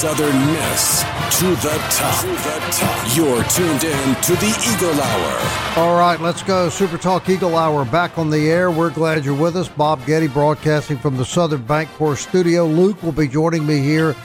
Southern 0.00 0.46
Miss 0.46 1.02
to 1.38 1.48
the 1.56 1.76
top. 1.90 2.20
To 2.22 2.28
the 2.28 2.68
top. 2.72 3.14
You're 3.14 3.44
tuned 3.44 3.84
in 3.84 4.14
to 4.22 4.32
the 4.36 4.74
Eagle 4.74 4.98
Hour. 4.98 5.78
All 5.78 5.94
right, 5.98 6.18
let's 6.18 6.42
go. 6.42 6.70
Super 6.70 6.96
Talk 6.96 7.28
Eagle 7.28 7.54
Hour 7.54 7.84
back 7.84 8.16
on 8.16 8.30
the 8.30 8.48
air. 8.48 8.70
We're 8.70 8.88
glad 8.88 9.26
you're 9.26 9.34
with 9.34 9.56
us. 9.56 9.68
Bob 9.68 10.06
Getty 10.06 10.28
broadcasting 10.28 10.96
from 10.96 11.18
the 11.18 11.24
Southern 11.26 11.64
Bank 11.64 11.90
Bancorp 11.90 12.16
studio. 12.16 12.64
Luke 12.64 13.02
will 13.02 13.12
be 13.12 13.28
joining 13.28 13.66
me 13.66 13.80
here 13.80 14.16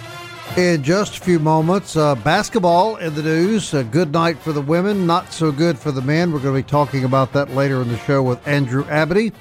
in 0.56 0.81
just 0.81 1.18
a 1.18 1.20
few 1.20 1.40
moments. 1.40 1.98
Uh, 1.98 2.16
basketball 2.16 2.96
in 2.96 3.14
the 3.14 3.23
news. 3.23 3.73
A 3.73 3.84
good 3.84 4.14
night 4.14 4.38
for 4.38 4.53
the 4.53 4.62
women, 4.62 5.06
not 5.06 5.34
so 5.34 5.52
good 5.52 5.78
for 5.78 5.92
the 5.92 6.02
men. 6.02 6.31
We're 6.31 6.40
going 6.40 6.56
to 6.56 6.66
be 6.66 6.72
talking 6.72 7.03
about 7.03 7.34
that 7.34 7.50
later 7.50 7.81
in 7.81 7.90
the 7.90 7.98
show 7.98 8.23
with 8.23 8.48
Andrew 8.48 8.86
Abadie. 8.86 9.34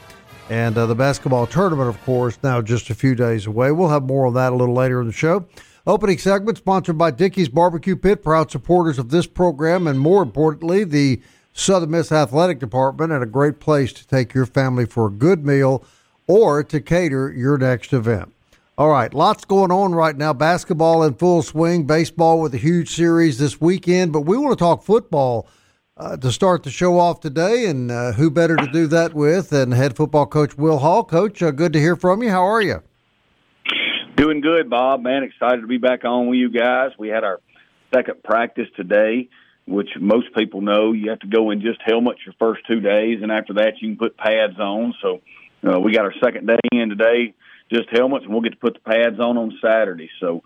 And 0.51 0.77
uh, 0.77 0.87
the 0.87 0.97
basketball 0.97 1.47
tournament, 1.47 1.89
of 1.89 2.03
course, 2.03 2.39
now 2.43 2.61
just 2.61 2.91
a 2.91 2.95
few 2.97 3.15
days 3.15 3.47
away. 3.47 3.71
We'll 3.71 3.91
have 3.91 4.03
more 4.03 4.27
on 4.27 4.35
that 4.35 4.53
a 4.53 4.57
little 4.57 4.75
later 4.75 5.01
in 5.01 5.07
the 5.07 5.13
show. 5.13 5.47
Opening 5.87 6.17
segment 6.17 6.57
sponsored 6.57 6.97
by 6.97 7.11
Dickey's 7.11 7.51
Barbecue 7.51 7.95
Pit, 7.95 8.23
proud 8.23 8.51
supporters 8.51 8.99
of 8.99 9.11
this 9.11 9.27
program, 9.27 9.87
and 9.87 10.01
more 10.01 10.23
importantly, 10.23 10.83
the 10.83 11.21
Southern 11.53 11.91
Miss 11.91 12.11
Athletic 12.11 12.59
Department, 12.59 13.13
and 13.13 13.23
a 13.23 13.27
great 13.27 13.61
place 13.61 13.93
to 13.93 14.07
take 14.07 14.33
your 14.33 14.47
family 14.47 14.87
for 14.87 15.09
a 15.09 15.11
good 15.11 15.45
meal 15.45 15.85
or 16.27 16.65
to 16.65 16.81
cater 16.81 17.31
your 17.31 17.59
next 17.59 17.93
event. 17.93 18.33
All 18.79 18.89
right, 18.89 19.13
lots 19.13 19.45
going 19.45 19.71
on 19.71 19.95
right 19.95 20.17
now. 20.17 20.33
Basketball 20.33 21.03
in 21.03 21.17
full 21.17 21.43
swing, 21.43 21.87
baseball 21.87 22.41
with 22.41 22.55
a 22.55 22.59
huge 22.59 22.89
series 22.89 23.37
this 23.37 23.61
weekend, 23.61 24.11
but 24.11 24.23
we 24.23 24.39
want 24.39 24.59
to 24.59 24.65
talk 24.65 24.83
football 24.83 25.47
uh, 25.99 26.17
to 26.17 26.33
start 26.33 26.63
the 26.63 26.71
show 26.71 26.99
off 26.99 27.21
today, 27.21 27.67
and 27.67 27.91
uh, 27.91 28.13
who 28.13 28.31
better 28.31 28.57
to 28.57 28.67
do 28.69 28.87
that 28.87 29.13
with 29.13 29.51
than 29.51 29.71
head 29.73 29.97
football 29.97 30.25
coach 30.25 30.57
Will 30.57 30.79
Hall? 30.79 31.05
Coach, 31.05 31.43
uh, 31.43 31.51
good 31.51 31.75
to 31.75 31.79
hear 31.79 31.95
from 31.95 32.23
you. 32.23 32.31
How 32.31 32.43
are 32.43 32.63
you? 32.63 32.83
Doing 34.17 34.41
good, 34.41 34.71
Bob. 34.71 35.03
Man, 35.03 35.25
excited 35.25 35.63
to 35.63 35.67
be 35.67 35.79
back 35.79 36.05
on 36.05 36.29
with 36.29 36.39
you 36.39 36.49
guys. 36.49 36.93
We 36.97 37.09
had 37.09 37.25
our 37.25 37.41
second 37.93 38.23
practice 38.23 38.69
today, 38.77 39.29
which 39.67 39.89
most 39.99 40.33
people 40.37 40.61
know 40.61 40.93
you 40.93 41.11
have 41.11 41.19
to 41.21 41.27
go 41.27 41.51
in 41.51 41.61
just 41.61 41.81
helmets 41.85 42.21
your 42.25 42.35
first 42.39 42.63
two 42.71 42.81
days, 42.81 43.21
and 43.23 43.33
after 43.33 43.55
that 43.55 43.81
you 43.81 43.89
can 43.89 43.97
put 43.97 44.17
pads 44.17 44.59
on. 44.61 44.95
So 45.03 45.21
uh, 45.69 45.81
we 45.81 45.93
got 45.93 46.05
our 46.05 46.15
second 46.23 46.47
day 46.47 46.59
in 46.71 46.91
today, 46.91 47.35
just 47.73 47.89
helmets, 47.91 48.25
and 48.25 48.33
we'll 48.33 48.43
get 48.43 48.53
to 48.53 48.59
put 48.59 48.75
the 48.75 48.81
pads 48.89 49.19
on 49.19 49.37
on 49.37 49.59
Saturday. 49.61 50.11
So 50.21 50.45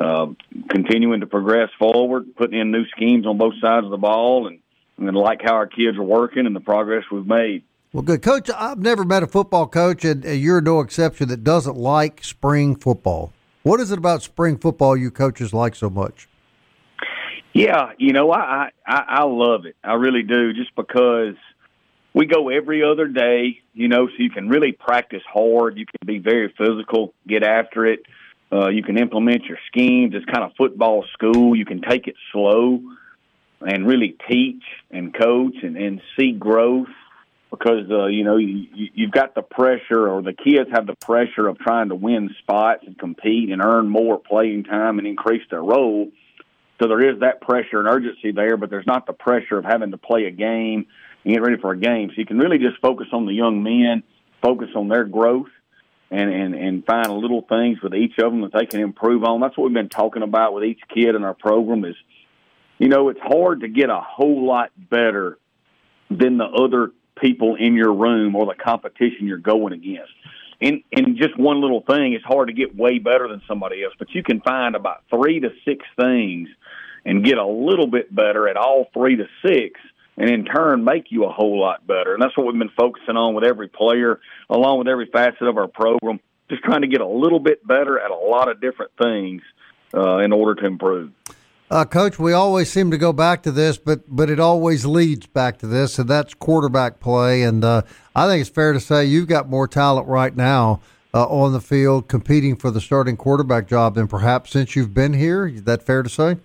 uh, 0.00 0.28
continuing 0.70 1.20
to 1.20 1.26
progress 1.26 1.68
forward, 1.78 2.34
putting 2.34 2.58
in 2.58 2.70
new 2.70 2.86
schemes 2.96 3.26
on 3.26 3.36
both 3.36 3.54
sides 3.60 3.84
of 3.84 3.90
the 3.90 3.98
ball, 3.98 4.46
and, 4.46 4.60
and 4.96 5.14
like 5.14 5.42
how 5.44 5.54
our 5.54 5.66
kids 5.66 5.98
are 5.98 6.02
working 6.02 6.46
and 6.46 6.56
the 6.56 6.60
progress 6.60 7.04
we've 7.12 7.26
made. 7.26 7.64
Well, 7.92 8.02
good. 8.02 8.22
Coach, 8.22 8.48
I've 8.56 8.78
never 8.78 9.04
met 9.04 9.22
a 9.22 9.26
football 9.26 9.66
coach, 9.66 10.02
and 10.06 10.24
you're 10.24 10.62
no 10.62 10.80
exception, 10.80 11.28
that 11.28 11.44
doesn't 11.44 11.76
like 11.76 12.24
spring 12.24 12.74
football. 12.74 13.34
What 13.64 13.80
is 13.80 13.90
it 13.90 13.98
about 13.98 14.22
spring 14.22 14.56
football 14.56 14.96
you 14.96 15.10
coaches 15.10 15.52
like 15.52 15.74
so 15.74 15.90
much? 15.90 16.26
Yeah, 17.52 17.90
you 17.98 18.14
know, 18.14 18.32
I, 18.32 18.70
I, 18.86 19.02
I 19.08 19.24
love 19.24 19.66
it. 19.66 19.76
I 19.84 19.92
really 19.94 20.22
do, 20.22 20.54
just 20.54 20.74
because 20.74 21.34
we 22.14 22.24
go 22.24 22.48
every 22.48 22.82
other 22.82 23.08
day, 23.08 23.60
you 23.74 23.88
know, 23.88 24.06
so 24.06 24.14
you 24.16 24.30
can 24.30 24.48
really 24.48 24.72
practice 24.72 25.22
hard. 25.30 25.76
You 25.76 25.84
can 25.84 26.06
be 26.06 26.18
very 26.18 26.52
physical, 26.56 27.12
get 27.28 27.42
after 27.42 27.84
it. 27.84 28.00
Uh, 28.50 28.68
you 28.68 28.82
can 28.82 28.96
implement 28.96 29.44
your 29.44 29.58
schemes. 29.66 30.14
It's 30.14 30.24
kind 30.24 30.44
of 30.44 30.52
football 30.56 31.04
school. 31.12 31.54
You 31.54 31.66
can 31.66 31.82
take 31.82 32.08
it 32.08 32.14
slow 32.32 32.80
and 33.60 33.86
really 33.86 34.16
teach 34.30 34.62
and 34.90 35.12
coach 35.12 35.56
and, 35.62 35.76
and 35.76 36.00
see 36.18 36.32
growth 36.32 36.88
because 37.52 37.84
uh, 37.90 38.06
you 38.06 38.24
know 38.24 38.38
you, 38.38 38.66
you've 38.94 39.12
got 39.12 39.34
the 39.34 39.42
pressure, 39.42 40.08
or 40.08 40.22
the 40.22 40.32
kids 40.32 40.70
have 40.72 40.86
the 40.86 40.96
pressure 40.96 41.46
of 41.46 41.58
trying 41.58 41.90
to 41.90 41.94
win 41.94 42.30
spots 42.40 42.82
and 42.86 42.98
compete 42.98 43.50
and 43.50 43.62
earn 43.62 43.88
more 43.88 44.18
playing 44.18 44.64
time 44.64 44.98
and 44.98 45.06
increase 45.06 45.42
their 45.50 45.62
role. 45.62 46.08
So 46.80 46.88
there 46.88 47.12
is 47.12 47.20
that 47.20 47.42
pressure 47.42 47.78
and 47.78 47.86
urgency 47.86 48.32
there, 48.32 48.56
but 48.56 48.70
there's 48.70 48.86
not 48.86 49.06
the 49.06 49.12
pressure 49.12 49.58
of 49.58 49.64
having 49.64 49.92
to 49.92 49.98
play 49.98 50.24
a 50.24 50.30
game 50.30 50.86
and 51.24 51.34
get 51.34 51.42
ready 51.42 51.60
for 51.60 51.72
a 51.72 51.78
game. 51.78 52.08
So 52.08 52.14
you 52.16 52.26
can 52.26 52.38
really 52.38 52.58
just 52.58 52.80
focus 52.80 53.08
on 53.12 53.26
the 53.26 53.34
young 53.34 53.62
men, 53.62 54.02
focus 54.42 54.70
on 54.74 54.88
their 54.88 55.04
growth, 55.04 55.50
and 56.10 56.32
and 56.32 56.54
and 56.54 56.86
find 56.86 57.12
little 57.12 57.42
things 57.42 57.82
with 57.82 57.94
each 57.94 58.18
of 58.18 58.32
them 58.32 58.40
that 58.40 58.52
they 58.54 58.64
can 58.64 58.80
improve 58.80 59.24
on. 59.24 59.40
That's 59.40 59.56
what 59.58 59.64
we've 59.64 59.74
been 59.74 59.90
talking 59.90 60.22
about 60.22 60.54
with 60.54 60.64
each 60.64 60.80
kid 60.92 61.14
in 61.14 61.22
our 61.22 61.34
program. 61.34 61.84
Is 61.84 61.96
you 62.78 62.88
know 62.88 63.10
it's 63.10 63.20
hard 63.20 63.60
to 63.60 63.68
get 63.68 63.90
a 63.90 64.00
whole 64.00 64.46
lot 64.46 64.70
better 64.90 65.38
than 66.08 66.38
the 66.38 66.46
other 66.46 66.92
people 67.20 67.56
in 67.56 67.74
your 67.74 67.92
room 67.92 68.34
or 68.34 68.46
the 68.46 68.54
competition 68.54 69.26
you're 69.26 69.38
going 69.38 69.72
against. 69.72 70.12
And 70.60 70.82
and 70.92 71.16
just 71.16 71.36
one 71.36 71.60
little 71.60 71.82
thing, 71.82 72.12
it's 72.12 72.24
hard 72.24 72.48
to 72.48 72.54
get 72.54 72.76
way 72.76 72.98
better 72.98 73.28
than 73.28 73.42
somebody 73.48 73.82
else, 73.82 73.94
but 73.98 74.14
you 74.14 74.22
can 74.22 74.40
find 74.40 74.76
about 74.76 75.02
three 75.10 75.40
to 75.40 75.50
six 75.64 75.84
things 76.00 76.48
and 77.04 77.24
get 77.24 77.38
a 77.38 77.46
little 77.46 77.88
bit 77.88 78.14
better 78.14 78.48
at 78.48 78.56
all 78.56 78.88
three 78.94 79.16
to 79.16 79.26
six 79.44 79.80
and 80.16 80.30
in 80.30 80.44
turn 80.44 80.84
make 80.84 81.10
you 81.10 81.24
a 81.24 81.32
whole 81.32 81.58
lot 81.58 81.86
better. 81.86 82.14
And 82.14 82.22
that's 82.22 82.36
what 82.36 82.46
we've 82.46 82.58
been 82.58 82.70
focusing 82.76 83.16
on 83.16 83.34
with 83.34 83.44
every 83.44 83.68
player, 83.68 84.20
along 84.48 84.78
with 84.78 84.88
every 84.88 85.06
facet 85.06 85.48
of 85.48 85.56
our 85.56 85.68
program, 85.68 86.20
just 86.48 86.62
trying 86.62 86.82
to 86.82 86.88
get 86.88 87.00
a 87.00 87.06
little 87.06 87.40
bit 87.40 87.66
better 87.66 87.98
at 87.98 88.10
a 88.10 88.16
lot 88.16 88.50
of 88.50 88.60
different 88.60 88.92
things 89.00 89.42
uh, 89.94 90.18
in 90.18 90.32
order 90.32 90.60
to 90.60 90.66
improve. 90.66 91.10
Uh, 91.72 91.86
Coach, 91.86 92.18
we 92.18 92.34
always 92.34 92.70
seem 92.70 92.90
to 92.90 92.98
go 92.98 93.14
back 93.14 93.42
to 93.44 93.50
this, 93.50 93.78
but 93.78 94.02
but 94.06 94.28
it 94.28 94.38
always 94.38 94.84
leads 94.84 95.26
back 95.26 95.56
to 95.60 95.66
this, 95.66 95.98
and 95.98 96.06
that's 96.06 96.34
quarterback 96.34 97.00
play. 97.00 97.44
And 97.44 97.64
uh, 97.64 97.80
I 98.14 98.26
think 98.28 98.42
it's 98.42 98.50
fair 98.50 98.74
to 98.74 98.78
say 98.78 99.06
you've 99.06 99.26
got 99.26 99.48
more 99.48 99.66
talent 99.66 100.06
right 100.06 100.36
now 100.36 100.82
uh, 101.14 101.24
on 101.24 101.54
the 101.54 101.62
field 101.62 102.08
competing 102.08 102.56
for 102.56 102.70
the 102.70 102.78
starting 102.78 103.16
quarterback 103.16 103.68
job 103.68 103.94
than 103.94 104.06
perhaps 104.06 104.50
since 104.50 104.76
you've 104.76 104.92
been 104.92 105.14
here. 105.14 105.46
Is 105.46 105.62
that 105.62 105.82
fair 105.82 106.02
to 106.02 106.10
say? 106.10 106.36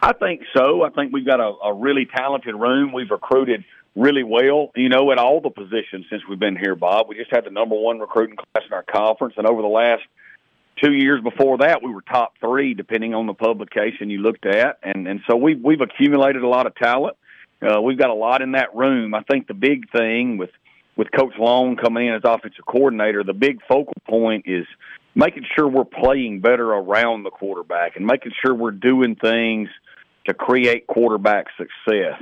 I 0.00 0.12
think 0.12 0.42
so. 0.56 0.84
I 0.84 0.90
think 0.90 1.12
we've 1.12 1.26
got 1.26 1.40
a, 1.40 1.54
a 1.64 1.74
really 1.74 2.06
talented 2.06 2.54
room. 2.54 2.92
We've 2.92 3.10
recruited 3.10 3.64
really 3.96 4.22
well, 4.22 4.70
you 4.76 4.88
know, 4.88 5.10
at 5.10 5.18
all 5.18 5.40
the 5.40 5.50
positions 5.50 6.06
since 6.08 6.22
we've 6.30 6.38
been 6.38 6.56
here, 6.56 6.76
Bob. 6.76 7.08
We 7.08 7.16
just 7.16 7.32
had 7.32 7.44
the 7.44 7.50
number 7.50 7.74
one 7.74 7.98
recruiting 7.98 8.36
class 8.36 8.64
in 8.68 8.72
our 8.72 8.84
conference, 8.84 9.34
and 9.36 9.48
over 9.48 9.62
the 9.62 9.66
last 9.66 10.02
two 10.82 10.92
years 10.92 11.22
before 11.22 11.58
that, 11.58 11.82
we 11.82 11.92
were 11.92 12.02
top 12.02 12.34
three, 12.40 12.74
depending 12.74 13.14
on 13.14 13.26
the 13.26 13.34
publication 13.34 14.10
you 14.10 14.18
looked 14.18 14.46
at, 14.46 14.78
and 14.82 15.06
and 15.06 15.20
so 15.28 15.36
we've 15.36 15.60
we've 15.62 15.80
accumulated 15.80 16.42
a 16.42 16.48
lot 16.48 16.66
of 16.66 16.74
talent. 16.74 17.16
Uh, 17.60 17.80
we've 17.80 17.98
got 17.98 18.10
a 18.10 18.14
lot 18.14 18.42
in 18.42 18.52
that 18.52 18.74
room. 18.74 19.14
I 19.14 19.22
think 19.22 19.46
the 19.46 19.54
big 19.54 19.90
thing 19.90 20.38
with 20.38 20.50
with 20.96 21.08
Coach 21.10 21.34
Long 21.38 21.76
coming 21.76 22.08
in 22.08 22.14
as 22.14 22.22
offensive 22.24 22.66
coordinator, 22.66 23.24
the 23.24 23.32
big 23.32 23.60
focal 23.68 23.94
point 24.08 24.44
is 24.46 24.66
making 25.14 25.44
sure 25.56 25.68
we're 25.68 25.84
playing 25.84 26.40
better 26.40 26.70
around 26.70 27.22
the 27.22 27.30
quarterback 27.30 27.96
and 27.96 28.06
making 28.06 28.32
sure 28.44 28.54
we're 28.54 28.70
doing 28.70 29.16
things 29.16 29.68
to 30.26 30.34
create 30.34 30.86
quarterback 30.86 31.46
success, 31.56 32.20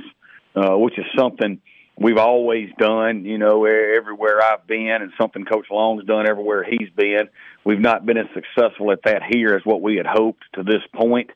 uh, 0.55 0.77
which 0.77 0.97
is 0.97 1.05
something 1.17 1.61
we've 2.01 2.17
always 2.17 2.69
done, 2.77 3.25
you 3.25 3.37
know, 3.37 3.65
everywhere 3.65 4.41
I've 4.43 4.65
been, 4.67 4.97
and 5.01 5.11
something 5.19 5.45
Coach 5.45 5.67
Long's 5.69 6.03
done 6.05 6.27
everywhere 6.27 6.63
he's 6.63 6.89
been. 6.95 7.29
We've 7.63 7.79
not 7.79 8.05
been 8.05 8.17
as 8.17 8.27
successful 8.33 8.91
at 8.91 9.03
that 9.05 9.21
here 9.29 9.55
as 9.55 9.61
what 9.63 9.81
we 9.81 9.97
had 9.97 10.05
hoped 10.07 10.43
to 10.53 10.63
this 10.63 10.81
point. 10.93 11.29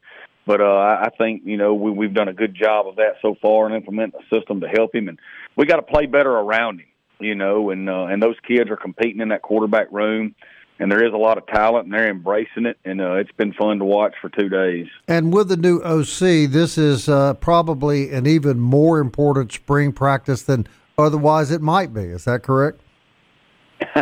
But 0.47 0.61
uh, 0.61 0.65
I 1.05 1.09
think 1.17 1.43
you 1.45 1.57
know 1.57 1.73
we, 1.73 1.91
we've 1.91 2.13
done 2.13 2.27
a 2.27 2.33
good 2.33 2.55
job 2.55 2.87
of 2.87 2.97
that 2.97 3.15
so 3.21 3.35
far 3.41 3.65
and 3.65 3.75
implementing 3.75 4.19
a 4.21 4.35
system 4.35 4.61
to 4.61 4.67
help 4.67 4.93
him, 4.93 5.07
and 5.07 5.19
we 5.55 5.65
got 5.65 5.77
to 5.77 5.81
play 5.81 6.05
better 6.05 6.31
around 6.31 6.81
him. 6.81 6.87
you 7.19 7.35
know, 7.35 7.69
and 7.69 7.89
uh, 7.89 8.05
and 8.05 8.21
those 8.21 8.35
kids 8.47 8.69
are 8.69 8.77
competing 8.77 9.21
in 9.21 9.29
that 9.29 9.41
quarterback 9.41 9.87
room 9.91 10.35
and 10.79 10.91
there 10.91 11.05
is 11.05 11.13
a 11.13 11.17
lot 11.17 11.37
of 11.37 11.47
talent, 11.47 11.85
and 11.85 11.93
they're 11.93 12.09
embracing 12.09 12.65
it, 12.65 12.77
and 12.83 12.99
uh, 12.99 13.13
it's 13.13 13.31
been 13.33 13.53
fun 13.53 13.79
to 13.79 13.85
watch 13.85 14.13
for 14.21 14.29
two 14.29 14.49
days. 14.49 14.87
And 15.07 15.33
with 15.33 15.49
the 15.49 15.57
new 15.57 15.81
OC, 15.81 16.51
this 16.51 16.77
is 16.77 17.07
uh, 17.07 17.35
probably 17.35 18.11
an 18.11 18.27
even 18.27 18.59
more 18.59 18.99
important 18.99 19.51
spring 19.51 19.93
practice 19.93 20.43
than 20.43 20.67
otherwise 20.97 21.51
it 21.51 21.61
might 21.61 21.93
be. 21.93 22.01
Is 22.01 22.25
that 22.25 22.43
correct? 22.43 22.81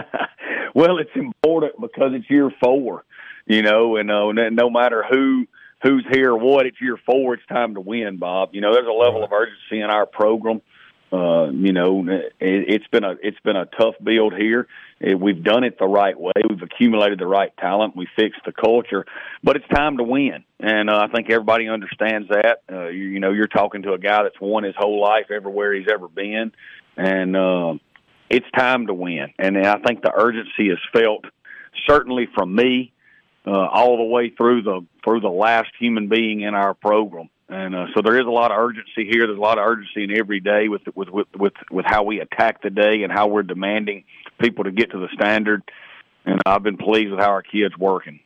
well, 0.73 0.97
it's 0.97 1.15
important 1.15 1.79
because 1.79 2.11
it's 2.13 2.29
year 2.29 2.51
four, 2.63 3.03
you 3.45 3.61
know, 3.61 3.97
and 3.97 4.09
uh, 4.09 4.31
no 4.31 4.69
matter 4.69 5.03
who 5.09 5.45
who's 5.83 6.05
here 6.11 6.31
or 6.31 6.37
what, 6.37 6.65
it's 6.65 6.81
year 6.81 6.97
four. 7.05 7.35
It's 7.35 7.45
time 7.47 7.75
to 7.75 7.81
win, 7.81 8.17
Bob. 8.17 8.49
You 8.53 8.61
know, 8.61 8.73
there's 8.73 8.87
a 8.87 8.91
level 8.91 9.23
of 9.23 9.31
urgency 9.31 9.81
in 9.81 9.89
our 9.89 10.05
program. 10.05 10.61
Uh, 11.13 11.51
you 11.51 11.73
know, 11.73 12.03
it, 12.07 12.33
it's 12.39 12.87
been 12.87 13.03
a 13.03 13.15
it's 13.21 13.39
been 13.41 13.55
a 13.55 13.67
tough 13.67 13.93
build 14.03 14.33
here. 14.33 14.67
It, 14.99 15.19
we've 15.19 15.43
done 15.43 15.63
it 15.63 15.77
the 15.77 15.85
right 15.85 16.19
way. 16.19 16.31
We've 16.49 16.61
accumulated 16.63 17.19
the 17.19 17.27
right 17.27 17.55
talent. 17.57 17.95
We 17.95 18.07
fixed 18.15 18.41
the 18.47 18.51
culture, 18.51 19.05
but 19.43 19.55
it's 19.55 19.67
time 19.67 19.97
to 19.97 20.03
win, 20.03 20.43
and 20.59 20.89
uh, 20.89 20.97
I 20.97 21.13
think 21.13 21.29
everybody 21.29 21.69
understands 21.69 22.29
that. 22.29 22.63
Uh, 22.71 22.87
you, 22.87 23.03
you 23.03 23.19
know, 23.19 23.31
you're 23.31 23.45
talking 23.45 23.83
to 23.83 23.93
a 23.93 23.99
guy 23.99 24.23
that's 24.23 24.41
won 24.41 24.63
his 24.63 24.73
whole 24.75 24.99
life 24.99 25.29
everywhere 25.29 25.75
he's 25.75 25.87
ever 25.87 26.07
been, 26.07 26.51
and 26.97 27.35
uh, 27.35 27.75
it's 28.31 28.49
time 28.57 28.87
to 28.87 28.93
win. 28.95 29.33
And 29.37 29.55
I 29.55 29.77
think 29.85 30.01
the 30.01 30.11
urgency 30.15 30.69
is 30.69 30.79
felt 30.91 31.25
certainly 31.87 32.27
from 32.33 32.55
me 32.55 32.91
uh, 33.45 33.51
all 33.51 33.97
the 33.97 34.03
way 34.03 34.31
through 34.31 34.63
the 34.63 34.83
through 35.03 35.19
the 35.19 35.29
last 35.29 35.69
human 35.79 36.07
being 36.07 36.41
in 36.41 36.55
our 36.55 36.73
program. 36.73 37.29
And 37.49 37.75
uh, 37.75 37.87
so 37.93 38.01
there 38.01 38.19
is 38.19 38.25
a 38.25 38.31
lot 38.31 38.51
of 38.51 38.57
urgency 38.57 39.05
here. 39.05 39.27
There's 39.27 39.37
a 39.37 39.41
lot 39.41 39.57
of 39.57 39.65
urgency 39.65 40.03
in 40.03 40.17
every 40.17 40.39
day 40.39 40.69
with 40.69 40.81
with 40.95 41.09
with 41.09 41.27
with, 41.35 41.53
with 41.69 41.85
how 41.85 42.03
we 42.03 42.19
attack 42.19 42.61
the 42.61 42.69
day 42.69 43.03
and 43.03 43.11
how 43.11 43.27
we're 43.27 43.43
demanding 43.43 44.05
people 44.39 44.63
to 44.63 44.71
get 44.71 44.91
to 44.91 44.99
the 44.99 45.09
standard. 45.13 45.61
And 46.25 46.39
I've 46.45 46.63
been 46.63 46.77
pleased 46.77 47.11
with 47.11 47.19
how 47.19 47.29
our 47.29 47.43
kids 47.43 47.77
working. 47.77 48.19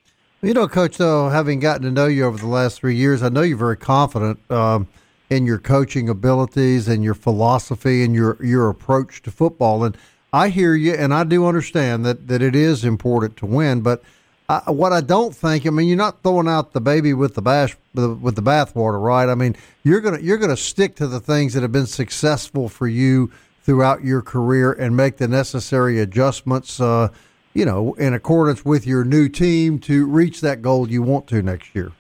You 0.43 0.53
know, 0.53 0.67
Coach, 0.67 0.97
though, 0.97 1.29
having 1.29 1.59
gotten 1.59 1.81
to 1.83 1.91
know 1.91 2.05
you 2.05 2.25
over 2.25 2.37
the 2.37 2.47
last 2.47 2.79
three 2.79 2.95
years, 2.95 3.23
I 3.23 3.29
know 3.29 3.41
you're 3.41 3.57
very 3.57 3.75
confident 3.75 4.39
um, 4.51 4.87
in 5.31 5.47
your 5.47 5.57
coaching 5.57 6.09
abilities 6.09 6.87
and 6.87 7.03
your 7.03 7.15
philosophy 7.15 8.03
and 8.03 8.13
your 8.13 8.37
your 8.43 8.69
approach 8.69 9.23
to 9.23 9.31
football. 9.31 9.83
And 9.83 9.97
I 10.31 10.49
hear 10.49 10.75
you, 10.75 10.93
and 10.93 11.11
I 11.11 11.23
do 11.23 11.47
understand 11.47 12.05
that 12.05 12.27
that 12.27 12.43
it 12.43 12.55
is 12.55 12.85
important 12.85 13.35
to 13.37 13.47
win, 13.47 13.81
but 13.81 14.03
I, 14.49 14.71
what 14.71 14.93
I 14.93 15.01
don't 15.01 15.35
think, 15.35 15.67
I 15.67 15.71
mean, 15.71 15.89
you're 15.89 15.97
not 15.97 16.23
throwing 16.23 16.47
out 16.47 16.71
the 16.71 16.79
baby 16.79 17.13
with 17.13 17.35
the 17.35 17.41
bash 17.41 17.75
with 17.93 18.35
the 18.35 18.41
bathwater, 18.41 19.01
right? 19.01 19.27
I 19.27 19.35
mean, 19.35 19.57
you're 19.83 19.99
gonna 19.99 20.19
you're 20.19 20.37
gonna 20.37 20.55
stick 20.55 20.95
to 20.97 21.07
the 21.07 21.19
things 21.19 21.53
that 21.53 21.63
have 21.63 21.73
been 21.73 21.87
successful 21.87 22.69
for 22.69 22.87
you 22.87 23.29
throughout 23.61 24.05
your 24.05 24.21
career 24.21 24.71
and 24.71 24.95
make 24.95 25.17
the 25.17 25.27
necessary 25.27 25.99
adjustments, 25.99 26.79
uh, 26.79 27.09
you 27.53 27.65
know, 27.65 27.93
in 27.95 28.13
accordance 28.13 28.63
with 28.63 28.87
your 28.87 29.03
new 29.03 29.27
team 29.27 29.79
to 29.79 30.05
reach 30.05 30.39
that 30.39 30.61
goal 30.61 30.89
you 30.89 31.01
want 31.01 31.27
to 31.27 31.41
next 31.41 31.75
year. 31.75 31.91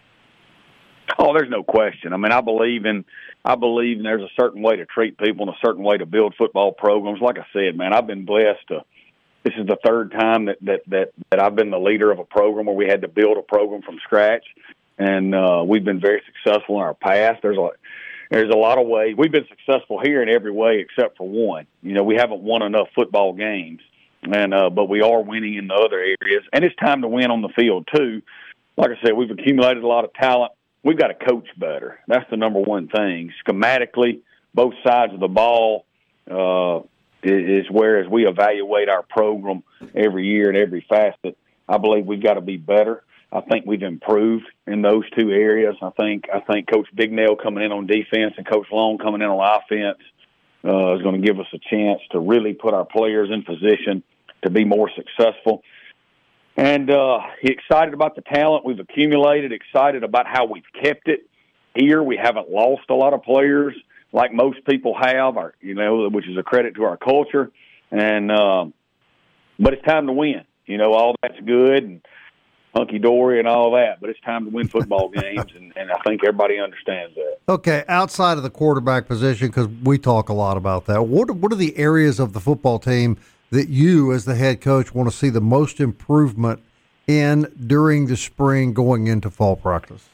Oh, 1.19 1.33
there's 1.33 1.49
no 1.49 1.63
question. 1.63 2.13
I 2.13 2.17
mean, 2.17 2.31
I 2.31 2.39
believe 2.39 2.85
in 2.85 3.03
I 3.43 3.55
believe 3.55 4.01
there's 4.01 4.21
a 4.21 4.41
certain 4.41 4.61
way 4.61 4.77
to 4.77 4.85
treat 4.85 5.17
people 5.17 5.47
and 5.47 5.55
a 5.55 5.65
certain 5.65 5.83
way 5.83 5.97
to 5.97 6.05
build 6.05 6.35
football 6.37 6.71
programs. 6.71 7.19
Like 7.19 7.37
I 7.37 7.45
said, 7.51 7.75
man, 7.75 7.93
I've 7.93 8.07
been 8.07 8.23
blessed 8.23 8.67
to 8.69 8.85
this 9.47 9.61
is 9.61 9.67
the 9.67 9.77
third 9.85 10.11
time 10.11 10.45
that 10.45 10.57
that 10.61 10.81
that, 10.87 11.11
that 11.31 11.41
I've 11.41 11.55
been 11.55 11.69
the 11.69 11.79
leader 11.79 12.11
of 12.11 12.19
a 12.19 12.25
program 12.25 12.65
where 12.65 12.75
we 12.75 12.87
had 12.87 13.01
to 13.01 13.07
build 13.07 13.37
a 13.37 13.41
program 13.41 13.81
from 13.81 13.97
scratch, 14.03 14.43
and 14.97 15.33
uh, 15.33 15.63
we've 15.65 15.85
been 15.85 16.01
very 16.01 16.21
successful 16.25 16.75
in 16.75 16.81
our 16.81 16.93
past. 16.93 17.41
There's 17.41 17.57
a 17.57 17.69
there's 18.29 18.51
a 18.51 18.57
lot 18.57 18.77
of 18.77 18.87
ways 18.87 19.15
we've 19.17 19.31
been 19.31 19.47
successful 19.47 20.01
here 20.03 20.21
in 20.21 20.27
every 20.27 20.51
way 20.51 20.79
except 20.79 21.17
for 21.17 21.27
one. 21.27 21.65
You 21.81 21.93
know, 21.93 22.03
we 22.03 22.15
haven't 22.15 22.41
won 22.41 22.61
enough 22.61 22.89
football 22.93 23.33
games, 23.33 23.79
and 24.23 24.53
uh, 24.53 24.69
but 24.69 24.89
we 24.89 25.01
are 25.01 25.21
winning 25.21 25.55
in 25.55 25.67
the 25.67 25.75
other 25.75 25.99
areas, 25.99 26.43
and 26.51 26.65
it's 26.65 26.75
time 26.75 27.01
to 27.03 27.07
win 27.07 27.31
on 27.31 27.41
the 27.41 27.49
field 27.49 27.87
too. 27.95 28.21
Like 28.75 28.91
I 28.91 29.01
said, 29.01 29.13
we've 29.13 29.31
accumulated 29.31 29.83
a 29.83 29.87
lot 29.87 30.03
of 30.03 30.13
talent. 30.13 30.51
We've 30.83 30.97
got 30.97 31.07
to 31.07 31.25
coach 31.25 31.47
better. 31.57 31.99
That's 32.07 32.29
the 32.29 32.37
number 32.37 32.59
one 32.59 32.87
thing. 32.89 33.33
Schematically, 33.45 34.19
both 34.53 34.73
sides 34.85 35.13
of 35.13 35.19
the 35.19 35.27
ball. 35.27 35.85
Uh, 36.29 36.81
is 37.23 37.65
whereas 37.69 38.07
we 38.09 38.27
evaluate 38.27 38.89
our 38.89 39.03
program 39.03 39.63
every 39.95 40.27
year 40.27 40.49
in 40.49 40.55
every 40.55 40.85
facet, 40.87 41.37
I 41.67 41.77
believe 41.77 42.05
we've 42.05 42.23
got 42.23 42.35
to 42.35 42.41
be 42.41 42.57
better. 42.57 43.03
I 43.31 43.41
think 43.41 43.65
we've 43.65 43.83
improved 43.83 44.45
in 44.67 44.81
those 44.81 45.03
two 45.17 45.31
areas. 45.31 45.75
I 45.81 45.89
think 45.91 46.25
I 46.33 46.39
think 46.39 46.71
Coach 46.71 46.87
Bignell 46.95 47.41
coming 47.41 47.63
in 47.63 47.71
on 47.71 47.85
defense 47.85 48.35
and 48.37 48.47
Coach 48.47 48.67
Long 48.71 48.97
coming 48.97 49.21
in 49.21 49.27
on 49.27 49.61
offense 49.61 49.99
uh, 50.63 50.95
is 50.95 51.01
going 51.01 51.21
to 51.21 51.25
give 51.25 51.39
us 51.39 51.47
a 51.53 51.59
chance 51.69 51.99
to 52.11 52.19
really 52.19 52.53
put 52.53 52.73
our 52.73 52.85
players 52.85 53.29
in 53.31 53.43
position 53.43 54.03
to 54.43 54.49
be 54.49 54.63
more 54.63 54.89
successful. 54.95 55.61
And 56.55 56.89
uh, 56.89 57.19
excited 57.43 57.93
about 57.93 58.15
the 58.15 58.21
talent 58.21 58.65
we've 58.65 58.79
accumulated. 58.79 59.51
Excited 59.51 60.03
about 60.03 60.25
how 60.25 60.45
we've 60.45 60.63
kept 60.81 61.07
it 61.07 61.29
here. 61.75 62.01
We 62.01 62.17
haven't 62.17 62.49
lost 62.49 62.89
a 62.89 62.95
lot 62.95 63.13
of 63.13 63.23
players 63.23 63.75
like 64.11 64.33
most 64.33 64.63
people 64.65 64.95
have, 64.99 65.37
or 65.37 65.53
you 65.61 65.75
know, 65.75 66.09
which 66.09 66.27
is 66.27 66.37
a 66.37 66.43
credit 66.43 66.75
to 66.75 66.83
our 66.83 66.97
culture. 66.97 67.51
And 67.91 68.31
um, 68.31 68.73
but 69.59 69.73
it's 69.73 69.85
time 69.85 70.07
to 70.07 70.13
win. 70.13 70.43
You 70.65 70.77
know, 70.77 70.93
all 70.93 71.15
that's 71.21 71.39
good 71.45 71.83
and 71.83 72.01
hunky 72.75 72.99
dory 72.99 73.39
and 73.39 73.47
all 73.47 73.71
that, 73.71 73.99
but 73.99 74.09
it's 74.09 74.19
time 74.21 74.45
to 74.45 74.51
win 74.51 74.67
football 74.67 75.09
games, 75.15 75.51
and, 75.55 75.73
and 75.75 75.91
I 75.91 75.99
think 76.05 76.21
everybody 76.23 76.59
understands 76.59 77.15
that. 77.15 77.37
Okay, 77.49 77.83
outside 77.87 78.37
of 78.37 78.43
the 78.43 78.49
quarterback 78.49 79.07
position, 79.07 79.47
because 79.47 79.67
we 79.67 79.97
talk 79.97 80.29
a 80.29 80.33
lot 80.33 80.57
about 80.57 80.85
that. 80.85 81.03
What 81.03 81.31
what 81.31 81.51
are 81.51 81.57
the 81.57 81.77
areas 81.77 82.19
of 82.19 82.33
the 82.33 82.39
football 82.39 82.79
team 82.79 83.17
that 83.49 83.69
you, 83.69 84.11
as 84.13 84.25
the 84.25 84.35
head 84.35 84.61
coach, 84.61 84.93
want 84.93 85.09
to 85.09 85.15
see 85.15 85.29
the 85.29 85.41
most 85.41 85.79
improvement 85.79 86.61
in 87.07 87.51
during 87.65 88.07
the 88.07 88.17
spring, 88.17 88.73
going 88.73 89.07
into 89.07 89.29
fall 89.29 89.55
practice? 89.55 90.09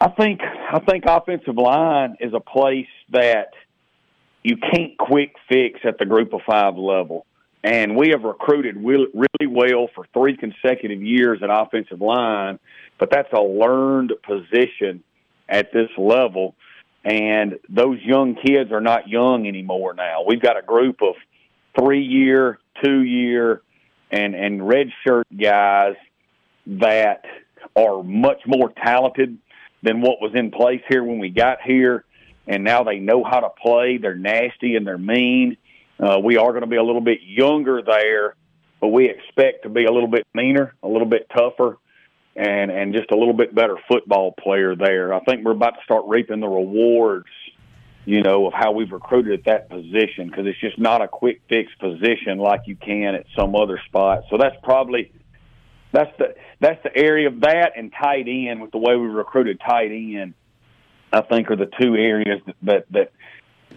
I 0.00 0.08
think 0.10 0.40
I 0.70 0.80
think 0.80 1.04
offensive 1.06 1.56
line 1.56 2.16
is 2.20 2.34
a 2.34 2.40
place 2.40 2.86
that 3.10 3.52
you 4.42 4.56
can't 4.56 4.98
quick 4.98 5.34
fix 5.48 5.80
at 5.84 5.98
the 5.98 6.04
group 6.04 6.34
of 6.34 6.40
five 6.46 6.76
level. 6.76 7.24
And 7.64 7.96
we 7.96 8.10
have 8.10 8.22
recruited 8.22 8.76
really, 8.76 9.08
well 9.46 9.88
for 9.94 10.06
three 10.12 10.36
consecutive 10.36 11.02
years 11.02 11.40
at 11.42 11.48
offensive 11.50 12.00
line, 12.00 12.58
but 12.98 13.10
that's 13.10 13.32
a 13.32 13.40
learned 13.40 14.12
position 14.22 15.02
at 15.48 15.72
this 15.72 15.88
level. 15.96 16.54
And 17.02 17.58
those 17.68 17.98
young 18.02 18.34
kids 18.34 18.70
are 18.70 18.80
not 18.80 19.08
young 19.08 19.46
anymore 19.46 19.94
now. 19.94 20.24
We've 20.26 20.40
got 20.40 20.58
a 20.58 20.62
group 20.62 21.00
of 21.02 21.14
three 21.78 22.04
year, 22.04 22.58
two 22.84 23.02
year, 23.02 23.62
and, 24.10 24.34
and 24.34 24.66
red 24.68 24.88
shirt 25.06 25.26
guys 25.34 25.94
that 26.66 27.24
are 27.74 28.02
much 28.02 28.40
more 28.46 28.70
talented 28.84 29.38
than 29.82 30.00
what 30.00 30.20
was 30.20 30.32
in 30.34 30.50
place 30.50 30.82
here 30.88 31.02
when 31.02 31.18
we 31.18 31.30
got 31.30 31.62
here. 31.62 32.04
And 32.46 32.64
now 32.64 32.82
they 32.82 32.98
know 32.98 33.24
how 33.24 33.40
to 33.40 33.50
play. 33.50 33.98
They're 33.98 34.14
nasty 34.14 34.76
and 34.76 34.86
they're 34.86 34.98
mean. 34.98 35.56
Uh, 36.00 36.18
we 36.22 36.36
are 36.36 36.50
going 36.50 36.62
to 36.62 36.68
be 36.68 36.76
a 36.76 36.82
little 36.82 37.00
bit 37.00 37.18
younger 37.22 37.82
there, 37.82 38.34
but 38.80 38.88
we 38.88 39.10
expect 39.10 39.64
to 39.64 39.68
be 39.68 39.84
a 39.84 39.92
little 39.92 40.08
bit 40.08 40.26
meaner, 40.32 40.74
a 40.82 40.88
little 40.88 41.08
bit 41.08 41.28
tougher, 41.34 41.78
and 42.36 42.70
and 42.70 42.94
just 42.94 43.10
a 43.10 43.16
little 43.16 43.34
bit 43.34 43.54
better 43.54 43.76
football 43.88 44.32
player 44.32 44.76
there. 44.76 45.12
I 45.12 45.20
think 45.20 45.44
we're 45.44 45.52
about 45.52 45.74
to 45.74 45.80
start 45.84 46.04
reaping 46.06 46.40
the 46.40 46.48
rewards, 46.48 47.26
you 48.04 48.22
know, 48.22 48.46
of 48.46 48.52
how 48.52 48.70
we've 48.70 48.92
recruited 48.92 49.40
at 49.40 49.44
that 49.46 49.68
position 49.68 50.28
because 50.28 50.46
it's 50.46 50.60
just 50.60 50.78
not 50.78 51.02
a 51.02 51.08
quick 51.08 51.42
fix 51.48 51.72
position 51.80 52.38
like 52.38 52.62
you 52.66 52.76
can 52.76 53.16
at 53.16 53.26
some 53.36 53.56
other 53.56 53.80
spot. 53.86 54.22
So 54.30 54.38
that's 54.38 54.56
probably 54.62 55.10
that's 55.92 56.16
the 56.18 56.34
that's 56.60 56.82
the 56.82 56.94
area 56.96 57.28
of 57.28 57.40
that 57.40 57.72
and 57.76 57.92
tight 57.92 58.26
end 58.28 58.60
with 58.60 58.72
the 58.72 58.78
way 58.78 58.96
we 58.96 59.06
recruited 59.06 59.60
tight 59.60 59.90
end. 59.90 60.34
I 61.12 61.22
think 61.22 61.50
are 61.50 61.56
the 61.56 61.70
two 61.80 61.96
areas 61.96 62.40
that 62.46 62.56
that 62.62 62.86
that, 62.90 63.12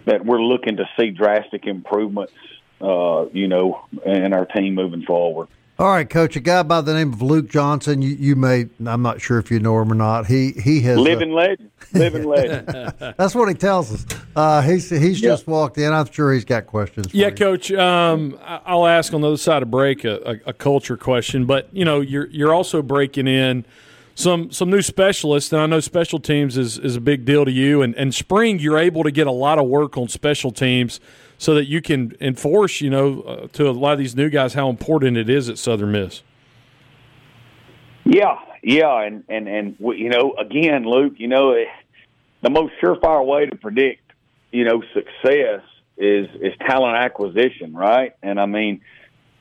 that 0.06 0.26
we're 0.26 0.42
looking 0.42 0.78
to 0.78 0.90
see 1.00 1.12
drastic 1.12 1.66
improvements. 1.66 2.34
Uh, 2.82 3.28
you 3.32 3.48
know, 3.48 3.86
in 4.08 4.34
our 4.34 4.48
team 4.48 4.74
moving 4.74 5.04
forward. 5.04 5.48
All 5.82 5.90
right, 5.90 6.08
Coach. 6.08 6.36
A 6.36 6.40
guy 6.40 6.62
by 6.62 6.82
the 6.82 6.94
name 6.94 7.12
of 7.12 7.24
Luke 7.24 7.50
Johnson. 7.50 8.04
You, 8.04 8.10
you 8.10 8.36
may. 8.36 8.68
I'm 8.86 9.02
not 9.02 9.20
sure 9.20 9.40
if 9.40 9.50
you 9.50 9.60
know 9.60 9.82
him 9.82 9.92
or 9.92 9.96
not. 9.96 10.28
He 10.28 10.52
he 10.52 10.82
has 10.82 11.00
living 11.00 11.32
uh, 11.32 11.38
legend. 11.38 11.72
Living 11.92 12.24
legend. 12.24 12.68
That's 13.18 13.34
what 13.34 13.50
he 13.50 13.56
tells 13.56 13.92
us. 13.92 14.06
Uh, 14.36 14.62
he's 14.62 14.92
he's 14.92 15.20
yep. 15.20 15.32
just 15.32 15.48
walked 15.48 15.80
in. 15.80 15.92
I'm 15.92 16.06
sure 16.12 16.34
he's 16.34 16.46
got 16.46 16.68
questions. 16.68 17.12
yeah, 17.16 17.30
you. 17.30 17.34
Coach. 17.34 17.72
Um, 17.72 18.38
I'll 18.44 18.86
ask 18.86 19.12
on 19.12 19.22
the 19.22 19.28
other 19.30 19.38
side 19.38 19.64
of 19.64 19.72
break 19.72 20.04
a, 20.04 20.18
a, 20.46 20.50
a 20.50 20.54
culture 20.54 20.98
question, 20.98 21.48
but 21.48 21.68
you 21.72 21.84
know, 21.84 22.00
you're 22.00 22.28
you're 22.28 22.54
also 22.54 22.84
breaking 22.84 23.28
in 23.28 23.66
some 24.14 24.52
some 24.52 24.70
new 24.70 24.84
specialists, 24.84 25.52
and 25.52 25.64
I 25.64 25.66
know 25.66 25.80
special 25.80 26.20
teams 26.20 26.58
is, 26.58 26.78
is 26.78 26.96
a 26.96 27.02
big 27.02 27.26
deal 27.26 27.44
to 27.44 27.52
you. 27.52 27.82
And, 27.82 27.96
and 27.96 28.14
spring, 28.14 28.60
you're 28.60 28.78
able 28.78 29.02
to 29.02 29.12
get 29.12 29.26
a 29.26 29.32
lot 29.32 29.58
of 29.58 29.66
work 29.66 29.98
on 29.98 30.10
special 30.10 30.52
teams 30.52 31.00
so 31.42 31.56
that 31.56 31.66
you 31.66 31.82
can 31.82 32.16
enforce, 32.22 32.82
you 32.82 32.90
know, 32.92 33.22
uh, 33.22 33.48
to 33.48 33.68
a 33.68 33.72
lot 33.72 33.94
of 33.94 33.98
these 33.98 34.16
new 34.16 34.30
guys 34.30 34.54
how 34.54 34.70
important 34.70 35.18
it 35.18 35.28
is 35.28 35.50
at 35.50 35.58
Southern 35.58 35.92
Miss. 35.92 36.22
Yeah, 38.06 38.38
yeah, 38.62 39.02
and 39.02 39.24
and 39.28 39.48
and 39.48 39.76
you 39.80 40.10
know, 40.10 40.36
again, 40.38 40.86
Luke, 40.86 41.14
you 41.18 41.28
know, 41.28 41.56
the 42.44 42.50
most 42.52 42.74
surefire 42.80 43.26
way 43.26 43.48
to 43.48 43.56
predict, 43.56 44.04
you 44.52 44.66
know, 44.66 44.84
success 44.94 45.64
is 45.98 46.28
is 46.40 46.54
talent 46.60 46.98
acquisition, 46.98 47.74
right? 47.74 48.16
And 48.22 48.40
I 48.40 48.46
mean, 48.46 48.82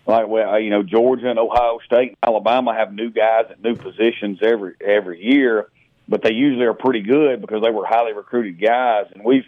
like 0.06 0.26
well, 0.26 0.58
you 0.58 0.70
know, 0.70 0.82
Georgia 0.82 1.28
and 1.28 1.38
Ohio 1.38 1.80
State 1.84 2.08
and 2.08 2.16
Alabama 2.22 2.74
have 2.74 2.94
new 2.94 3.10
guys 3.10 3.44
at 3.50 3.62
new 3.62 3.76
positions 3.76 4.38
every 4.40 4.72
every 4.82 5.22
year, 5.22 5.68
but 6.08 6.22
they 6.22 6.32
usually 6.32 6.64
are 6.64 6.72
pretty 6.72 7.02
good 7.02 7.42
because 7.42 7.62
they 7.62 7.70
were 7.70 7.84
highly 7.84 8.14
recruited 8.14 8.58
guys. 8.58 9.04
And 9.12 9.22
we've 9.22 9.44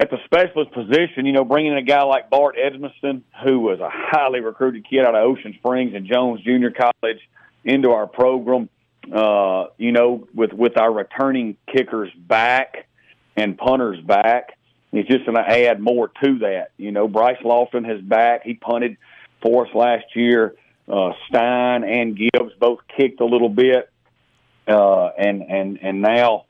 at 0.00 0.08
the 0.10 0.16
specialist 0.24 0.72
position, 0.72 1.26
you 1.26 1.32
know, 1.32 1.44
bringing 1.44 1.72
in 1.72 1.78
a 1.78 1.82
guy 1.82 2.02
like 2.02 2.30
Bart 2.30 2.56
Edmiston, 2.56 3.20
who 3.44 3.60
was 3.60 3.80
a 3.80 3.90
highly 3.92 4.40
recruited 4.40 4.88
kid 4.88 5.04
out 5.04 5.14
of 5.14 5.22
Ocean 5.22 5.54
Springs 5.58 5.92
and 5.94 6.06
Jones 6.06 6.40
Junior 6.40 6.70
College, 6.70 7.20
into 7.64 7.90
our 7.90 8.06
program. 8.06 8.70
Uh, 9.14 9.66
you 9.76 9.92
know, 9.92 10.26
with 10.34 10.52
with 10.54 10.78
our 10.78 10.90
returning 10.90 11.56
kickers 11.70 12.10
back 12.16 12.86
and 13.36 13.58
punters 13.58 14.00
back, 14.00 14.56
it's 14.92 15.08
just 15.08 15.26
going 15.26 15.36
to 15.36 15.68
add 15.68 15.80
more 15.80 16.10
to 16.24 16.38
that. 16.40 16.70
You 16.78 16.92
know, 16.92 17.06
Bryce 17.06 17.42
Lawson 17.44 17.84
has 17.84 18.00
back. 18.00 18.42
He 18.44 18.54
punted 18.54 18.96
for 19.42 19.66
us 19.66 19.74
last 19.74 20.04
year. 20.14 20.54
Uh, 20.88 21.12
Stein 21.28 21.84
and 21.84 22.16
Gibbs 22.16 22.52
both 22.58 22.80
kicked 22.96 23.20
a 23.20 23.26
little 23.26 23.50
bit, 23.50 23.90
uh, 24.66 25.08
and 25.18 25.42
and 25.42 25.78
and 25.82 26.00
now, 26.00 26.46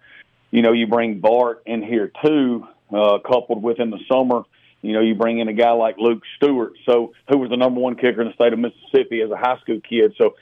you 0.52 0.62
know, 0.62 0.73
you 0.73 0.87
bring 0.87 1.19
Bart 1.19 1.62
in 1.66 1.83
here 1.83 2.12
too, 2.25 2.66
uh, 2.92 3.18
coupled 3.26 3.62
with 3.62 3.80
in 3.80 3.90
the 3.90 4.00
summer. 4.11 4.42
You 4.82 4.94
know, 4.94 5.00
you 5.00 5.14
bring 5.14 5.38
in 5.38 5.49
a 5.49 5.52
guy 5.52 5.73
like 5.73 5.97
Luke 5.99 6.23
Stewart, 6.37 6.73
so 6.87 7.12
who 7.28 7.38
was 7.38 7.50
the 7.50 7.56
number 7.56 7.80
one 7.80 7.97
kicker 7.97 8.23
in 8.23 8.28
the 8.28 8.35
state 8.35 8.52
of 8.52 8.59
Mississippi 8.59 9.20
as 9.20 9.30
a 9.30 9.37
high 9.37 9.59
school 9.61 9.80
kid. 9.87 10.14
So, 10.16 10.35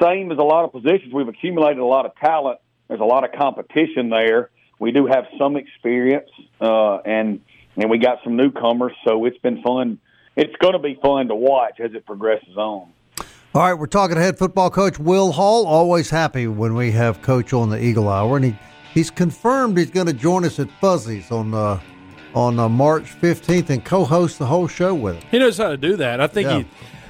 same 0.00 0.30
as 0.30 0.38
a 0.38 0.44
lot 0.44 0.64
of 0.64 0.70
positions, 0.70 1.12
we've 1.12 1.26
accumulated 1.26 1.78
a 1.78 1.84
lot 1.84 2.06
of 2.06 2.14
talent. 2.16 2.60
There's 2.86 3.00
a 3.00 3.04
lot 3.04 3.24
of 3.24 3.32
competition 3.36 4.10
there 4.10 4.50
we 4.78 4.92
do 4.92 5.06
have 5.06 5.24
some 5.38 5.56
experience, 5.56 6.30
uh, 6.60 6.98
and 6.98 7.40
and 7.76 7.90
we 7.90 7.98
got 7.98 8.18
some 8.24 8.36
newcomers, 8.36 8.92
so 9.06 9.24
it's 9.24 9.38
been 9.38 9.62
fun. 9.62 9.98
It's 10.36 10.54
going 10.56 10.72
to 10.72 10.78
be 10.78 10.98
fun 11.00 11.28
to 11.28 11.34
watch 11.34 11.80
as 11.80 11.94
it 11.94 12.06
progresses 12.06 12.56
on. 12.56 12.92
All 13.54 13.62
right, 13.62 13.74
we're 13.74 13.86
talking 13.86 14.16
to 14.16 14.22
head 14.22 14.38
football 14.38 14.70
coach 14.70 14.98
Will 14.98 15.32
Hall. 15.32 15.66
Always 15.66 16.10
happy 16.10 16.46
when 16.46 16.74
we 16.74 16.92
have 16.92 17.22
Coach 17.22 17.52
on 17.52 17.70
the 17.70 17.82
Eagle 17.82 18.08
Hour, 18.08 18.36
and 18.36 18.44
he 18.44 18.56
he's 18.98 19.10
confirmed 19.10 19.78
he's 19.78 19.90
going 19.90 20.08
to 20.08 20.12
join 20.12 20.44
us 20.44 20.58
at 20.58 20.68
Fuzzy's 20.80 21.30
on 21.30 21.54
uh, 21.54 21.80
on 22.34 22.58
uh, 22.58 22.68
March 22.68 23.12
fifteenth 23.12 23.70
and 23.70 23.84
co-host 23.84 24.38
the 24.38 24.46
whole 24.46 24.66
show 24.66 24.92
with 24.92 25.16
us. 25.16 25.22
He 25.30 25.38
knows 25.38 25.56
how 25.56 25.68
to 25.68 25.76
do 25.76 25.96
that. 25.96 26.20
I 26.20 26.26
think 26.26 26.48
yeah. 26.48 26.58
he 26.58 26.66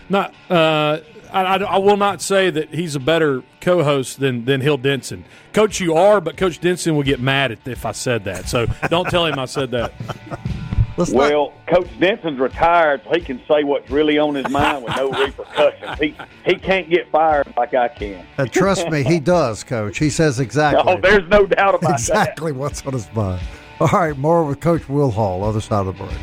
not. 0.08 0.34
Uh, 0.50 1.00
I, 1.32 1.42
I, 1.42 1.56
I, 1.58 1.76
will 1.76 1.98
not 1.98 2.22
say 2.22 2.48
that 2.48 2.72
he's 2.72 2.94
a 2.94 3.00
better 3.00 3.42
co-host 3.60 4.20
than 4.20 4.44
than 4.44 4.60
Hill 4.60 4.76
Denson. 4.76 5.24
Coach, 5.52 5.80
you 5.80 5.94
are, 5.94 6.20
but 6.20 6.36
Coach 6.36 6.60
Denson 6.60 6.94
will 6.94 7.02
get 7.02 7.20
mad 7.20 7.52
at 7.52 7.66
if 7.66 7.84
I 7.84 7.92
said 7.92 8.24
that. 8.24 8.48
So 8.48 8.66
don't 8.88 9.08
tell 9.08 9.26
him 9.26 9.38
I 9.38 9.46
said 9.46 9.70
that. 9.72 9.92
Let's 10.98 11.12
well, 11.12 11.54
not... 11.54 11.66
Coach 11.68 12.00
Denson's 12.00 12.40
retired, 12.40 13.02
so 13.04 13.14
he 13.14 13.20
can 13.20 13.40
say 13.46 13.62
what's 13.62 13.88
really 13.88 14.18
on 14.18 14.34
his 14.34 14.48
mind 14.50 14.82
with 14.82 14.96
no 14.96 15.12
repercussions. 15.24 15.98
He 16.00 16.16
he 16.44 16.56
can't 16.56 16.90
get 16.90 17.08
fired 17.12 17.54
like 17.56 17.72
I 17.72 17.86
can. 17.86 18.26
Uh, 18.36 18.46
trust 18.46 18.90
me, 18.90 19.04
he 19.04 19.20
does, 19.20 19.62
Coach. 19.62 19.98
He 19.98 20.10
says 20.10 20.40
exactly. 20.40 20.82
Oh, 20.84 21.00
there's 21.00 21.28
no 21.28 21.46
doubt 21.46 21.76
about 21.76 21.92
exactly 21.92 22.50
that. 22.50 22.58
what's 22.58 22.84
on 22.84 22.94
his 22.94 23.10
mind. 23.14 23.40
All 23.78 23.86
right, 23.86 24.18
more 24.18 24.44
with 24.44 24.58
Coach 24.58 24.88
Will 24.88 25.12
Hall, 25.12 25.44
other 25.44 25.60
side 25.60 25.86
of 25.86 25.96
the 25.96 26.04
break. 26.04 26.18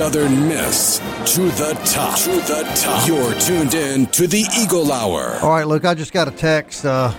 Southern 0.00 0.48
Miss 0.48 0.98
to 1.34 1.42
the 1.42 1.78
top. 1.84 2.18
To 2.20 2.30
the 2.30 2.66
top. 2.74 3.06
You're 3.06 3.34
tuned 3.34 3.74
in 3.74 4.06
to 4.06 4.26
the 4.26 4.46
Eagle 4.58 4.90
Hour. 4.90 5.38
All 5.42 5.50
right, 5.50 5.66
Luke, 5.66 5.84
I 5.84 5.92
just 5.92 6.14
got 6.14 6.26
a 6.26 6.30
text 6.30 6.86
uh, 6.86 7.10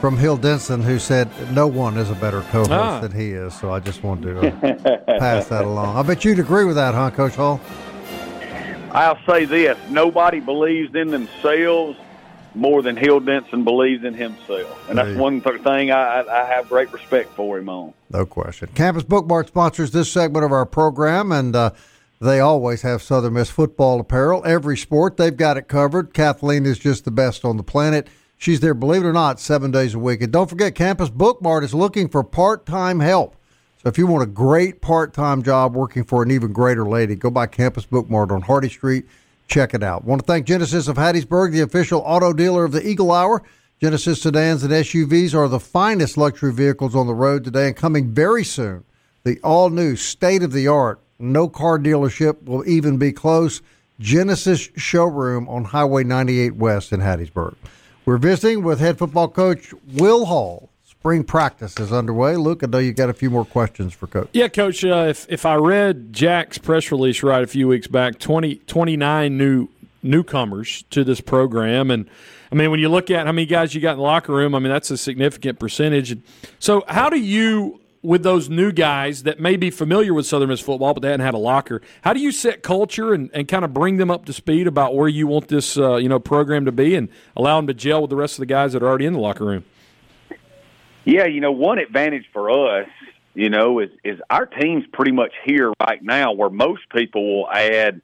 from 0.00 0.16
Hill 0.16 0.36
Denson 0.36 0.80
who 0.80 1.00
said 1.00 1.28
no 1.50 1.66
one 1.66 1.98
is 1.98 2.08
a 2.08 2.14
better 2.14 2.42
co 2.42 2.58
host 2.58 2.70
ah. 2.70 3.00
than 3.00 3.10
he 3.10 3.32
is. 3.32 3.52
So 3.58 3.72
I 3.72 3.80
just 3.80 4.04
wanted 4.04 4.34
to 4.34 4.46
uh, 4.46 4.98
pass 5.18 5.48
that 5.48 5.64
along. 5.64 5.96
I 5.96 6.02
bet 6.02 6.24
you'd 6.24 6.38
agree 6.38 6.64
with 6.64 6.76
that, 6.76 6.94
huh, 6.94 7.10
Coach 7.10 7.34
Hall? 7.34 7.60
I'll 8.92 9.18
say 9.26 9.44
this 9.44 9.76
nobody 9.88 10.38
believes 10.38 10.94
in 10.94 11.10
themselves 11.10 11.98
more 12.54 12.80
than 12.80 12.96
Hill 12.96 13.18
Denson 13.18 13.64
believes 13.64 14.04
in 14.04 14.14
himself. 14.14 14.88
And 14.88 14.98
that's 14.98 15.18
one 15.18 15.40
thing 15.40 15.90
I, 15.90 16.20
I 16.22 16.44
have 16.44 16.68
great 16.68 16.92
respect 16.92 17.30
for 17.34 17.58
him 17.58 17.68
on. 17.68 17.92
No 18.08 18.24
question. 18.24 18.68
Campus 18.76 19.02
Bookmart 19.02 19.48
sponsors 19.48 19.90
this 19.90 20.12
segment 20.12 20.44
of 20.44 20.52
our 20.52 20.66
program, 20.66 21.32
and 21.32 21.54
uh, 21.54 21.70
they 22.20 22.38
always 22.38 22.82
have 22.82 23.02
Southern 23.02 23.32
Miss 23.32 23.48
football 23.48 23.98
apparel. 23.98 24.42
Every 24.44 24.76
sport, 24.76 25.16
they've 25.16 25.36
got 25.36 25.56
it 25.56 25.68
covered. 25.68 26.12
Kathleen 26.12 26.66
is 26.66 26.78
just 26.78 27.06
the 27.06 27.10
best 27.10 27.44
on 27.44 27.56
the 27.56 27.62
planet. 27.62 28.08
She's 28.36 28.60
there, 28.60 28.74
believe 28.74 29.02
it 29.02 29.06
or 29.06 29.12
not, 29.12 29.40
seven 29.40 29.70
days 29.70 29.94
a 29.94 29.98
week. 29.98 30.22
And 30.22 30.32
don't 30.32 30.48
forget, 30.48 30.74
Campus 30.74 31.08
Bookmart 31.08 31.62
is 31.62 31.74
looking 31.74 32.08
for 32.08 32.22
part 32.22 32.66
time 32.66 33.00
help. 33.00 33.36
So 33.82 33.88
if 33.88 33.96
you 33.96 34.06
want 34.06 34.22
a 34.22 34.26
great 34.26 34.82
part 34.82 35.14
time 35.14 35.42
job 35.42 35.74
working 35.74 36.04
for 36.04 36.22
an 36.22 36.30
even 36.30 36.52
greater 36.52 36.86
lady, 36.86 37.14
go 37.14 37.30
by 37.30 37.46
Campus 37.46 37.86
Bookmart 37.86 38.30
on 38.30 38.42
Hardy 38.42 38.68
Street. 38.68 39.06
Check 39.46 39.72
it 39.72 39.82
out. 39.82 40.04
Want 40.04 40.20
to 40.20 40.26
thank 40.26 40.46
Genesis 40.46 40.88
of 40.88 40.96
Hattiesburg, 40.96 41.52
the 41.52 41.62
official 41.62 42.02
auto 42.04 42.34
dealer 42.34 42.64
of 42.64 42.72
the 42.72 42.86
Eagle 42.86 43.12
Hour. 43.12 43.42
Genesis 43.80 44.20
sedans 44.20 44.62
and 44.62 44.72
SUVs 44.72 45.34
are 45.34 45.48
the 45.48 45.58
finest 45.58 46.18
luxury 46.18 46.52
vehicles 46.52 46.94
on 46.94 47.06
the 47.06 47.14
road 47.14 47.44
today 47.44 47.66
and 47.66 47.76
coming 47.76 48.12
very 48.12 48.44
soon. 48.44 48.84
The 49.24 49.40
all 49.42 49.70
new 49.70 49.96
state 49.96 50.42
of 50.42 50.52
the 50.52 50.68
art 50.68 51.00
no 51.20 51.48
car 51.48 51.78
dealership 51.78 52.44
will 52.44 52.66
even 52.68 52.96
be 52.96 53.12
close. 53.12 53.62
Genesis 53.98 54.70
Showroom 54.76 55.48
on 55.48 55.64
Highway 55.64 56.04
98 56.04 56.56
West 56.56 56.92
in 56.92 57.00
Hattiesburg. 57.00 57.54
We're 58.06 58.16
visiting 58.16 58.64
with 58.64 58.80
head 58.80 58.98
football 58.98 59.28
coach 59.28 59.74
Will 59.94 60.24
Hall. 60.24 60.70
Spring 60.84 61.22
practice 61.22 61.78
is 61.78 61.92
underway. 61.92 62.36
Luke, 62.36 62.62
I 62.62 62.66
know 62.66 62.78
you 62.78 62.92
got 62.92 63.08
a 63.08 63.14
few 63.14 63.30
more 63.30 63.44
questions 63.44 63.94
for 63.94 64.06
Coach. 64.06 64.28
Yeah, 64.32 64.48
Coach. 64.48 64.84
Uh, 64.84 65.06
if 65.08 65.26
if 65.30 65.46
I 65.46 65.54
read 65.54 66.12
Jack's 66.12 66.58
press 66.58 66.90
release 66.90 67.22
right 67.22 67.42
a 67.42 67.46
few 67.46 67.68
weeks 67.68 67.86
back, 67.86 68.18
20, 68.18 68.56
29 68.56 69.38
new 69.38 69.68
newcomers 70.02 70.84
to 70.90 71.04
this 71.04 71.20
program, 71.20 71.90
and 71.90 72.06
I 72.52 72.54
mean 72.54 72.70
when 72.70 72.80
you 72.80 72.90
look 72.90 73.10
at 73.10 73.24
how 73.26 73.32
many 73.32 73.46
guys 73.46 73.74
you 73.74 73.80
got 73.80 73.92
in 73.92 73.96
the 73.98 74.02
locker 74.02 74.32
room, 74.32 74.54
I 74.54 74.58
mean 74.58 74.70
that's 74.70 74.90
a 74.90 74.98
significant 74.98 75.58
percentage. 75.58 76.18
So 76.58 76.84
how 76.86 77.08
do 77.08 77.18
you 77.18 77.79
with 78.02 78.22
those 78.22 78.48
new 78.48 78.72
guys 78.72 79.24
that 79.24 79.38
may 79.38 79.56
be 79.56 79.70
familiar 79.70 80.14
with 80.14 80.26
Southern 80.26 80.48
Miss 80.48 80.60
football, 80.60 80.94
but 80.94 81.02
they 81.02 81.10
hadn't 81.10 81.24
had 81.24 81.34
a 81.34 81.38
locker. 81.38 81.82
How 82.02 82.12
do 82.12 82.20
you 82.20 82.32
set 82.32 82.62
culture 82.62 83.12
and, 83.12 83.30
and 83.34 83.46
kind 83.46 83.64
of 83.64 83.74
bring 83.74 83.98
them 83.98 84.10
up 84.10 84.24
to 84.26 84.32
speed 84.32 84.66
about 84.66 84.94
where 84.94 85.08
you 85.08 85.26
want 85.26 85.48
this 85.48 85.76
uh, 85.76 85.96
you 85.96 86.08
know 86.08 86.18
program 86.18 86.64
to 86.64 86.72
be 86.72 86.94
and 86.94 87.08
allow 87.36 87.56
them 87.56 87.66
to 87.66 87.74
gel 87.74 88.02
with 88.02 88.10
the 88.10 88.16
rest 88.16 88.34
of 88.34 88.40
the 88.40 88.46
guys 88.46 88.72
that 88.72 88.82
are 88.82 88.88
already 88.88 89.06
in 89.06 89.12
the 89.12 89.18
locker 89.18 89.44
room? 89.44 89.64
Yeah, 91.04 91.26
you 91.26 91.40
know, 91.40 91.52
one 91.52 91.78
advantage 91.78 92.26
for 92.32 92.50
us, 92.50 92.88
you 93.34 93.50
know, 93.50 93.80
is 93.80 93.90
is 94.02 94.18
our 94.30 94.46
team's 94.46 94.84
pretty 94.92 95.12
much 95.12 95.32
here 95.44 95.72
right 95.86 96.02
now, 96.02 96.32
where 96.32 96.50
most 96.50 96.82
people 96.94 97.36
will 97.36 97.50
add, 97.50 98.00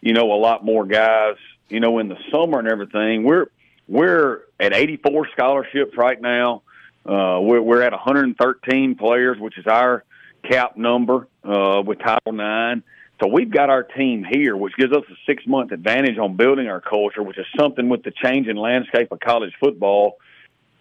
you 0.00 0.12
know, 0.12 0.32
a 0.32 0.38
lot 0.38 0.64
more 0.64 0.86
guys, 0.86 1.36
you 1.68 1.80
know, 1.80 1.98
in 1.98 2.08
the 2.08 2.18
summer 2.30 2.60
and 2.60 2.68
everything. 2.68 3.24
We're 3.24 3.46
we're 3.88 4.42
at 4.60 4.72
84 4.72 5.28
scholarships 5.32 5.96
right 5.96 6.20
now 6.20 6.62
uh, 7.04 7.38
we're, 7.40 7.60
we're 7.60 7.82
at 7.82 7.92
113 7.92 8.94
players, 8.94 9.38
which 9.38 9.58
is 9.58 9.66
our 9.66 10.04
cap 10.48 10.76
number 10.76 11.26
uh, 11.44 11.82
with 11.84 11.98
Title 11.98 12.32
IX. 12.32 12.82
So 13.20 13.28
we've 13.28 13.50
got 13.50 13.70
our 13.70 13.82
team 13.82 14.24
here, 14.24 14.56
which 14.56 14.74
gives 14.76 14.92
us 14.92 15.04
a 15.08 15.14
six 15.26 15.46
month 15.46 15.70
advantage 15.72 16.18
on 16.18 16.36
building 16.36 16.68
our 16.68 16.80
culture, 16.80 17.22
which 17.22 17.38
is 17.38 17.46
something 17.58 17.88
with 17.88 18.02
the 18.02 18.10
changing 18.10 18.56
landscape 18.56 19.12
of 19.12 19.20
college 19.20 19.52
football 19.60 20.18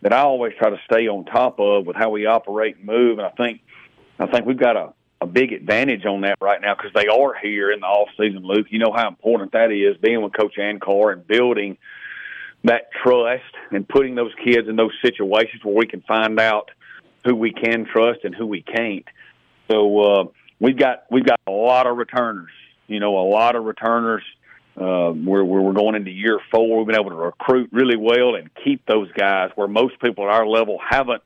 that 0.01 0.13
I 0.13 0.22
always 0.22 0.54
try 0.58 0.72
to 0.72 0.80
stay 0.86 1.08
on 1.08 1.25
top 1.25 1.60
of 1.60 1.86
with 1.86 1.96
how 1.96 2.10
we 2.10 2.25
operate 2.25 2.78
and 2.78 2.86
move. 2.86 3.20
And 3.20 3.28
I 3.28 3.32
think 3.32 3.62
I 4.18 4.25
think 4.25 4.46
we've 4.46 4.58
got 4.58 4.75
a, 4.75 4.94
a 5.22 5.28
big 5.28 5.54
advantage 5.54 6.06
on 6.06 6.22
that 6.22 6.38
right 6.42 6.60
now 6.60 6.75
because 6.75 6.92
they 6.94 7.08
are 7.08 7.36
here 7.40 7.72
in 7.72 7.82
the 7.82 7.86
off 7.86 8.10
season, 8.18 8.42
Luke. 8.44 8.68
You 8.70 8.80
know 8.80 8.94
how 8.96 9.08
important 9.08 9.51
that 9.51 9.72
is, 9.72 9.98
being 9.98 10.22
with 10.22 10.34
Coach 10.34 10.56
Ankar 10.58 11.13
and 11.13 11.25
building– 11.25 11.78
that 12.63 12.91
trust 13.03 13.44
and 13.72 13.88
putting 13.88 14.15
those 14.15 14.34
kids 14.44 14.68
in 14.68 14.75
those 14.75 14.94
situations 15.03 15.63
where 15.63 15.75
we 15.75 15.88
can 15.88 16.01
find 16.01 16.39
out 16.39 16.70
who 17.25 17.36
we 17.36 17.51
can 17.51 17.86
trust 17.86 18.20
and 18.24 18.36
who 18.36 18.46
we 18.46 18.62
can't. 18.62 19.06
So 19.70 20.00
uh, 20.00 20.24
we've 20.60 20.77
got 20.77 21.06
we've 21.10 21.25
got 21.25 21.39
a 21.48 21.51
lot 21.51 21.88
of 21.88 21.98
returners. 21.98 22.51
You 22.88 23.00
know, 23.00 23.18
a 23.18 23.27
lot 23.27 23.56
of 23.56 23.63
returners. 23.63 24.24
Uh, 24.75 25.12
we're 25.15 25.44
we're 25.44 25.74
going 25.74 25.96
into 25.96 26.12
year 26.12 26.39
four. 26.51 26.77
We've 26.77 26.88
been 26.88 27.00
able 27.00 27.12
to 27.12 27.15
recruit 27.15 27.70
really 27.72 27.98
well 27.98 28.36
and 28.36 28.50
keep 28.63 28.86
those 28.86 29.12
guys 29.12 29.51
where 29.56 29.68
most 29.68 30.00
people 30.00 30.25
at 30.25 30.34
our 30.34 30.48
level 30.48 30.80
haven't 30.88 31.22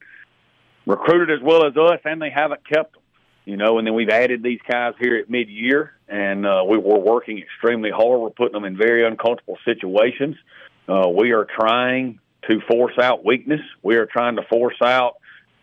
recruited 0.86 1.32
as 1.32 1.44
well 1.44 1.66
as 1.66 1.76
us, 1.76 2.00
and 2.06 2.22
they 2.22 2.30
haven't 2.30 2.68
kept 2.68 2.94
them. 2.94 3.02
You 3.46 3.58
know, 3.58 3.78
and 3.78 3.86
then 3.86 3.94
we've 3.94 4.10
added 4.10 4.42
these 4.42 4.60
guys 4.68 4.94
here 5.00 5.18
at 5.18 5.30
mid 5.30 5.50
year, 5.50 5.94
and 6.08 6.46
uh, 6.46 6.64
we, 6.68 6.78
we're 6.80 7.00
working 7.00 7.38
extremely 7.38 7.92
hard. 7.92 8.20
We're 8.20 8.30
putting 8.32 8.54
them 8.54 8.66
in 8.66 8.76
very 8.76 9.06
uncomfortable 9.06 9.60
situations. 9.64 10.36
Uh, 10.36 10.65
we 10.88 11.32
are 11.32 11.46
trying 11.46 12.20
to 12.50 12.62
force 12.62 12.98
out 13.00 13.26
weakness. 13.26 13.62
We 13.82 13.96
are 13.96 14.06
trying 14.06 14.36
to 14.36 14.44
force 14.44 14.82
out 14.82 15.16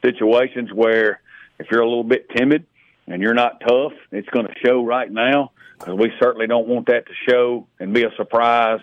situations 0.02 0.72
where 0.72 1.20
if 1.58 1.70
you're 1.70 1.82
a 1.82 1.88
little 1.88 2.04
bit 2.04 2.28
timid 2.30 2.66
and 3.06 3.22
you're 3.22 3.34
not 3.34 3.60
tough, 3.60 3.92
it's 4.10 4.28
going 4.28 4.46
to 4.46 4.54
show 4.64 4.84
right 4.84 5.10
now 5.10 5.52
because 5.78 5.94
we 5.98 6.12
certainly 6.20 6.46
don't 6.46 6.68
want 6.68 6.86
that 6.86 7.06
to 7.06 7.12
show 7.28 7.66
and 7.78 7.92
be 7.92 8.04
a 8.04 8.10
surprise 8.16 8.80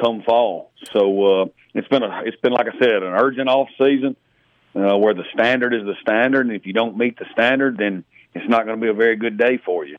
come 0.00 0.22
fall. 0.22 0.72
So 0.92 1.42
uh, 1.42 1.46
it's 1.72 1.88
been 1.88 2.02
a 2.02 2.22
it's 2.24 2.40
been 2.40 2.52
like 2.52 2.66
I 2.66 2.78
said 2.78 3.02
an 3.02 3.14
urgent 3.14 3.48
off 3.48 3.68
season 3.78 4.16
uh, 4.74 4.96
where 4.96 5.14
the 5.14 5.24
standard 5.32 5.72
is 5.74 5.84
the 5.84 5.94
standard, 6.00 6.46
and 6.46 6.54
if 6.54 6.66
you 6.66 6.72
don't 6.72 6.96
meet 6.96 7.18
the 7.18 7.26
standard, 7.32 7.78
then 7.78 8.04
it's 8.34 8.48
not 8.48 8.66
going 8.66 8.78
to 8.78 8.82
be 8.82 8.90
a 8.90 8.94
very 8.94 9.16
good 9.16 9.38
day 9.38 9.58
for 9.58 9.84
you. 9.84 9.96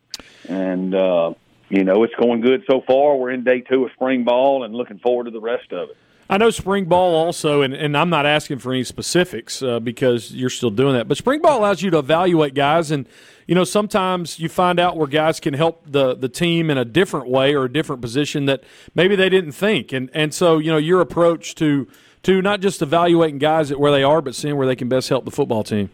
And 0.49 0.93
uh, 0.93 1.33
you 1.75 1.83
know 1.83 2.03
it's 2.03 2.15
going 2.15 2.41
good 2.41 2.63
so 2.69 2.81
far. 2.87 3.17
We're 3.17 3.31
in 3.31 3.43
day 3.43 3.61
two 3.61 3.85
of 3.85 3.91
spring 3.93 4.23
ball, 4.23 4.63
and 4.63 4.73
looking 4.73 4.99
forward 4.99 5.25
to 5.25 5.31
the 5.31 5.41
rest 5.41 5.71
of 5.71 5.89
it. 5.89 5.97
I 6.27 6.37
know 6.37 6.49
spring 6.49 6.85
ball 6.85 7.13
also, 7.13 7.61
and, 7.61 7.73
and 7.75 7.95
I'm 7.95 8.09
not 8.09 8.25
asking 8.25 8.57
for 8.57 8.73
any 8.73 8.83
specifics 8.83 9.61
uh, 9.61 9.79
because 9.79 10.31
you're 10.33 10.49
still 10.49 10.71
doing 10.71 10.93
that. 10.93 11.07
But 11.07 11.17
spring 11.17 11.39
ball 11.39 11.59
allows 11.59 11.83
you 11.83 11.91
to 11.91 11.99
evaluate 11.99 12.55
guys, 12.55 12.89
and 12.89 13.07
you 13.45 13.53
know 13.53 13.63
sometimes 13.63 14.39
you 14.39 14.49
find 14.49 14.79
out 14.79 14.97
where 14.97 15.07
guys 15.07 15.39
can 15.39 15.53
help 15.53 15.83
the 15.85 16.15
the 16.15 16.29
team 16.29 16.71
in 16.71 16.77
a 16.77 16.85
different 16.85 17.27
way 17.27 17.53
or 17.53 17.65
a 17.65 17.71
different 17.71 18.01
position 18.01 18.45
that 18.45 18.63
maybe 18.95 19.15
they 19.15 19.29
didn't 19.29 19.51
think. 19.51 19.93
And 19.93 20.09
and 20.13 20.33
so 20.33 20.57
you 20.57 20.71
know 20.71 20.77
your 20.77 21.01
approach 21.01 21.53
to 21.55 21.87
to 22.23 22.41
not 22.41 22.59
just 22.59 22.81
evaluating 22.81 23.37
guys 23.37 23.69
at 23.69 23.79
where 23.79 23.91
they 23.91 24.01
are, 24.01 24.19
but 24.21 24.33
seeing 24.33 24.55
where 24.55 24.65
they 24.65 24.75
can 24.75 24.89
best 24.89 25.09
help 25.09 25.25
the 25.25 25.31
football 25.31 25.63
team. 25.63 25.91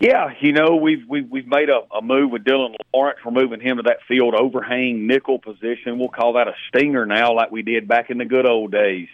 Yeah, 0.00 0.30
you 0.40 0.52
know 0.52 0.76
we've 0.76 1.06
we've, 1.06 1.30
we've 1.30 1.46
made 1.46 1.68
a, 1.68 1.82
a 1.94 2.00
move 2.00 2.30
with 2.30 2.42
Dylan 2.42 2.74
Lawrence. 2.94 3.18
We're 3.22 3.32
moving 3.32 3.60
him 3.60 3.76
to 3.76 3.82
that 3.82 3.98
field 4.08 4.34
overhang 4.34 5.06
nickel 5.06 5.38
position. 5.38 5.98
We'll 5.98 6.08
call 6.08 6.32
that 6.34 6.48
a 6.48 6.54
stinger 6.68 7.04
now, 7.04 7.34
like 7.34 7.50
we 7.50 7.60
did 7.60 7.86
back 7.86 8.08
in 8.08 8.16
the 8.16 8.24
good 8.24 8.46
old 8.46 8.72
days. 8.72 9.08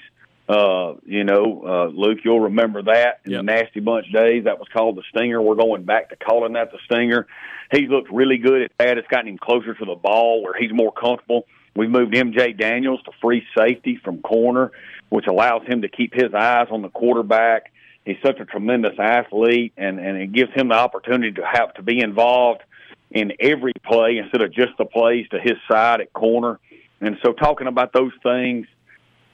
Uh, 0.49 0.95
you 1.05 1.25
know, 1.25 1.65
uh, 1.67 1.87
Luke, 1.93 2.19
you'll 2.25 2.43
remember 2.43 2.83
that 2.83 3.21
in 3.25 3.33
yep. 3.33 3.41
the 3.41 3.43
Nasty 3.43 3.81
Bunch 3.81 4.07
days. 4.13 4.45
That 4.45 4.61
was 4.61 4.69
called 4.73 4.97
the 4.97 5.03
stinger. 5.11 5.43
We're 5.43 5.57
going 5.57 5.83
back 5.83 6.11
to 6.11 6.17
calling 6.17 6.53
that 6.53 6.71
the 6.71 6.79
stinger. 6.85 7.27
He's 7.73 7.91
looked 7.91 8.13
really 8.13 8.39
good 8.39 8.63
at 8.63 8.71
that. 8.79 8.97
It's 8.97 9.09
gotten 9.09 9.27
him 9.27 9.39
closer 9.39 9.75
to 9.75 9.85
the 9.85 9.97
ball 9.97 10.45
where 10.45 10.55
he's 10.57 10.73
more 10.73 10.93
comfortable. 10.93 11.47
We've 11.75 11.91
moved 11.91 12.15
MJ 12.15 12.57
Daniels 12.57 13.03
to 13.07 13.11
free 13.21 13.43
safety 13.59 13.99
from 14.05 14.23
corner, 14.23 14.71
which 15.09 15.27
allows 15.27 15.67
him 15.67 15.83
to 15.83 15.89
keep 15.89 16.15
his 16.15 16.33
eyes 16.33 16.69
on 16.71 16.83
the 16.83 16.91
quarterback 16.91 17.73
he's 18.07 18.17
such 18.25 18.41
a 18.41 18.47
tremendous 18.47 18.99
athlete, 18.99 19.75
and 19.77 19.99
and 19.99 20.17
it 20.17 20.33
gives 20.33 20.53
him 20.55 20.69
the 20.69 20.75
opportunity 20.75 21.33
to 21.33 21.43
have 21.45 21.75
to 21.75 21.83
be 21.83 22.01
involved 22.01 22.63
in 23.11 23.33
every 23.39 23.73
play 23.85 24.17
instead 24.17 24.41
of 24.41 24.53
just 24.53 24.73
the 24.79 24.87
plays 24.87 25.29
to 25.31 25.39
his 25.39 25.57
side 25.71 26.01
at 26.01 26.13
corner. 26.15 26.59
And 27.01 27.19
so, 27.23 27.33
talking 27.33 27.67
about 27.67 27.93
those 27.93 28.13
things 28.23 28.67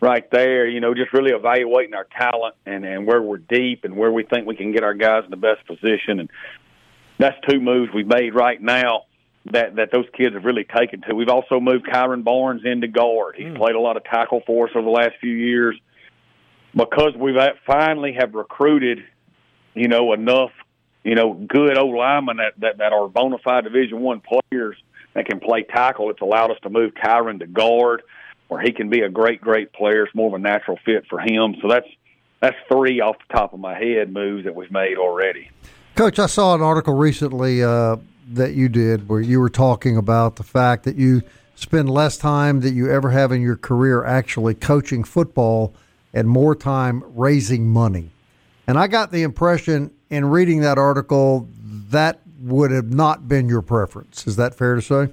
right 0.00 0.28
there, 0.32 0.66
you 0.66 0.80
know, 0.80 0.94
just 0.94 1.12
really 1.12 1.30
evaluating 1.30 1.94
our 1.94 2.08
talent 2.18 2.56
and 2.66 2.84
and 2.84 3.06
where 3.06 3.22
we're 3.22 3.38
deep 3.38 3.84
and 3.84 3.96
where 3.96 4.10
we 4.10 4.24
think 4.24 4.46
we 4.46 4.56
can 4.56 4.72
get 4.72 4.82
our 4.82 4.94
guys 4.94 5.22
in 5.24 5.30
the 5.30 5.36
best 5.36 5.64
position. 5.66 6.18
And 6.18 6.30
that's 7.18 7.36
two 7.48 7.60
moves 7.60 7.92
we've 7.94 8.06
made 8.06 8.34
right 8.34 8.60
now 8.60 9.02
that 9.52 9.76
that 9.76 9.90
those 9.92 10.06
kids 10.16 10.34
have 10.34 10.44
really 10.44 10.64
taken 10.64 11.02
to. 11.02 11.14
We've 11.14 11.28
also 11.28 11.60
moved 11.60 11.86
Kyron 11.86 12.24
Barnes 12.24 12.62
into 12.64 12.88
guard. 12.88 13.34
He's 13.36 13.48
mm. 13.48 13.56
played 13.56 13.76
a 13.76 13.80
lot 13.80 13.96
of 13.96 14.04
tackle 14.04 14.42
for 14.46 14.66
us 14.66 14.72
over 14.74 14.84
the 14.84 14.90
last 14.90 15.14
few 15.20 15.34
years 15.34 15.78
because 16.74 17.14
we've 17.16 17.36
finally 17.66 18.14
have 18.18 18.34
recruited, 18.34 19.04
you 19.74 19.88
know, 19.88 20.12
enough, 20.12 20.50
you 21.04 21.14
know, 21.14 21.34
good 21.34 21.76
old 21.76 21.94
linemen 21.94 22.38
that, 22.38 22.54
that, 22.58 22.78
that 22.78 22.92
are 22.92 23.08
bona 23.08 23.38
fide 23.38 23.64
Division 23.64 24.00
One 24.00 24.20
players 24.20 24.76
that 25.14 25.26
can 25.26 25.40
play 25.40 25.62
tackle. 25.62 26.10
It's 26.10 26.20
allowed 26.20 26.50
us 26.50 26.58
to 26.62 26.70
move 26.70 26.92
Kyron 26.94 27.40
to 27.40 27.46
guard, 27.46 28.02
where 28.48 28.60
he 28.60 28.72
can 28.72 28.88
be 28.88 29.00
a 29.00 29.08
great, 29.08 29.40
great 29.40 29.72
player. 29.72 30.04
It's 30.04 30.14
more 30.14 30.28
of 30.28 30.34
a 30.34 30.38
natural 30.38 30.78
fit 30.84 31.06
for 31.08 31.20
him. 31.20 31.56
So 31.60 31.68
that's 31.68 31.88
that's 32.40 32.56
three 32.70 33.00
off 33.00 33.16
the 33.28 33.34
top 33.34 33.52
of 33.52 33.60
my 33.60 33.78
head 33.78 34.12
moves 34.12 34.44
that 34.44 34.54
we've 34.54 34.72
made 34.72 34.98
already. 34.98 35.50
Coach, 35.94 36.18
I 36.18 36.26
saw 36.26 36.54
an 36.54 36.62
article 36.62 36.94
recently 36.94 37.62
uh, 37.62 37.96
that 38.32 38.54
you 38.54 38.68
did 38.68 39.08
where 39.08 39.20
you 39.20 39.38
were 39.38 39.50
talking 39.50 39.96
about 39.96 40.36
the 40.36 40.42
fact 40.42 40.84
that 40.84 40.96
you 40.96 41.22
spend 41.54 41.88
less 41.88 42.16
time 42.16 42.60
that 42.60 42.72
you 42.72 42.90
ever 42.90 43.10
have 43.10 43.30
in 43.30 43.40
your 43.40 43.56
career 43.56 44.04
actually 44.04 44.54
coaching 44.54 45.04
football 45.04 45.72
and 46.12 46.28
more 46.28 46.54
time 46.54 47.02
raising 47.14 47.68
money. 47.68 48.10
And 48.66 48.78
I 48.78 48.86
got 48.86 49.10
the 49.10 49.22
impression 49.22 49.92
in 50.10 50.26
reading 50.26 50.60
that 50.60 50.78
article 50.78 51.48
that 51.90 52.20
would 52.40 52.70
have 52.70 52.92
not 52.92 53.28
been 53.28 53.48
your 53.48 53.62
preference. 53.62 54.26
Is 54.26 54.36
that 54.36 54.54
fair 54.54 54.74
to 54.74 54.82
say? 54.82 55.08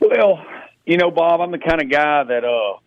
Well, 0.00 0.44
you 0.86 0.96
know, 0.96 1.10
Bob, 1.10 1.40
I'm 1.40 1.50
the 1.50 1.58
kind 1.58 1.82
of 1.82 1.90
guy 1.90 2.24
that 2.24 2.44
uh, 2.44 2.78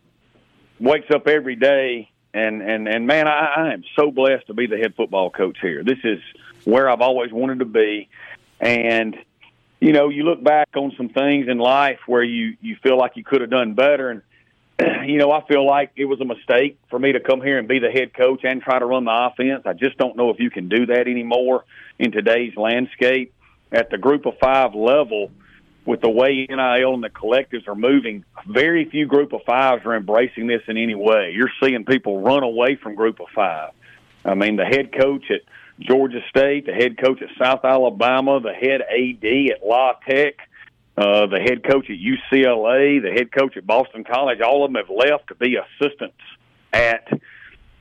wakes 0.80 1.08
up 1.14 1.28
every 1.28 1.56
day 1.56 2.12
and 2.34 2.62
and 2.62 2.88
and 2.88 3.08
man, 3.08 3.28
I, 3.28 3.54
I 3.58 3.74
am 3.74 3.84
so 3.96 4.12
blessed 4.12 4.48
to 4.48 4.54
be 4.54 4.68
the 4.68 4.78
head 4.78 4.96
football 4.96 5.30
coach 5.30 5.58
here. 5.62 5.84
This 5.84 5.98
is 6.04 6.20
where 6.64 6.90
I've 6.90 7.02
always 7.02 7.32
wanted 7.32 7.60
to 7.60 7.66
be, 7.66 8.10
and 8.60 9.16
you 9.80 9.92
know, 9.94 10.10
you 10.10 10.24
look 10.24 10.44
back 10.44 10.70
on 10.76 10.94
some 10.96 11.10
things 11.10 11.48
in 11.48 11.58
life 11.58 12.00
where 12.08 12.24
you 12.24 12.56
you 12.62 12.78
feel 12.82 12.98
like 12.98 13.16
you 13.16 13.24
could 13.24 13.42
have 13.42 13.50
done 13.50 13.74
better, 13.74 14.10
and 14.10 14.22
you 15.06 15.17
know, 15.17 15.32
I 15.32 15.46
feel 15.48 15.65
like 15.65 15.91
it 15.96 16.06
was 16.06 16.20
a 16.22 16.26
mistake 16.26 16.80
for 16.89 17.00
me 17.00 17.12
to 17.13 17.20
come 17.20 17.41
here 17.41 17.58
and 17.58 17.67
be 17.67 17.80
the 17.80 17.89
head 17.89 18.13
coach 18.13 18.41
and 18.44 18.62
try 18.62 18.80
to 18.80 18.86
run 18.86 19.06
the 19.06 19.32
offense. 19.32 19.63
I 19.65 19.74
just 19.74 19.98
don't 19.98 20.15
know 20.15 20.30
if 20.30 20.39
you 20.39 20.50
can 20.50 20.70
do 20.70 20.88
that 20.88 21.08
anymore 21.08 21.65
in 22.00 22.12
today's 22.12 22.56
landscape. 22.56 23.34
At 23.72 23.89
the 23.89 23.98
group 23.98 24.26
of 24.26 24.34
five 24.39 24.76
level, 24.76 25.32
with 25.86 26.02
the 26.02 26.10
way 26.10 26.46
NIL 26.50 26.94
and 26.94 27.04
the 27.04 27.10
collectives 27.10 27.67
are 27.67 27.76
moving, 27.76 28.26
very 28.46 28.89
few 28.89 29.06
group 29.08 29.34
of 29.34 29.41
fives 29.46 29.86
are 29.86 29.96
embracing 29.96 30.48
this 30.48 30.62
in 30.67 30.78
any 30.78 30.96
way. 30.96 31.34
You're 31.36 31.52
seeing 31.63 31.86
people 31.86 32.22
run 32.22 32.44
away 32.44 32.76
from 32.76 32.96
group 32.96 33.20
of 33.20 33.28
five. 33.34 33.72
I 34.26 34.36
mean, 34.36 34.58
the 34.58 34.65
head 34.65 34.91
coach 34.91 35.24
at 35.32 35.41
Georgia 35.80 36.20
State, 36.30 36.65
the 36.65 36.74
head 36.74 36.98
coach 36.98 37.22
at 37.22 37.30
South 37.41 37.65
Alabama, 37.65 38.39
the 38.39 38.54
head 38.54 38.82
AD 38.82 39.52
at 39.56 39.65
La 39.65 39.94
Tech, 40.08 40.36
uh, 40.98 41.28
the 41.28 41.40
head 41.40 41.64
coach 41.64 41.90
at 41.90 41.98
UCLA, 41.98 43.02
the 43.02 43.12
head 43.12 43.32
coach 43.32 43.56
at 43.58 43.66
Boston 43.66 44.04
College, 44.04 44.42
all 44.42 44.66
of 44.66 44.72
them 44.72 44.84
have 44.84 44.96
left 44.96 45.28
to 45.30 45.36
be 45.36 45.56
assistants 45.56 46.20
at 46.74 47.08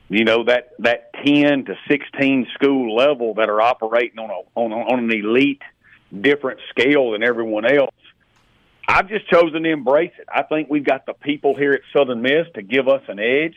you 0.09 0.25
know 0.25 0.43
that 0.43 0.71
that 0.79 1.11
10 1.25 1.65
to 1.65 1.75
16 1.89 2.47
school 2.53 2.95
level 2.95 3.35
that 3.35 3.49
are 3.49 3.61
operating 3.61 4.19
on 4.19 4.29
a 4.29 4.59
on, 4.59 4.71
a, 4.71 4.75
on 4.75 4.99
an 4.99 5.11
elite 5.11 5.61
different 6.19 6.59
scale 6.69 7.11
than 7.11 7.23
everyone 7.23 7.65
else. 7.65 7.95
I've 8.87 9.07
just 9.07 9.29
chosen 9.29 9.63
to 9.63 9.71
embrace 9.71 10.11
it. 10.19 10.27
I 10.33 10.43
think 10.43 10.69
we've 10.69 10.83
got 10.83 11.05
the 11.05 11.13
people 11.13 11.55
here 11.55 11.71
at 11.71 11.81
Southern 11.95 12.21
Miss 12.21 12.47
to 12.55 12.61
give 12.61 12.89
us 12.89 13.01
an 13.07 13.19
edge. 13.19 13.55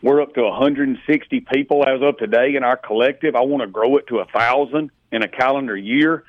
We're 0.00 0.22
up 0.22 0.34
to 0.34 0.42
160 0.42 1.40
people 1.52 1.84
as 1.84 2.00
of 2.02 2.18
today 2.18 2.54
in 2.54 2.62
our 2.62 2.76
collective. 2.76 3.34
I 3.34 3.40
want 3.40 3.62
to 3.62 3.66
grow 3.66 3.96
it 3.96 4.06
to 4.08 4.18
a 4.20 4.26
thousand 4.26 4.90
in 5.10 5.22
a 5.22 5.28
calendar 5.28 5.76
year. 5.76 6.22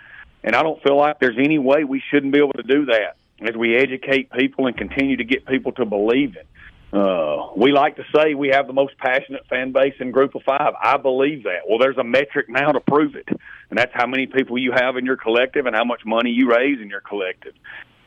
And 0.48 0.56
I 0.56 0.64
don't 0.64 0.82
feel 0.82 0.96
like 0.96 1.20
there's 1.20 1.38
any 1.38 1.60
way 1.60 1.84
we 1.84 2.02
shouldn't 2.10 2.32
be 2.32 2.40
able 2.40 2.54
to 2.54 2.64
do 2.64 2.86
that 2.86 3.18
as 3.42 3.58
we 3.58 3.76
educate 3.76 4.32
people 4.32 4.68
and 4.68 4.78
continue 4.78 5.18
to 5.18 5.26
get 5.26 5.46
people 5.46 5.74
to 5.74 5.86
believe 5.86 6.38
it. 6.38 6.48
Uh, 6.94 7.50
we 7.58 7.74
like 7.74 7.98
to 7.98 8.04
say 8.16 8.34
we 8.34 8.48
have 8.48 8.66
the 8.66 8.72
most 8.72 8.98
passionate 8.98 9.46
fan 9.50 9.74
base 9.74 9.96
in 10.00 10.12
Group 10.12 10.36
of 10.36 10.44
Five. 10.44 10.74
I 10.82 10.96
believe 10.96 11.44
that. 11.44 11.68
Well, 11.68 11.80
there's 11.80 11.98
a 11.98 12.04
metric 12.06 12.48
now 12.48 12.72
to 12.72 12.80
prove 12.80 13.18
it, 13.18 13.28
and 13.28 13.78
that's 13.78 13.92
how 13.94 14.08
many 14.08 14.26
people 14.26 14.58
you 14.58 14.72
have 14.72 14.96
in 14.96 15.06
your 15.06 15.18
collective 15.18 15.66
and 15.66 15.76
how 15.76 15.84
much 15.84 16.06
money 16.06 16.30
you 16.30 16.50
raise 16.50 16.80
in 16.80 16.88
your 16.88 17.02
collective. 17.02 17.54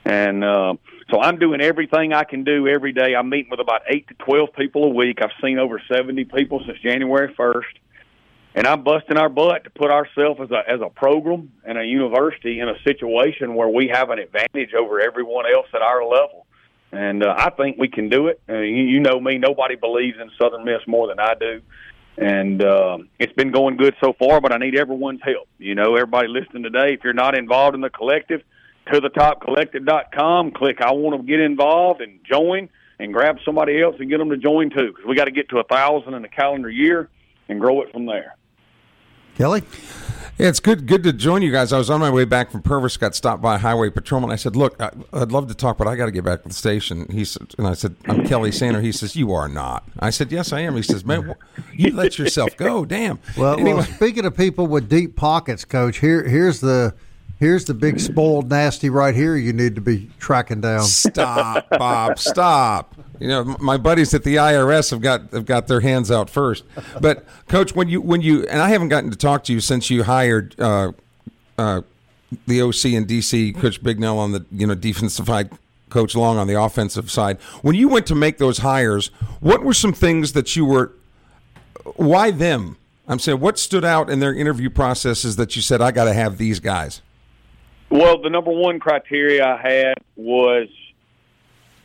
And 0.06 0.42
uh, 0.42 0.76
so 1.10 1.20
I'm 1.20 1.38
doing 1.38 1.60
everything 1.60 2.14
I 2.14 2.24
can 2.24 2.44
do 2.44 2.66
every 2.66 2.94
day. 2.94 3.14
I'm 3.14 3.28
meeting 3.28 3.50
with 3.50 3.60
about 3.60 3.82
eight 3.86 4.08
to 4.08 4.14
twelve 4.14 4.54
people 4.54 4.84
a 4.84 4.88
week. 4.88 5.18
I've 5.20 5.36
seen 5.44 5.58
over 5.58 5.78
seventy 5.92 6.24
people 6.24 6.62
since 6.64 6.78
January 6.78 7.34
first 7.36 7.68
and 8.54 8.66
I'm 8.66 8.82
busting 8.82 9.16
our 9.16 9.28
butt 9.28 9.64
to 9.64 9.70
put 9.70 9.90
ourselves 9.90 10.40
as 10.40 10.50
a 10.50 10.62
as 10.68 10.80
a 10.80 10.88
program 10.88 11.52
and 11.64 11.78
a 11.78 11.84
university 11.84 12.60
in 12.60 12.68
a 12.68 12.80
situation 12.82 13.54
where 13.54 13.68
we 13.68 13.88
have 13.92 14.10
an 14.10 14.18
advantage 14.18 14.74
over 14.74 15.00
everyone 15.00 15.44
else 15.46 15.68
at 15.74 15.82
our 15.82 16.04
level. 16.04 16.46
And 16.92 17.22
uh, 17.22 17.34
I 17.36 17.50
think 17.50 17.78
we 17.78 17.88
can 17.88 18.08
do 18.08 18.26
it. 18.26 18.40
Uh, 18.48 18.58
you, 18.58 18.82
you 18.82 19.00
know 19.00 19.20
me; 19.20 19.38
nobody 19.38 19.76
believes 19.76 20.18
in 20.20 20.30
Southern 20.40 20.64
Miss 20.64 20.80
more 20.86 21.06
than 21.06 21.20
I 21.20 21.34
do. 21.34 21.62
And 22.18 22.62
uh, 22.62 22.98
it's 23.18 23.32
been 23.32 23.52
going 23.52 23.76
good 23.76 23.94
so 24.02 24.12
far, 24.18 24.40
but 24.40 24.52
I 24.52 24.58
need 24.58 24.76
everyone's 24.76 25.22
help. 25.22 25.48
You 25.58 25.74
know, 25.74 25.94
everybody 25.94 26.28
listening 26.28 26.64
today, 26.64 26.94
if 26.94 27.04
you're 27.04 27.14
not 27.14 27.38
involved 27.38 27.76
in 27.76 27.80
the 27.80 27.88
collective, 27.88 28.42
to 28.92 29.00
the 29.00 29.08
topcollective.com, 29.10 30.50
click 30.50 30.80
I 30.80 30.90
want 30.92 31.20
to 31.20 31.26
get 31.26 31.40
involved 31.40 32.00
and 32.00 32.18
join 32.24 32.68
and 32.98 33.12
grab 33.12 33.38
somebody 33.44 33.80
else 33.80 33.96
and 34.00 34.10
get 34.10 34.18
them 34.18 34.30
to 34.30 34.36
join 34.36 34.70
too 34.70 34.88
because 34.88 35.04
we 35.06 35.14
got 35.14 35.26
to 35.26 35.30
get 35.30 35.48
to 35.50 35.58
a 35.58 35.64
thousand 35.64 36.14
in 36.14 36.24
a 36.24 36.28
calendar 36.28 36.68
year 36.68 37.08
and 37.48 37.60
grow 37.60 37.82
it 37.82 37.92
from 37.92 38.06
there. 38.06 38.34
Kelly? 39.40 39.62
Yeah, 40.36 40.48
it's 40.48 40.60
good 40.60 40.86
good 40.86 41.02
to 41.04 41.14
join 41.14 41.40
you 41.40 41.50
guys. 41.50 41.72
I 41.72 41.78
was 41.78 41.88
on 41.88 41.98
my 41.98 42.10
way 42.10 42.26
back 42.26 42.50
from 42.50 42.60
Purvis, 42.60 42.98
got 42.98 43.14
stopped 43.14 43.40
by 43.40 43.54
a 43.54 43.58
highway 43.58 43.88
patrolman. 43.88 44.30
I 44.30 44.36
said, 44.36 44.54
"Look, 44.54 44.78
I, 44.78 44.90
would 45.12 45.32
love 45.32 45.48
to 45.48 45.54
talk, 45.54 45.78
but 45.78 45.88
I 45.88 45.96
got 45.96 46.04
to 46.04 46.10
get 46.10 46.24
back 46.24 46.42
to 46.42 46.48
the 46.48 46.54
station." 46.54 47.06
He 47.10 47.24
said, 47.24 47.54
and 47.56 47.66
I 47.66 47.72
said, 47.72 47.96
"I'm 48.04 48.26
Kelly 48.26 48.52
Sander." 48.52 48.82
He 48.82 48.92
says, 48.92 49.16
"You 49.16 49.32
are 49.32 49.48
not." 49.48 49.88
I 49.98 50.10
said, 50.10 50.30
"Yes, 50.30 50.52
I 50.52 50.60
am." 50.60 50.76
He 50.76 50.82
says, 50.82 51.06
"Man, 51.06 51.34
you 51.72 51.90
let 51.94 52.18
yourself 52.18 52.54
go, 52.58 52.84
damn." 52.84 53.18
Well, 53.34 53.54
anyway. 53.54 53.72
well, 53.72 53.82
speaking 53.84 54.26
of 54.26 54.36
people 54.36 54.66
with 54.66 54.90
deep 54.90 55.16
pockets, 55.16 55.64
Coach, 55.64 56.00
here 56.00 56.22
here's 56.28 56.60
the 56.60 56.94
Here's 57.40 57.64
the 57.64 57.72
big 57.72 57.98
spoiled 57.98 58.50
nasty 58.50 58.90
right 58.90 59.14
here. 59.14 59.34
You 59.34 59.54
need 59.54 59.74
to 59.74 59.80
be 59.80 60.10
tracking 60.18 60.60
down. 60.60 60.82
Stop, 60.82 61.70
Bob. 61.70 62.18
Stop. 62.18 62.94
You 63.18 63.28
know, 63.28 63.56
my 63.58 63.78
buddies 63.78 64.12
at 64.12 64.24
the 64.24 64.36
IRS 64.36 64.90
have 64.90 65.00
got 65.00 65.30
have 65.32 65.46
got 65.46 65.66
their 65.66 65.80
hands 65.80 66.10
out 66.10 66.28
first. 66.28 66.64
But 67.00 67.24
coach, 67.48 67.74
when 67.74 67.88
you 67.88 68.02
when 68.02 68.20
you 68.20 68.46
and 68.46 68.60
I 68.60 68.68
haven't 68.68 68.88
gotten 68.88 69.10
to 69.10 69.16
talk 69.16 69.42
to 69.44 69.54
you 69.54 69.60
since 69.60 69.88
you 69.88 70.02
hired 70.02 70.54
uh, 70.60 70.92
uh, 71.56 71.80
the 72.46 72.60
OC 72.60 72.84
in 72.84 73.06
DC, 73.06 73.58
Coach 73.58 73.82
Bignell 73.82 74.18
on 74.18 74.32
the 74.32 74.44
you 74.52 74.66
know 74.66 74.74
defensive 74.74 75.24
side, 75.24 75.50
Coach 75.88 76.14
Long 76.14 76.36
on 76.36 76.46
the 76.46 76.60
offensive 76.60 77.10
side. 77.10 77.40
When 77.62 77.74
you 77.74 77.88
went 77.88 78.06
to 78.08 78.14
make 78.14 78.36
those 78.36 78.58
hires, 78.58 79.06
what 79.40 79.62
were 79.62 79.74
some 79.74 79.94
things 79.94 80.34
that 80.34 80.56
you 80.56 80.66
were? 80.66 80.92
Why 81.96 82.32
them? 82.32 82.76
I'm 83.08 83.18
saying, 83.18 83.40
what 83.40 83.58
stood 83.58 83.84
out 83.84 84.10
in 84.10 84.20
their 84.20 84.34
interview 84.34 84.68
processes 84.68 85.36
that 85.36 85.56
you 85.56 85.62
said 85.62 85.80
I 85.80 85.90
got 85.90 86.04
to 86.04 86.12
have 86.12 86.36
these 86.36 86.60
guys? 86.60 87.00
Well, 87.90 88.22
the 88.22 88.30
number 88.30 88.52
one 88.52 88.78
criteria 88.78 89.44
I 89.44 89.60
had 89.60 89.94
was 90.14 90.68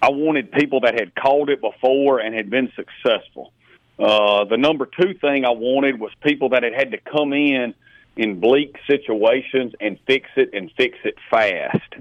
I 0.01 0.11
wanted 0.11 0.51
people 0.51 0.81
that 0.81 0.93
had 0.99 1.15
called 1.15 1.49
it 1.49 1.61
before 1.61 2.19
and 2.19 2.35
had 2.35 2.49
been 2.49 2.71
successful. 2.75 3.51
Uh, 3.97 4.43
the 4.45 4.57
number 4.57 4.85
two 4.85 5.15
thing 5.15 5.45
I 5.45 5.51
wanted 5.51 5.99
was 5.99 6.11
people 6.21 6.49
that 6.49 6.61
had 6.61 6.73
had 6.73 6.91
to 6.91 6.99
come 6.99 7.33
in 7.33 7.73
in 8.15 8.39
bleak 8.39 8.77
situations 8.87 9.73
and 9.81 9.97
fix 10.05 10.29
it 10.35 10.51
and 10.53 10.71
fix 10.77 10.97
it 11.03 11.15
fast. 11.31 11.93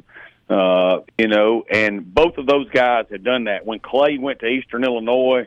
Uh, 0.50 1.00
you 1.16 1.28
know, 1.28 1.64
and 1.70 2.14
both 2.14 2.36
of 2.36 2.46
those 2.46 2.68
guys 2.68 3.06
had 3.10 3.24
done 3.24 3.44
that. 3.44 3.64
When 3.64 3.78
Clay 3.78 4.18
went 4.18 4.40
to 4.40 4.46
Eastern 4.46 4.84
Illinois, 4.84 5.46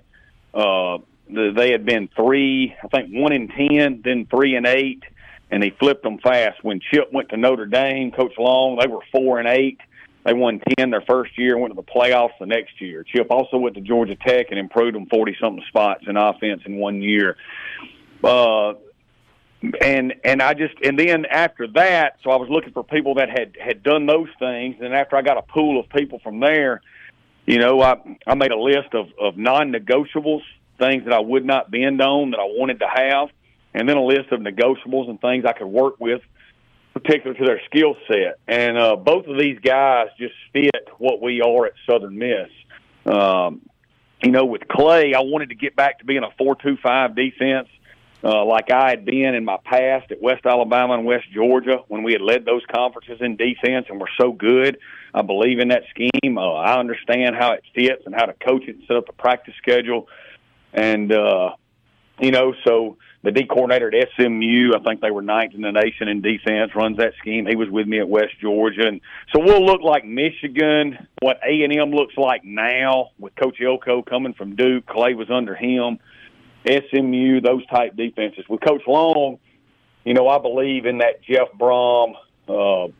uh, 0.53 0.97
they 1.29 1.71
had 1.71 1.85
been 1.85 2.09
three, 2.15 2.75
I 2.83 2.87
think 2.87 3.09
one 3.11 3.33
in 3.33 3.49
ten, 3.49 4.01
then 4.03 4.25
three 4.25 4.55
and 4.55 4.65
eight, 4.65 5.03
and 5.49 5.63
he 5.63 5.69
flipped 5.71 6.03
them 6.03 6.17
fast. 6.19 6.63
When 6.63 6.79
Chip 6.91 7.11
went 7.13 7.29
to 7.29 7.37
Notre 7.37 7.65
Dame, 7.65 8.11
Coach 8.11 8.33
Long, 8.37 8.77
they 8.79 8.87
were 8.87 8.99
four 9.11 9.39
and 9.39 9.47
eight. 9.47 9.79
They 10.25 10.33
won 10.33 10.61
ten 10.77 10.89
their 10.89 11.01
first 11.01 11.37
year 11.37 11.53
and 11.53 11.61
went 11.61 11.73
to 11.73 11.81
the 11.81 11.89
playoffs 11.89 12.37
the 12.39 12.45
next 12.45 12.81
year. 12.81 13.03
Chip 13.03 13.27
also 13.29 13.57
went 13.57 13.75
to 13.75 13.81
Georgia 13.81 14.15
Tech 14.15 14.47
and 14.49 14.59
improved 14.59 14.95
them 14.95 15.05
forty 15.05 15.35
something 15.39 15.63
spots 15.69 16.03
in 16.07 16.17
offense 16.17 16.63
in 16.65 16.75
one 16.75 17.01
year. 17.01 17.37
Uh, 18.23 18.73
and 19.81 20.13
and 20.25 20.41
I 20.41 20.53
just 20.53 20.75
and 20.83 20.99
then 20.99 21.25
after 21.25 21.67
that, 21.75 22.17
so 22.23 22.31
I 22.31 22.35
was 22.35 22.49
looking 22.49 22.73
for 22.73 22.83
people 22.83 23.15
that 23.15 23.29
had 23.29 23.55
had 23.59 23.83
done 23.83 24.05
those 24.05 24.27
things. 24.37 24.75
And 24.81 24.93
after 24.93 25.15
I 25.15 25.21
got 25.21 25.37
a 25.37 25.41
pool 25.43 25.79
of 25.79 25.87
people 25.89 26.19
from 26.19 26.41
there, 26.41 26.81
you 27.45 27.59
know, 27.59 27.81
I 27.81 27.95
I 28.27 28.35
made 28.35 28.51
a 28.51 28.59
list 28.59 28.93
of 28.93 29.07
of 29.17 29.37
non-negotiables, 29.37 30.41
things 30.77 31.05
that 31.05 31.13
I 31.13 31.19
would 31.19 31.45
not 31.45 31.71
bend 31.71 32.01
on 32.01 32.31
that 32.31 32.39
I 32.39 32.43
wanted 32.43 32.79
to 32.79 32.87
have 32.87 33.29
and 33.77 33.87
then 33.87 33.95
a 33.95 34.03
list 34.03 34.31
of 34.31 34.39
negotiables 34.39 35.07
and 35.07 35.21
things 35.21 35.45
I 35.45 35.53
could 35.53 35.67
work 35.67 35.99
with, 35.99 36.21
particular 36.93 37.35
to 37.35 37.45
their 37.45 37.61
skill 37.65 37.95
set. 38.07 38.39
And 38.47 38.75
uh, 38.75 38.95
both 38.95 39.27
of 39.27 39.37
these 39.37 39.59
guys 39.59 40.07
just 40.17 40.33
fit 40.51 40.89
what 40.97 41.21
we 41.21 41.41
are 41.41 41.67
at 41.67 41.73
Southern 41.87 42.17
Miss. 42.17 42.49
Um, 43.05 43.61
you 44.23 44.31
know, 44.31 44.45
with 44.45 44.67
Clay, 44.67 45.13
I 45.13 45.21
wanted 45.21 45.49
to 45.49 45.55
get 45.55 45.75
back 45.75 45.99
to 45.99 46.05
being 46.05 46.23
a 46.23 46.31
four-two-five 46.39 47.15
defense. 47.15 47.69
Uh, 48.23 48.43
like 48.45 48.71
I 48.71 48.89
had 48.89 49.05
been 49.05 49.35
in 49.35 49.45
my 49.45 49.57
past 49.63 50.11
at 50.11 50.19
West 50.19 50.43
Alabama 50.43 50.95
and 50.95 51.05
West 51.05 51.25
Georgia 51.31 51.83
when 51.87 52.01
we 52.01 52.13
had 52.13 52.21
led 52.21 52.45
those 52.45 52.63
conferences 52.65 53.19
in 53.21 53.35
defense 53.35 53.85
and 53.89 53.99
were 54.01 54.09
so 54.19 54.31
good. 54.31 54.79
I 55.13 55.21
believe 55.21 55.59
in 55.59 55.67
that 55.67 55.83
scheme. 55.91 56.39
Uh, 56.39 56.53
I 56.53 56.79
understand 56.79 57.35
how 57.35 57.51
it 57.51 57.63
fits 57.75 58.01
and 58.07 58.15
how 58.15 58.25
to 58.25 58.33
coach 58.33 58.63
it 58.63 58.77
and 58.77 58.83
set 58.87 58.97
up 58.97 59.07
a 59.07 59.13
practice 59.13 59.53
schedule. 59.61 60.07
And, 60.73 61.11
uh, 61.11 61.51
you 62.19 62.31
know, 62.31 62.53
so 62.65 62.97
the 63.23 63.31
D 63.31 63.45
coordinator 63.45 63.93
at 63.93 64.07
SMU, 64.15 64.71
I 64.75 64.79
think 64.83 65.01
they 65.01 65.11
were 65.11 65.21
ninth 65.21 65.53
in 65.53 65.61
the 65.61 65.71
nation 65.71 66.07
in 66.07 66.21
defense, 66.21 66.71
runs 66.75 66.97
that 66.97 67.13
scheme. 67.19 67.45
He 67.45 67.55
was 67.55 67.69
with 67.69 67.87
me 67.87 67.99
at 67.99 68.07
West 68.07 68.39
Georgia, 68.41 68.87
and 68.87 69.01
so 69.33 69.41
we'll 69.43 69.65
look 69.65 69.81
like 69.81 70.05
Michigan, 70.05 71.07
what 71.21 71.39
A 71.47 71.63
and 71.63 71.73
M 71.73 71.91
looks 71.91 72.15
like 72.17 72.43
now 72.43 73.11
with 73.19 73.35
Coach 73.35 73.57
Elko 73.61 74.01
coming 74.01 74.33
from 74.33 74.55
Duke. 74.55 74.85
Clay 74.85 75.13
was 75.13 75.29
under 75.29 75.55
him. 75.55 75.99
SMU, 76.65 77.39
those 77.41 77.65
type 77.67 77.95
defenses. 77.95 78.45
With 78.49 78.61
Coach 78.61 78.81
Long, 78.87 79.39
you 80.03 80.13
know, 80.13 80.27
I 80.27 80.39
believe 80.39 80.85
in 80.85 80.99
that 80.99 81.21
Jeff 81.23 81.47
Brohm, 81.57 82.13
uh, 82.47 82.91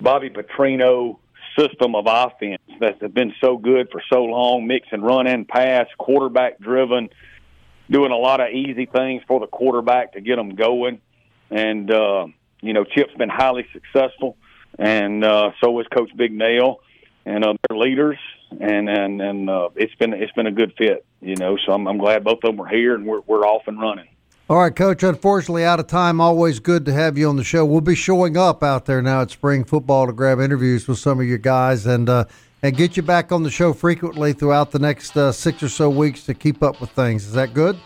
Bobby 0.00 0.30
Petrino 0.30 1.18
system 1.58 1.94
of 1.94 2.06
offense 2.08 2.62
that's 2.80 3.00
been 3.12 3.32
so 3.40 3.56
good 3.56 3.88
for 3.90 4.02
so 4.12 4.24
long, 4.24 4.66
mix 4.66 4.88
and 4.90 5.04
run 5.04 5.26
and 5.26 5.46
pass, 5.46 5.86
quarterback 5.98 6.58
driven 6.58 7.08
doing 7.90 8.12
a 8.12 8.16
lot 8.16 8.40
of 8.40 8.50
easy 8.50 8.86
things 8.86 9.22
for 9.26 9.40
the 9.40 9.46
quarterback 9.46 10.12
to 10.12 10.20
get 10.20 10.36
them 10.36 10.54
going. 10.54 11.00
And 11.50 11.90
uh, 11.90 12.26
you 12.60 12.72
know, 12.72 12.84
Chip's 12.84 13.14
been 13.14 13.28
highly 13.28 13.66
successful, 13.72 14.36
and 14.78 15.24
uh, 15.24 15.50
so 15.62 15.78
is 15.80 15.86
Coach 15.88 16.10
Bignell 16.16 16.76
and 17.26 17.44
uh, 17.44 17.54
leaders. 17.70 18.18
And 18.50 18.88
and 18.88 19.20
and 19.20 19.50
uh, 19.50 19.70
it's 19.74 19.94
been 19.96 20.12
it's 20.12 20.32
been 20.32 20.46
a 20.46 20.52
good 20.52 20.74
fit, 20.78 21.04
you 21.20 21.36
know. 21.36 21.56
So 21.66 21.72
I'm, 21.72 21.88
I'm 21.88 21.98
glad 21.98 22.22
both 22.22 22.38
of 22.44 22.56
them 22.56 22.60
are 22.60 22.68
here 22.68 22.94
and 22.94 23.04
we're 23.04 23.20
we're 23.26 23.44
off 23.44 23.62
and 23.66 23.80
running. 23.80 24.08
All 24.48 24.58
right, 24.58 24.76
Coach. 24.76 25.02
Unfortunately, 25.02 25.64
out 25.64 25.80
of 25.80 25.86
time. 25.86 26.20
Always 26.20 26.60
good 26.60 26.84
to 26.84 26.92
have 26.92 27.16
you 27.18 27.28
on 27.28 27.36
the 27.36 27.44
show. 27.44 27.64
We'll 27.64 27.80
be 27.80 27.94
showing 27.94 28.36
up 28.36 28.62
out 28.62 28.84
there 28.84 29.00
now 29.00 29.22
at 29.22 29.30
spring 29.30 29.64
football 29.64 30.06
to 30.06 30.12
grab 30.12 30.38
interviews 30.38 30.86
with 30.86 30.98
some 30.98 31.18
of 31.18 31.26
your 31.26 31.38
guys, 31.38 31.86
and 31.86 32.08
uh, 32.08 32.26
and 32.64 32.74
get 32.74 32.96
you 32.96 33.02
back 33.02 33.30
on 33.30 33.42
the 33.42 33.50
show 33.50 33.74
frequently 33.74 34.32
throughout 34.32 34.70
the 34.70 34.78
next 34.78 35.14
uh, 35.18 35.30
six 35.30 35.62
or 35.62 35.68
so 35.68 35.90
weeks 35.90 36.24
to 36.24 36.32
keep 36.32 36.62
up 36.62 36.80
with 36.80 36.88
things. 36.92 37.26
Is 37.26 37.34
that 37.34 37.52
good? 37.52 37.78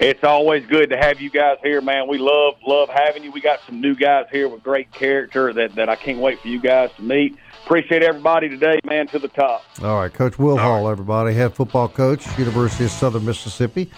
It's 0.00 0.24
always 0.24 0.64
good 0.64 0.88
to 0.88 0.96
have 0.96 1.20
you 1.20 1.28
guys 1.28 1.58
here, 1.62 1.82
man. 1.82 2.08
We 2.08 2.16
love 2.16 2.54
love 2.66 2.88
having 2.88 3.22
you. 3.22 3.30
We 3.30 3.42
got 3.42 3.60
some 3.66 3.82
new 3.82 3.94
guys 3.94 4.24
here 4.32 4.48
with 4.48 4.62
great 4.62 4.90
character 4.90 5.52
that, 5.52 5.74
that 5.74 5.90
I 5.90 5.96
can't 5.96 6.18
wait 6.18 6.40
for 6.40 6.48
you 6.48 6.60
guys 6.60 6.90
to 6.96 7.02
meet. 7.02 7.36
Appreciate 7.64 8.02
everybody 8.02 8.48
today, 8.48 8.80
man, 8.86 9.06
to 9.08 9.18
the 9.18 9.28
top. 9.28 9.62
All 9.82 10.00
right, 10.00 10.12
Coach 10.12 10.38
Will 10.38 10.52
All 10.52 10.58
Hall, 10.58 10.84
right. 10.86 10.90
everybody, 10.90 11.34
head 11.34 11.54
football 11.54 11.88
coach, 11.88 12.26
University 12.38 12.86
of 12.86 12.90
Southern 12.90 13.26
Mississippi. 13.26 13.90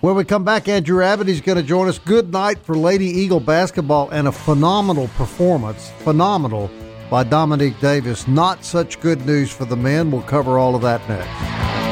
When 0.00 0.16
we 0.16 0.24
come 0.24 0.44
back, 0.44 0.68
Andrew 0.68 1.02
Abadie, 1.02 1.28
is 1.28 1.42
going 1.42 1.56
to 1.56 1.62
join 1.62 1.88
us. 1.88 1.98
Good 1.98 2.32
night 2.32 2.58
for 2.58 2.76
Lady 2.76 3.06
Eagle 3.06 3.40
basketball 3.40 4.08
and 4.10 4.26
a 4.26 4.32
phenomenal 4.32 5.08
performance. 5.08 5.90
Phenomenal 5.98 6.70
by 7.10 7.24
Dominique 7.24 7.78
Davis. 7.80 8.26
Not 8.26 8.64
such 8.64 9.00
good 9.00 9.24
news 9.26 9.50
for 9.50 9.64
the 9.64 9.76
men. 9.76 10.10
We'll 10.10 10.22
cover 10.22 10.58
all 10.58 10.74
of 10.74 10.82
that 10.82 11.06
next. 11.08 11.83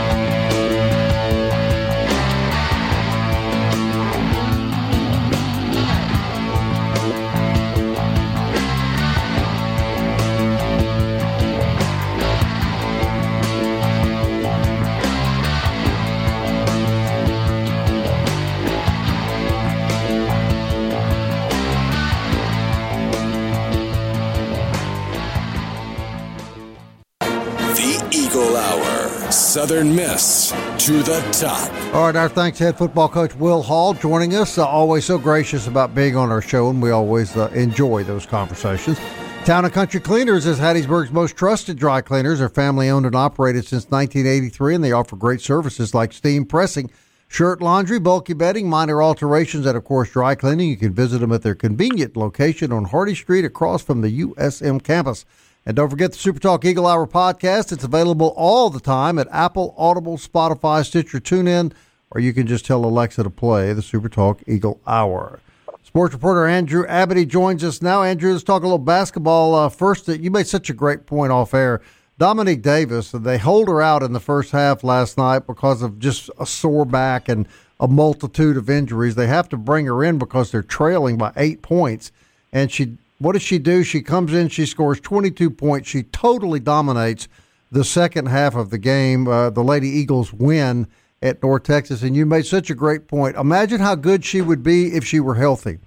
Southern 29.63 29.95
Miss 29.95 30.51
to 30.77 31.05
the 31.05 31.21
top. 31.31 31.73
All 31.95 32.07
right, 32.07 32.17
our 32.17 32.29
thanks 32.29 32.59
head 32.59 32.77
football 32.77 33.09
coach 33.09 33.33
Will 33.37 33.63
Hall 33.63 33.95
joining 33.95 34.35
us. 34.35 34.59
Uh, 34.59 34.67
always 34.67 35.05
so 35.05 35.19
gracious 35.19 35.69
about 35.69 35.95
being 35.95 36.17
on 36.17 36.33
our 36.33 36.43
show, 36.43 36.69
and 36.69 36.83
we 36.83 36.91
always 36.91 37.37
uh, 37.37 37.47
enjoy 37.55 38.03
those 38.03 38.27
conversations. 38.27 38.99
Town 39.45 39.65
and 39.65 39.73
Country 39.73 40.01
Cleaners 40.01 40.47
is 40.47 40.59
Hattiesburg's 40.59 41.13
most 41.13 41.37
trusted 41.37 41.79
dry 41.79 42.01
cleaners. 42.01 42.41
They're 42.41 42.49
family 42.49 42.89
owned 42.89 43.07
and 43.07 43.15
operated 43.15 43.65
since 43.65 43.85
1983, 43.89 44.75
and 44.75 44.83
they 44.83 44.91
offer 44.91 45.15
great 45.15 45.41
services 45.41 45.95
like 45.95 46.13
steam 46.13 46.45
pressing, 46.45 46.91
shirt 47.29 47.63
laundry, 47.63 48.01
bulky 48.01 48.33
bedding, 48.33 48.69
minor 48.69 49.01
alterations, 49.01 49.65
and 49.65 49.77
of 49.77 49.85
course 49.85 50.11
dry 50.11 50.35
cleaning. 50.35 50.71
You 50.71 50.77
can 50.77 50.93
visit 50.93 51.19
them 51.21 51.31
at 51.31 51.43
their 51.43 51.55
convenient 51.55 52.17
location 52.17 52.73
on 52.73 52.87
Hardy 52.87 53.15
Street 53.15 53.45
across 53.45 53.81
from 53.81 54.01
the 54.01 54.23
USM 54.23 54.83
campus. 54.83 55.25
And 55.65 55.77
don't 55.77 55.91
forget 55.91 56.11
the 56.11 56.19
Super 56.19 56.41
Talk 56.41 56.65
Eagle 56.65 56.89
Hour 56.89 57.07
podcast. 57.07 57.71
It's 57.71 57.85
available 57.85 58.35
all 58.37 58.69
the 58.69 58.81
time 58.81 59.17
at 59.17 59.29
Apple, 59.31 59.75
Audible, 59.79 60.19
Spotify, 60.19 60.85
Stitcher, 60.85 61.21
TuneIn, 61.21 61.73
or 62.11 62.21
you 62.21 62.33
can 62.33 62.49
just 62.49 62.67
tell 62.67 62.85
Alexa 62.85 63.23
to 63.23 63.31
play 63.31 63.73
the 63.73 63.81
Super 63.81 64.09
Talk 64.09 64.43
Eagle 64.49 64.81
Hour. 64.89 65.39
Sports 65.85 66.15
reporter 66.15 66.49
Andrew 66.49 66.85
Abadie 66.87 67.29
joins 67.29 67.63
us 67.63 67.81
now. 67.81 68.03
Andrew, 68.03 68.33
let's 68.33 68.43
talk 68.43 68.63
a 68.63 68.67
little 68.67 68.79
basketball. 68.79 69.55
Uh, 69.55 69.69
first, 69.69 70.09
you 70.09 70.33
made 70.33 70.49
such 70.49 70.69
a 70.69 70.75
great 70.75 71.07
point 71.07 71.31
off 71.31 71.55
air. 71.55 71.81
Dominique 72.19 72.63
Davis, 72.63 73.13
they 73.13 73.39
hold 73.39 73.69
her 73.69 73.81
out 73.81 74.03
in 74.03 74.13
the 74.13 74.21
first 74.21 74.51
half 74.51 74.83
last 74.83 75.17
night 75.17 75.47
because 75.47 75.81
of 75.81 76.01
just 76.01 76.29
a 76.41 76.47
sore 76.47 76.85
back 76.85 77.29
and 77.29 77.47
a 77.79 77.87
multitude 77.87 78.57
of 78.57 78.69
injuries. 78.69 79.15
They 79.15 79.29
have 79.29 79.49
to 79.51 79.57
bring 79.57 79.87
her 79.87 80.03
in 80.03 80.19
because 80.19 80.51
they're 80.51 80.63
trailing 80.63 81.19
by 81.19 81.33
eight 81.37 81.63
points, 81.63 82.11
and 82.53 82.71
she 82.71 82.97
what 83.23 83.33
does 83.33 83.43
she 83.43 83.59
do? 83.59 83.85
She 83.85 84.03
comes 84.03 84.35
in, 84.35 84.49
she 84.49 84.67
scores 84.67 85.01
22 85.01 85.51
points. 85.51 85.89
She 85.89 86.03
totally 86.03 86.59
dominates 86.61 87.29
the 87.71 87.85
second 87.85 88.27
half 88.27 88.55
of 88.55 88.71
the 88.71 88.79
game. 88.79 89.29
Uh, 89.29 89.51
the 89.51 89.63
Lady 89.63 89.89
Eagles 89.89 90.33
win 90.33 90.89
at 91.23 91.41
North 91.43 91.63
Texas, 91.63 92.03
and 92.03 92.17
you 92.17 92.27
made 92.27 92.47
such 92.47 92.69
a 92.69 92.75
great 92.75 93.07
point. 93.07 93.37
Imagine 93.37 93.81
how 93.81 93.95
good 93.95 94.25
she 94.25 94.41
would 94.41 94.63
be 94.63 94.95
if 94.95 95.05
she 95.05 95.21
were 95.21 95.37
healthy. 95.37 95.79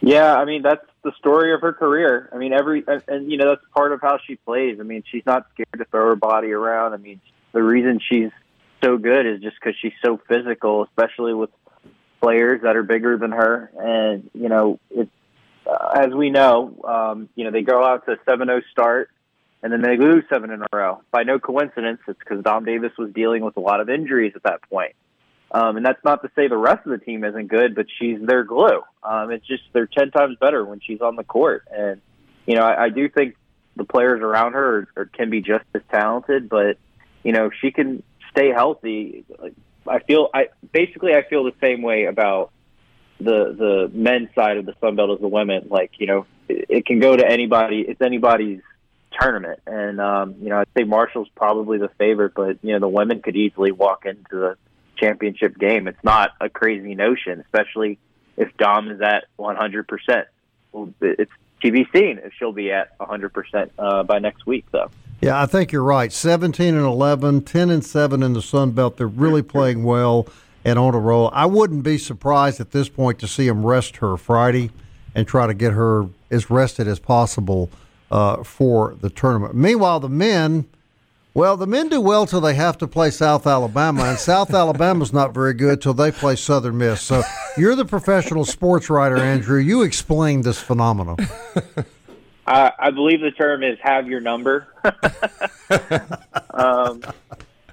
Yeah, 0.00 0.34
I 0.34 0.44
mean 0.44 0.62
that's 0.62 0.84
the 1.02 1.12
story 1.18 1.54
of 1.54 1.60
her 1.60 1.72
career. 1.72 2.28
I 2.32 2.36
mean, 2.36 2.52
every 2.52 2.84
and, 2.86 3.02
and 3.08 3.30
you 3.30 3.38
know 3.38 3.50
that's 3.50 3.64
part 3.74 3.92
of 3.92 4.00
how 4.00 4.18
she 4.26 4.36
plays. 4.36 4.78
I 4.80 4.82
mean, 4.82 5.02
she's 5.10 5.24
not 5.24 5.46
scared 5.54 5.68
to 5.78 5.84
throw 5.86 6.08
her 6.08 6.16
body 6.16 6.52
around. 6.52 6.92
I 6.92 6.98
mean, 6.98 7.20
the 7.52 7.62
reason 7.62 8.00
she's 8.06 8.30
so 8.82 8.98
good 8.98 9.26
is 9.26 9.40
just 9.40 9.56
because 9.58 9.76
she's 9.80 9.94
so 10.04 10.20
physical, 10.28 10.84
especially 10.84 11.32
with 11.32 11.50
players 12.20 12.62
that 12.62 12.76
are 12.76 12.82
bigger 12.82 13.16
than 13.16 13.32
her. 13.32 13.70
And 13.78 14.30
you 14.34 14.48
know, 14.48 14.78
it's 14.90 15.10
uh, 15.66 16.00
as 16.02 16.12
we 16.12 16.30
know, 16.30 16.76
um, 16.84 17.28
you 17.34 17.44
know 17.44 17.50
they 17.50 17.62
go 17.62 17.84
out 17.84 18.06
to 18.06 18.12
a 18.12 18.16
7-0 18.18 18.62
start, 18.70 19.10
and 19.62 19.72
then 19.72 19.82
they 19.82 19.96
lose 19.96 20.24
seven 20.28 20.50
in 20.50 20.62
a 20.62 20.66
row. 20.72 21.00
By 21.10 21.22
no 21.22 21.38
coincidence, 21.38 22.00
it's 22.06 22.18
because 22.18 22.42
Dom 22.42 22.64
Davis 22.64 22.92
was 22.98 23.12
dealing 23.12 23.44
with 23.44 23.56
a 23.56 23.60
lot 23.60 23.80
of 23.80 23.88
injuries 23.88 24.32
at 24.36 24.42
that 24.44 24.62
point. 24.68 24.94
Um, 25.50 25.76
and 25.76 25.86
that's 25.86 26.02
not 26.04 26.22
to 26.22 26.30
say 26.34 26.48
the 26.48 26.56
rest 26.56 26.84
of 26.84 26.90
the 26.90 27.04
team 27.04 27.22
isn't 27.22 27.46
good, 27.46 27.74
but 27.76 27.86
she's 27.98 28.20
their 28.20 28.42
glue. 28.42 28.82
Um, 29.02 29.30
it's 29.30 29.46
just 29.46 29.62
they're 29.72 29.86
ten 29.86 30.10
times 30.10 30.36
better 30.40 30.64
when 30.64 30.80
she's 30.80 31.00
on 31.00 31.16
the 31.16 31.24
court, 31.24 31.66
and 31.70 32.00
you 32.44 32.56
know 32.56 32.62
I, 32.62 32.84
I 32.84 32.88
do 32.88 33.08
think 33.08 33.36
the 33.76 33.84
players 33.84 34.20
around 34.20 34.54
her 34.54 34.88
are, 34.96 35.02
are, 35.02 35.04
can 35.06 35.30
be 35.30 35.40
just 35.40 35.64
as 35.74 35.82
talented, 35.90 36.48
but 36.48 36.76
you 37.22 37.32
know 37.32 37.50
she 37.60 37.70
can 37.70 38.02
stay 38.32 38.50
healthy. 38.50 39.24
I 39.86 40.00
feel 40.00 40.28
I 40.34 40.48
basically 40.72 41.14
I 41.14 41.22
feel 41.22 41.44
the 41.44 41.54
same 41.60 41.82
way 41.82 42.06
about 42.06 42.50
the 43.24 43.54
the 43.56 43.90
men's 43.92 44.28
side 44.34 44.56
of 44.56 44.66
the 44.66 44.74
Sun 44.80 44.96
Belt 44.96 45.10
as 45.10 45.20
the 45.20 45.28
women. 45.28 45.66
Like 45.70 45.92
you 45.98 46.06
know 46.06 46.26
it, 46.48 46.66
it 46.68 46.86
can 46.86 47.00
go 47.00 47.16
to 47.16 47.26
anybody. 47.26 47.80
It's 47.80 48.00
anybody's 48.00 48.60
tournament, 49.18 49.60
and 49.66 50.00
um, 50.00 50.36
you 50.40 50.50
know 50.50 50.58
I'd 50.58 50.68
say 50.76 50.84
Marshall's 50.84 51.28
probably 51.34 51.78
the 51.78 51.90
favorite, 51.98 52.34
but 52.34 52.58
you 52.62 52.72
know 52.72 52.80
the 52.80 52.88
women 52.88 53.22
could 53.22 53.36
easily 53.36 53.72
walk 53.72 54.06
into 54.06 54.22
the 54.30 54.56
championship 54.96 55.58
game. 55.58 55.88
It's 55.88 56.02
not 56.04 56.30
a 56.40 56.48
crazy 56.48 56.94
notion, 56.94 57.40
especially 57.40 57.98
if 58.36 58.56
Dom 58.56 58.90
is 58.90 59.00
at 59.00 59.24
100%. 59.38 60.24
Well, 60.72 60.92
it's 61.00 61.30
to 61.62 61.72
be 61.72 61.86
seen 61.94 62.20
if 62.22 62.32
she'll 62.38 62.52
be 62.52 62.70
at 62.70 62.96
100% 62.98 63.70
uh, 63.78 64.02
by 64.02 64.18
next 64.18 64.46
week, 64.46 64.66
though. 64.70 64.90
Yeah, 65.20 65.40
I 65.40 65.46
think 65.46 65.72
you're 65.72 65.82
right. 65.82 66.12
17 66.12 66.74
and 66.74 66.84
11, 66.84 67.42
10 67.42 67.70
and 67.70 67.84
7 67.84 68.22
in 68.22 68.34
the 68.34 68.42
Sun 68.42 68.72
Belt. 68.72 68.98
They're 68.98 69.06
really 69.06 69.42
playing 69.42 69.84
well 69.84 70.26
and 70.64 70.78
on 70.78 70.94
a 70.94 70.98
roll. 70.98 71.30
I 71.32 71.46
wouldn't 71.46 71.82
be 71.82 71.98
surprised 71.98 72.60
at 72.60 72.70
this 72.70 72.88
point 72.88 73.18
to 73.20 73.28
see 73.28 73.46
him 73.46 73.64
rest 73.64 73.96
her 73.96 74.16
Friday 74.16 74.70
and 75.14 75.26
try 75.26 75.46
to 75.46 75.54
get 75.54 75.72
her 75.72 76.08
as 76.30 76.50
rested 76.50 76.88
as 76.88 76.98
possible 76.98 77.70
uh, 78.10 78.42
for 78.42 78.96
the 79.00 79.10
tournament. 79.10 79.54
Meanwhile, 79.54 80.00
the 80.00 80.08
men 80.08 80.66
well, 81.34 81.56
the 81.56 81.66
men 81.66 81.88
do 81.88 82.00
well 82.00 82.26
till 82.26 82.40
they 82.40 82.54
have 82.54 82.78
to 82.78 82.86
play 82.86 83.10
South 83.10 83.44
Alabama, 83.44 84.04
and 84.04 84.16
South 84.16 84.54
Alabama's 84.54 85.12
not 85.12 85.34
very 85.34 85.52
good 85.52 85.82
till 85.82 85.92
they 85.92 86.12
play 86.12 86.36
Southern 86.36 86.78
Miss. 86.78 87.02
So 87.02 87.22
you're 87.56 87.74
the 87.74 87.84
professional 87.84 88.44
sports 88.44 88.88
writer, 88.88 89.16
Andrew. 89.16 89.58
You 89.58 89.82
explain 89.82 90.42
this 90.42 90.60
phenomenon. 90.60 91.16
I, 92.46 92.72
I 92.78 92.90
believe 92.92 93.20
the 93.20 93.32
term 93.32 93.64
is 93.64 93.78
"have 93.82 94.06
your 94.06 94.20
number." 94.20 94.68
um, 96.50 97.02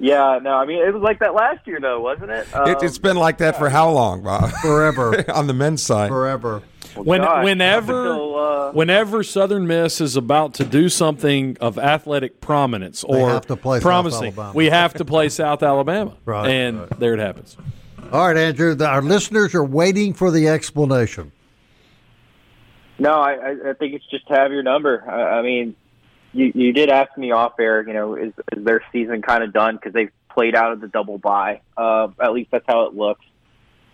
yeah, 0.02 0.40
no, 0.42 0.56
I 0.56 0.66
mean 0.66 0.82
it 0.82 0.92
was 0.94 1.04
like 1.04 1.20
that 1.20 1.36
last 1.36 1.66
year, 1.68 1.80
though, 1.80 2.02
wasn't 2.02 2.32
it? 2.32 2.54
Um, 2.56 2.68
it 2.68 2.82
has 2.82 2.98
been 2.98 3.18
like 3.18 3.38
that 3.38 3.58
for 3.58 3.70
how 3.70 3.92
long, 3.92 4.24
Bob? 4.24 4.52
Forever 4.62 5.24
on 5.34 5.46
the 5.46 5.54
men's 5.54 5.84
side. 5.84 6.10
Forever. 6.10 6.64
Well, 6.96 7.06
when, 7.06 7.22
gosh, 7.22 7.46
whenever, 7.46 8.12
until, 8.12 8.36
uh, 8.36 8.72
whenever 8.72 9.24
Southern 9.24 9.68
Miss 9.68 10.02
is 10.02 10.18
about 10.18 10.56
to 10.56 10.66
do 10.66 10.90
something 10.90 11.56
of 11.62 11.78
athletic 11.78 12.42
prominence 12.42 13.04
or 13.04 13.40
promising, 13.80 14.36
we 14.54 14.66
have 14.66 14.96
to 14.96 15.06
play 15.06 15.30
South 15.30 15.64
Alabama, 15.64 16.18
right? 16.26 16.50
And 16.50 16.80
right. 16.80 17.00
there 17.00 17.14
it 17.14 17.20
happens. 17.20 17.56
All 18.12 18.28
right, 18.28 18.36
Andrew. 18.36 18.76
The, 18.76 18.88
our 18.88 19.02
listeners 19.02 19.56
are 19.56 19.64
waiting 19.64 20.14
for 20.14 20.32
the 20.32 20.50
explanation. 20.50 21.32
No, 23.00 23.14
I, 23.14 23.56
I 23.70 23.74
think 23.74 23.94
it's 23.94 24.06
just 24.10 24.28
to 24.28 24.34
have 24.34 24.52
your 24.52 24.64
number. 24.64 25.10
I, 25.10 25.40
I 25.40 25.42
mean, 25.44 25.76
you, 26.34 26.52
you 26.54 26.74
did 26.74 26.90
ask 26.90 27.18
me 27.18 27.32
off 27.32 27.60
air. 27.60 27.86
You 27.86 27.94
know, 27.94 28.16
is, 28.16 28.34
is 28.52 28.64
their 28.64 28.84
season 28.92 29.22
kind 29.22 29.44
of 29.44 29.54
done 29.54 29.76
because 29.76 29.94
they've 29.94 30.12
played 30.30 30.56
out 30.56 30.72
of 30.72 30.82
the 30.82 30.88
double 30.88 31.18
bye? 31.18 31.62
Uh, 31.78 32.10
at 32.22 32.34
least 32.34 32.52
that's 32.52 32.66
how 32.68 32.86
it 32.86 32.96
looks. 32.96 33.26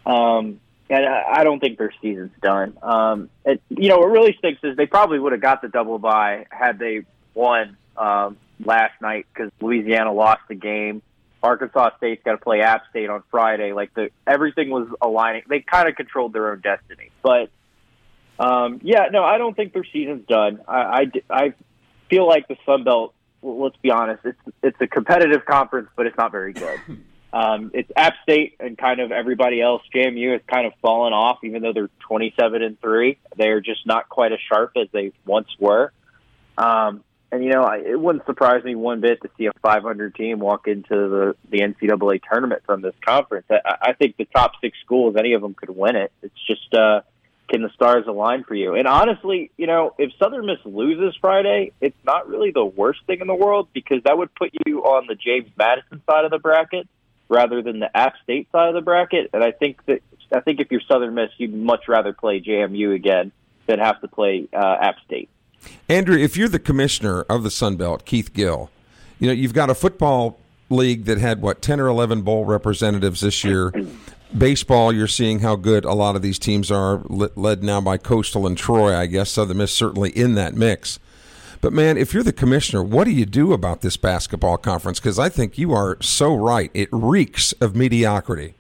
Um, 0.06 0.60
and 0.89 1.06
I 1.06 1.43
don't 1.43 1.60
think 1.60 1.78
their 1.78 1.93
season's 2.02 2.32
done. 2.41 2.78
Um, 2.82 3.30
it, 3.45 3.62
you 3.69 3.89
know, 3.89 3.97
what 3.97 4.10
really 4.10 4.36
stinks 4.38 4.62
is 4.63 4.78
they 4.78 4.86
probably 4.86 5.19
would 5.19 5.34
have 5.34 5.41
got 5.41 5.62
the 5.62 5.67
double 5.67 6.00
bye 6.00 6.45
had 6.50 6.80
they 6.80 7.02
won 7.34 7.76
um, 7.97 8.38
last 8.63 9.02
night 9.02 9.26
because 9.34 9.52
Louisiana 9.60 10.13
lost 10.13 10.41
the 10.47 10.56
game. 10.56 11.02
Arkansas 11.43 11.91
State's 11.97 12.23
got 12.23 12.32
to 12.32 12.38
play 12.38 12.62
App 12.62 12.84
State 12.89 13.10
on 13.10 13.21
Friday. 13.30 13.73
Like 13.73 13.93
the 13.93 14.10
everything 14.26 14.69
was 14.69 14.88
aligning. 15.02 15.43
They 15.50 15.60
kind 15.60 15.89
of 15.89 15.95
controlled 15.95 16.34
their 16.34 16.52
own 16.52 16.62
destiny. 16.62 17.12
But 17.21 17.50
um, 18.39 18.80
yeah, 18.82 19.08
no, 19.12 19.23
I 19.23 19.38
don't 19.38 19.56
think 19.56 19.73
their 19.73 19.86
season's 19.86 20.26
done. 20.28 20.62
I, 20.67 20.80
I, 20.80 21.12
I 21.30 21.54
feel 22.10 22.28
like 22.28 22.48
the 22.48 22.58
Sun 22.65 22.84
Belt. 22.84 23.13
Let's 23.43 23.78
be 23.78 23.91
honest. 23.91 24.26
It's 24.26 24.39
it's 24.63 24.82
a 24.82 24.88
competitive 24.88 25.46
conference, 25.46 25.89
but 25.96 26.08
it's 26.08 26.17
not 26.17 26.32
very 26.32 26.54
good. 26.54 26.80
Um, 27.34 27.72
it's 27.74 27.91
App 27.96 28.13
State 28.24 28.56
and 28.60 28.78
kind 28.78 29.00
of 29.00 29.12
everybody 29.12 29.62
else. 29.62 29.82
JMU 29.93 30.32
has 30.32 30.41
kind 30.52 30.65
of 30.65 30.74
fallen 30.82 31.13
off, 31.13 31.39
even 31.43 31.62
though 31.62 31.74
they're 31.74 31.89
27 32.00 32.63
and 32.63 32.80
three. 32.80 33.20
They're 33.36 33.60
just 33.60 33.86
not 33.86 34.10
quite 34.10 34.32
as 34.32 34.39
sharp 34.48 34.72
as 34.78 34.88
they 34.91 35.12
once 35.26 35.50
were. 35.60 35.91
Um, 36.58 37.04
and 37.32 37.43
you 37.43 37.52
know, 37.52 37.63
I, 37.63 37.80
it 37.80 38.00
wouldn't 38.00 38.26
surprise 38.26 38.63
me 38.63 38.76
one 38.76 39.02
bit 39.02 39.22
to 39.22 39.30
see 39.38 39.48
a 39.48 39.52
500 39.62 40.15
team 40.15 40.39
walk 40.39 40.67
into 40.67 40.89
the 40.89 41.36
the 41.50 41.60
NCAA 41.60 42.22
tournament 42.24 42.63
from 42.65 42.82
this 42.82 42.96
conference. 43.06 43.46
I, 43.52 43.89
I 43.89 43.93
think 43.93 44.15
the 44.17 44.26
top 44.26 44.54
six 44.62 44.78
schools, 44.84 45.15
any 45.17 45.34
of 45.34 45.41
them 45.41 45.54
could 45.54 45.70
win 45.70 45.98
it. 45.98 46.12
It's 46.22 46.48
just 46.48 46.74
uh, 46.74 47.02
can 47.48 47.62
the 47.62 47.70
stars 47.70 48.06
align 48.08 48.44
for 48.44 48.56
you? 48.56 48.76
And 48.76 48.88
honestly, 48.88 49.52
you 49.58 49.68
know, 49.68 49.94
if 49.98 50.12
Southern 50.20 50.46
Miss 50.46 50.60
loses 50.66 51.16
Friday, 51.20 51.72
it's 51.82 51.98
not 52.06 52.28
really 52.28 52.52
the 52.52 52.66
worst 52.66 53.00
thing 53.08 53.20
in 53.22 53.28
the 53.28 53.36
world 53.36 53.70
because 53.74 54.04
that 54.04 54.18
would 54.18 54.34
put 54.36 54.52
you 54.66 54.84
on 54.84 55.08
the 55.08 55.16
James 55.16 55.50
Madison 55.58 56.02
side 56.10 56.26
of 56.26 56.32
the 56.32 56.40
bracket 56.40 56.88
rather 57.30 57.62
than 57.62 57.80
the 57.80 57.96
App 57.96 58.14
State 58.24 58.50
side 58.52 58.70
of 58.70 58.74
the 58.74 58.82
bracket. 58.82 59.30
And 59.34 59.44
I 59.44 59.52
think 59.52 59.86
that 59.86 60.02
I 60.34 60.42
think 60.42 60.60
if 60.60 60.72
you're 60.72 60.82
Southern 60.88 61.16
Miss, 61.16 61.30
you'd 61.38 61.54
much 61.54 61.88
rather 61.88 62.14
play 62.14 62.42
JMU 62.42 62.94
again 62.94 63.32
than 63.66 63.80
have 63.80 64.02
to 64.02 64.08
play 64.08 64.48
uh, 64.54 64.78
App 64.82 64.96
State. 65.06 65.30
Andrew, 65.90 66.18
if 66.18 66.38
you're 66.38 66.48
the 66.48 66.60
commissioner 66.60 67.22
of 67.24 67.44
the 67.44 67.52
Sun 67.52 67.78
Belt, 67.78 68.06
Keith 68.06 68.34
Gill, 68.34 68.70
you 69.20 69.28
know 69.28 69.34
you've 69.34 69.54
got 69.54 69.70
a 69.70 69.76
football 69.76 70.40
league 70.70 71.06
that 71.06 71.18
had 71.18 71.42
what 71.42 71.62
ten 71.62 71.80
or 71.80 71.88
eleven 71.88 72.22
bowl 72.22 72.46
representatives 72.46 73.22
this 73.22 73.44
year. 73.44 73.74
Baseball, 74.36 74.92
you're 74.92 75.08
seeing 75.08 75.40
how 75.40 75.56
good 75.56 75.86
a 75.86 75.94
lot 75.94 76.16
of 76.16 76.22
these 76.22 76.38
teams 76.38 76.70
are, 76.70 77.02
led 77.08 77.63
now 77.63 77.80
by 77.80 77.98
Coastal 77.98 78.46
and 78.46 78.58
Troy. 78.58 78.96
I 78.96 79.06
guess 79.06 79.32
Southern 79.32 79.58
Miss 79.58 79.72
certainly 79.72 80.10
in 80.10 80.36
that 80.36 80.54
mix. 80.54 81.00
But 81.62 81.74
man, 81.74 81.98
if 81.98 82.13
you're 82.13 82.24
the 82.24 82.34
commissioner, 82.34 82.84
what 82.84 83.06
do 83.06 83.12
you 83.12 83.26
do 83.26 83.54
about 83.54 83.82
this 83.82 83.98
basketball 83.98 84.58
conference? 84.58 85.00
Because 85.00 85.18
I 85.18 85.30
think 85.30 85.58
you 85.58 85.74
are 85.74 85.98
so 86.02 86.36
right. 86.36 86.70
It 86.74 86.90
reeks 86.92 87.54
of 87.54 87.76
mediocrity. 87.76 88.56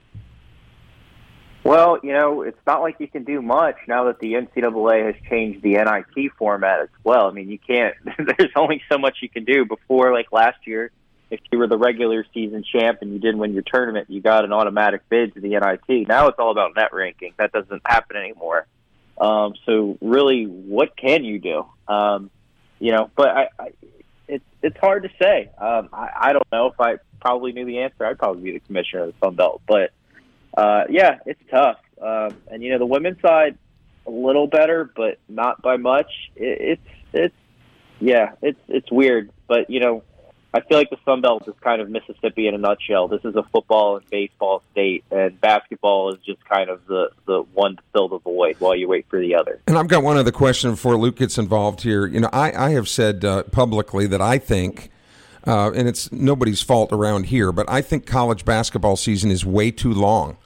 Well, 1.63 1.99
you 2.01 2.13
know, 2.13 2.43
it's 2.43 2.57
not 2.65 2.81
like 2.81 2.95
you 2.99 3.09
can 3.09 3.25
do 3.25 3.41
much 3.41 3.75
now 3.89 4.05
that 4.05 4.19
the 4.19 4.33
NCAA 4.33 5.05
has 5.05 5.15
changed 5.29 5.61
the 5.63 5.73
NIT 5.73 6.31
format 6.37 6.79
as 6.79 6.89
well. 7.03 7.27
I 7.27 7.31
mean, 7.31 7.49
you 7.49 7.59
can't. 7.59 7.93
There's 8.37 8.53
only 8.55 8.81
so 8.89 8.97
much 8.97 9.17
you 9.21 9.27
can 9.27 9.43
do. 9.43 9.65
Before, 9.65 10.13
like 10.13 10.31
last 10.31 10.65
year, 10.65 10.91
if 11.29 11.39
you 11.51 11.57
were 11.57 11.67
the 11.67 11.77
regular 11.77 12.25
season 12.33 12.63
champ 12.63 12.99
and 13.01 13.11
you 13.11 13.19
didn't 13.19 13.39
win 13.39 13.53
your 13.53 13.63
tournament, 13.63 14.09
you 14.09 14.21
got 14.21 14.45
an 14.45 14.53
automatic 14.53 15.01
bid 15.09 15.33
to 15.33 15.41
the 15.41 15.49
NIT. 15.49 16.07
Now 16.07 16.27
it's 16.27 16.39
all 16.39 16.51
about 16.51 16.75
net 16.75 16.93
ranking. 16.93 17.33
That 17.37 17.51
doesn't 17.51 17.81
happen 17.85 18.15
anymore. 18.17 18.65
Um, 19.19 19.55
so, 19.65 19.97
really, 19.99 20.45
what 20.45 20.95
can 20.95 21.23
you 21.23 21.39
do? 21.39 21.65
Um, 21.87 22.29
you 22.79 22.91
know, 22.91 23.09
but 23.15 23.29
I, 23.29 23.49
I 23.59 23.71
it's 24.27 24.45
it's 24.61 24.77
hard 24.77 25.03
to 25.03 25.09
say. 25.19 25.49
Um, 25.57 25.89
I, 25.91 26.09
I 26.15 26.33
don't 26.33 26.47
know 26.51 26.67
if 26.67 26.79
I 26.79 26.97
probably 27.19 27.51
knew 27.51 27.65
the 27.65 27.79
answer. 27.79 28.05
I'd 28.05 28.19
probably 28.19 28.43
be 28.43 28.51
the 28.51 28.59
commissioner 28.59 29.03
of 29.03 29.13
the 29.13 29.25
Sun 29.25 29.35
Belt, 29.35 29.61
but 29.67 29.91
uh, 30.55 30.83
yeah, 30.89 31.19
it's 31.25 31.41
tough. 31.49 31.77
Um, 32.01 32.37
and 32.51 32.61
you 32.61 32.71
know, 32.71 32.77
the 32.77 32.85
women's 32.85 33.19
side 33.21 33.57
a 34.05 34.11
little 34.11 34.47
better, 34.47 34.89
but 34.95 35.17
not 35.27 35.61
by 35.61 35.77
much. 35.77 36.11
It, 36.35 36.61
it's 36.61 36.97
it's 37.13 37.35
yeah, 37.99 38.33
it's 38.41 38.59
it's 38.67 38.91
weird, 38.91 39.31
but 39.47 39.69
you 39.69 39.79
know, 39.79 40.03
I 40.57 40.61
feel 40.61 40.79
like 40.79 40.89
the 40.89 40.97
Sun 41.05 41.21
Belt 41.21 41.47
is 41.47 41.53
kind 41.61 41.83
of 41.83 41.89
Mississippi 41.91 42.47
in 42.47 42.55
a 42.55 42.57
nutshell. 42.57 43.07
This 43.07 43.23
is 43.23 43.35
a 43.35 43.43
football 43.43 43.97
and 43.97 44.09
baseball 44.09 44.63
state, 44.71 45.03
and 45.11 45.39
basketball 45.39 46.15
is 46.15 46.19
just 46.25 46.43
kind 46.45 46.71
of 46.71 46.83
the, 46.87 47.11
the 47.27 47.43
one 47.53 47.75
to 47.75 47.81
fill 47.93 48.07
the 48.07 48.17
void 48.17 48.55
while 48.57 48.75
you 48.75 48.87
wait 48.87 49.05
for 49.07 49.19
the 49.19 49.35
other. 49.35 49.61
And 49.67 49.77
I've 49.77 49.87
got 49.87 50.01
one 50.01 50.17
other 50.17 50.31
question 50.31 50.71
before 50.71 50.97
Luke 50.97 51.17
gets 51.17 51.37
involved 51.37 51.81
here. 51.81 52.07
You 52.07 52.21
know, 52.21 52.29
I, 52.33 52.51
I 52.53 52.69
have 52.71 52.89
said 52.89 53.23
uh, 53.23 53.43
publicly 53.43 54.07
that 54.07 54.19
I 54.19 54.39
think, 54.39 54.89
uh, 55.45 55.71
and 55.75 55.87
it's 55.87 56.11
nobody's 56.11 56.63
fault 56.63 56.91
around 56.91 57.27
here, 57.27 57.51
but 57.51 57.69
I 57.69 57.81
think 57.81 58.07
college 58.07 58.43
basketball 58.43 58.95
season 58.95 59.29
is 59.29 59.45
way 59.45 59.69
too 59.69 59.93
long. 59.93 60.37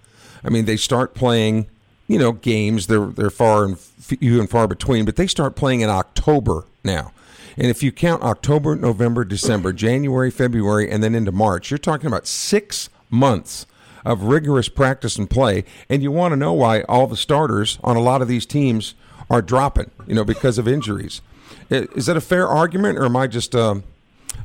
I 0.43 0.49
mean, 0.49 0.65
they 0.65 0.75
start 0.75 1.15
playing, 1.15 1.67
you 2.09 2.19
know, 2.19 2.33
games. 2.33 2.87
They're 2.87 3.05
they're 3.05 3.29
far 3.29 3.63
and 3.63 3.79
few 3.79 4.41
and 4.41 4.49
far 4.49 4.67
between, 4.67 5.05
but 5.05 5.15
they 5.15 5.27
start 5.27 5.55
playing 5.55 5.79
in 5.79 5.89
October 5.89 6.65
now. 6.83 7.13
And 7.57 7.67
if 7.67 7.83
you 7.83 7.91
count 7.91 8.23
October, 8.23 8.75
November, 8.75 9.23
December, 9.25 9.73
January, 9.73 10.31
February, 10.31 10.89
and 10.89 11.03
then 11.03 11.15
into 11.15 11.31
March, 11.31 11.71
you're 11.71 11.77
talking 11.77 12.07
about 12.07 12.27
six 12.27 12.89
months 13.09 13.65
of 14.05 14.23
rigorous 14.23 14.69
practice 14.69 15.17
and 15.17 15.29
play. 15.29 15.63
And 15.89 16.01
you 16.01 16.11
want 16.11 16.31
to 16.31 16.35
know 16.35 16.53
why 16.53 16.81
all 16.83 17.07
the 17.07 17.17
starters 17.17 17.77
on 17.83 17.95
a 17.95 18.01
lot 18.01 18.21
of 18.21 18.27
these 18.27 18.45
teams 18.45 18.95
are 19.29 19.41
dropping, 19.41 19.91
you 20.07 20.15
know, 20.15 20.23
because 20.23 20.57
of 20.57 20.67
injuries. 20.67 21.21
Is 21.69 22.07
that 22.07 22.17
a 22.17 22.21
fair 22.21 22.47
argument, 22.47 22.97
or 22.97 23.05
am 23.05 23.15
I 23.15 23.27
just 23.27 23.55
um, 23.55 23.83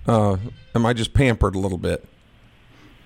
uh, 0.06 0.36
am 0.74 0.86
I 0.86 0.92
just 0.92 1.12
pampered 1.12 1.56
a 1.56 1.58
little 1.58 1.78
bit? 1.78 2.04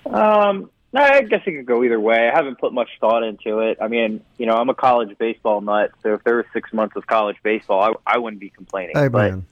Um, 0.05 0.69
no, 0.93 1.01
I 1.01 1.21
guess 1.21 1.41
it 1.45 1.51
could 1.51 1.65
go 1.65 1.83
either 1.83 1.99
way. 1.99 2.29
I 2.29 2.35
haven't 2.35 2.59
put 2.59 2.73
much 2.73 2.89
thought 2.99 3.23
into 3.23 3.59
it. 3.59 3.77
I 3.81 3.87
mean, 3.87 4.21
you 4.37 4.45
know, 4.45 4.53
I'm 4.53 4.69
a 4.69 4.75
college 4.75 5.17
baseball 5.17 5.61
nut, 5.61 5.91
so 6.03 6.13
if 6.13 6.23
there 6.23 6.35
was 6.35 6.45
six 6.53 6.73
months 6.73 6.95
of 6.95 7.07
college 7.07 7.37
baseball, 7.41 7.97
I, 8.05 8.15
I 8.15 8.17
wouldn't 8.17 8.41
be 8.41 8.49
complaining. 8.49 8.95
Hey, 8.95 9.07
but, 9.07 9.31
man. 9.31 9.45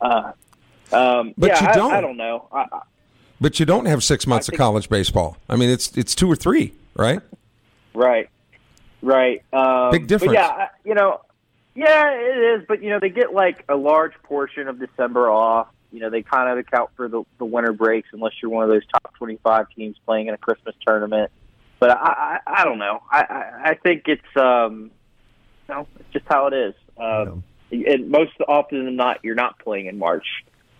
Uh, 0.00 0.32
um, 0.92 1.34
But 1.38 1.48
yeah, 1.50 1.68
you 1.68 1.74
don't. 1.74 1.92
I 1.92 2.00
don't 2.00 2.16
know. 2.16 2.48
I, 2.52 2.66
I, 2.72 2.80
But 3.40 3.58
you 3.60 3.66
don't 3.66 3.86
have 3.86 4.02
six 4.04 4.26
months 4.26 4.48
of 4.48 4.54
college 4.56 4.88
baseball. 4.88 5.36
I 5.48 5.56
mean, 5.56 5.70
it's 5.70 5.96
it's 5.96 6.14
two 6.14 6.30
or 6.30 6.36
three, 6.36 6.72
right? 6.94 7.20
Right, 7.94 8.28
right. 9.02 9.42
Um, 9.52 9.90
Big 9.90 10.06
difference. 10.06 10.34
Yeah, 10.34 10.46
I- 10.46 10.68
you 10.84 10.94
know, 10.94 11.20
yeah, 11.74 12.10
it 12.12 12.60
is. 12.60 12.64
But 12.68 12.82
you 12.82 12.90
know, 12.90 13.00
they 13.00 13.08
get 13.10 13.32
like 13.32 13.64
a 13.68 13.76
large 13.76 14.12
portion 14.22 14.68
of 14.68 14.78
December 14.78 15.28
off. 15.30 15.68
You 15.92 16.00
know, 16.00 16.10
they 16.10 16.22
kind 16.22 16.50
of 16.50 16.58
account 16.58 16.90
for 16.96 17.08
the, 17.08 17.22
the 17.38 17.44
winter 17.44 17.72
breaks, 17.72 18.08
unless 18.12 18.32
you're 18.42 18.50
one 18.50 18.64
of 18.64 18.70
those 18.70 18.84
top 18.86 19.14
25 19.14 19.66
teams 19.70 19.96
playing 20.04 20.26
in 20.26 20.34
a 20.34 20.38
Christmas 20.38 20.74
tournament. 20.86 21.30
But 21.78 21.90
I, 21.90 22.38
I, 22.46 22.60
I 22.60 22.64
don't 22.64 22.78
know. 22.78 23.02
I, 23.10 23.20
I, 23.22 23.70
I 23.70 23.74
think 23.74 24.02
it's, 24.06 24.36
um, 24.36 24.90
you 25.68 25.74
know, 25.74 25.86
it's 26.00 26.10
just 26.12 26.26
how 26.28 26.48
it 26.48 26.54
is. 26.54 26.74
Um, 26.98 27.44
And 27.70 28.10
most 28.10 28.32
often 28.46 28.84
than 28.84 28.96
not, 28.96 29.20
you're 29.24 29.34
not 29.34 29.58
playing 29.58 29.86
in 29.86 29.98
March. 29.98 30.26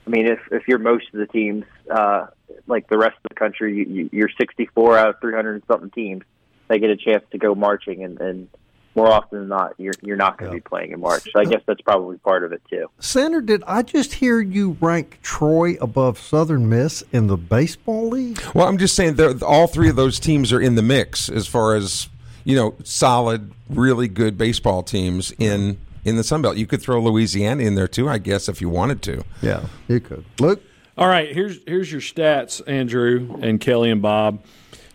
I 0.06 0.10
mean, 0.10 0.26
if 0.26 0.38
if 0.52 0.68
you're 0.68 0.78
most 0.78 1.06
of 1.12 1.18
the 1.18 1.26
teams, 1.26 1.64
uh, 1.90 2.26
like 2.66 2.88
the 2.88 2.98
rest 2.98 3.16
of 3.16 3.28
the 3.28 3.34
country, 3.34 3.76
you, 3.76 3.84
you, 3.84 4.10
you're 4.12 4.30
64 4.38 4.96
out 4.96 5.08
of 5.10 5.20
300 5.20 5.54
and 5.54 5.62
something 5.66 5.90
teams. 5.90 6.22
They 6.68 6.78
get 6.78 6.90
a 6.90 6.96
chance 6.96 7.24
to 7.32 7.38
go 7.38 7.54
marching, 7.54 8.04
and, 8.04 8.20
and 8.20 8.48
more 8.94 9.08
often 9.08 9.40
than 9.40 9.48
not, 9.48 9.74
you're 9.78 9.94
you're 10.02 10.16
not 10.16 10.38
going 10.38 10.50
to 10.50 10.56
be 10.56 10.60
playing 10.60 10.92
in 10.92 11.00
March. 11.00 11.24
So 11.32 11.40
I 11.40 11.44
guess 11.44 11.60
that's 11.66 11.80
probably 11.80 12.18
part 12.18 12.44
of 12.44 12.52
it 12.52 12.62
too. 12.70 12.88
Senator, 12.98 13.40
did 13.40 13.62
I 13.66 13.82
just 13.82 14.14
hear 14.14 14.40
you 14.40 14.76
rank 14.80 15.18
Troy 15.22 15.76
above 15.80 16.18
Southern 16.18 16.68
Miss 16.68 17.02
in 17.12 17.26
the 17.26 17.36
baseball 17.36 18.08
league? 18.08 18.40
Well, 18.54 18.66
I'm 18.66 18.78
just 18.78 18.96
saying, 18.96 19.14
they're- 19.14 19.34
all 19.44 19.66
three 19.66 19.88
of 19.90 19.96
those 19.96 20.18
teams 20.18 20.52
are 20.52 20.60
in 20.60 20.76
the 20.76 20.82
mix 20.82 21.28
as 21.28 21.46
far 21.46 21.74
as 21.74 22.08
you 22.44 22.54
know, 22.54 22.74
solid, 22.84 23.50
really 23.68 24.06
good 24.06 24.38
baseball 24.38 24.84
teams 24.84 25.32
in 25.36 25.76
in 26.06 26.16
the 26.16 26.24
Sun 26.24 26.40
Belt. 26.40 26.56
You 26.56 26.66
could 26.66 26.80
throw 26.80 27.02
Louisiana 27.02 27.64
in 27.64 27.74
there 27.74 27.88
too, 27.88 28.08
I 28.08 28.18
guess, 28.18 28.48
if 28.48 28.60
you 28.60 28.68
wanted 28.70 29.02
to. 29.02 29.24
Yeah, 29.42 29.66
you 29.88 30.00
could. 30.00 30.24
Luke, 30.40 30.62
All 30.96 31.08
right, 31.08 31.30
here's 31.34 31.58
here's 31.66 31.90
your 31.92 32.00
stats, 32.00 32.62
Andrew 32.66 33.36
and 33.42 33.60
Kelly 33.60 33.90
and 33.90 34.00
Bob. 34.00 34.42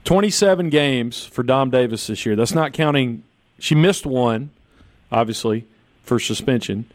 Twenty-seven 0.06 0.69
games 0.69 1.26
for 1.26 1.43
Dom 1.43 1.69
Davis 1.69 2.08
this 2.08 2.26
year. 2.26 2.36
That's 2.36 2.54
not 2.56 2.74
counting. 2.74 3.24
She 3.60 3.76
missed 3.76 4.06
one, 4.08 4.50
obviously, 5.12 5.67
for 6.04 6.17
suspension. 6.19 6.86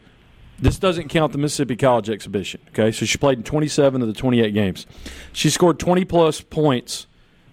This 0.59 0.79
doesn't 0.79 1.09
count 1.09 1.31
the 1.31 1.37
Mississippi 1.37 1.75
College 1.75 2.09
exhibition. 2.09 2.59
Okay, 2.69 2.91
so 2.91 3.05
she 3.05 3.19
played 3.19 3.37
in 3.37 3.43
27 3.43 4.01
of 4.01 4.07
the 4.07 4.13
28 4.13 4.51
games. 4.55 4.87
She 5.31 5.51
scored 5.51 5.77
20 5.79 6.03
plus 6.03 6.41
points 6.41 7.05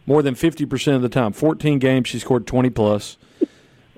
more 0.07 0.23
than 0.23 0.35
50 0.35 0.65
percent 0.65 0.97
of 0.97 1.03
the 1.03 1.11
time. 1.11 1.33
14 1.33 1.79
games 1.79 2.09
she 2.09 2.19
scored 2.19 2.47
20 2.47 2.71
plus. 2.71 3.19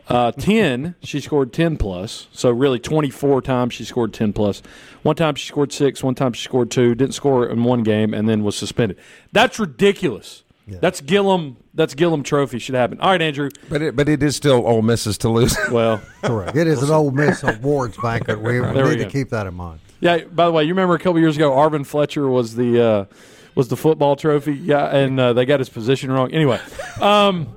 Uh, 0.08 0.30
10, 0.32 0.94
she 1.02 1.18
scored 1.20 1.52
10 1.52 1.76
plus. 1.78 2.28
So 2.32 2.50
really 2.50 2.78
24 2.78 3.42
times 3.42 3.74
she 3.74 3.84
scored 3.84 4.12
10 4.14 4.32
plus. 4.32 4.62
One 5.02 5.16
time 5.16 5.34
she 5.34 5.48
scored 5.48 5.72
six, 5.72 6.02
one 6.02 6.14
time 6.14 6.32
she 6.32 6.44
scored 6.44 6.70
two, 6.70 6.94
didn't 6.94 7.14
score 7.14 7.46
in 7.48 7.64
one 7.64 7.82
game, 7.82 8.14
and 8.14 8.28
then 8.28 8.44
was 8.44 8.56
suspended. 8.56 8.98
That's 9.32 9.58
ridiculous. 9.58 10.42
That's 10.68 11.00
Gillom. 11.00 11.56
That's 11.74 11.94
Gillom 11.94 12.24
Trophy 12.24 12.58
should 12.58 12.74
happen. 12.74 12.98
All 13.00 13.10
right, 13.10 13.22
Andrew. 13.22 13.50
But 13.68 13.82
it, 13.82 13.94
but 13.94 14.08
it 14.08 14.20
is 14.20 14.34
still 14.34 14.66
Ole 14.66 14.82
Miss's 14.82 15.16
to 15.18 15.28
lose. 15.28 15.56
Well, 15.70 16.00
correct. 16.22 16.56
It 16.56 16.66
is 16.66 16.82
an 16.82 16.90
Ole 16.90 17.12
Miss 17.12 17.44
awards 17.44 17.96
banquet. 17.98 18.40
We, 18.40 18.60
we 18.60 18.66
There 18.72 18.84
we 18.84 18.90
need 18.90 18.96
to 18.98 19.04
go. 19.04 19.10
keep 19.10 19.30
that 19.30 19.46
in 19.46 19.54
mind. 19.54 19.78
yeah. 20.00 20.24
By 20.24 20.46
the 20.46 20.50
way, 20.52 20.64
you 20.64 20.70
remember 20.70 20.94
a 20.94 20.98
couple 20.98 21.20
years 21.20 21.36
ago, 21.36 21.52
Arvin 21.52 21.86
Fletcher 21.86 22.26
was 22.28 22.56
the 22.56 22.82
uh, 22.82 23.04
was 23.54 23.68
the 23.68 23.76
football 23.76 24.16
trophy. 24.16 24.54
Yeah, 24.54 24.86
and 24.86 25.20
uh, 25.20 25.32
they 25.34 25.46
got 25.46 25.60
his 25.60 25.68
position 25.68 26.10
wrong. 26.10 26.32
Anyway, 26.32 26.58
um, 27.00 27.56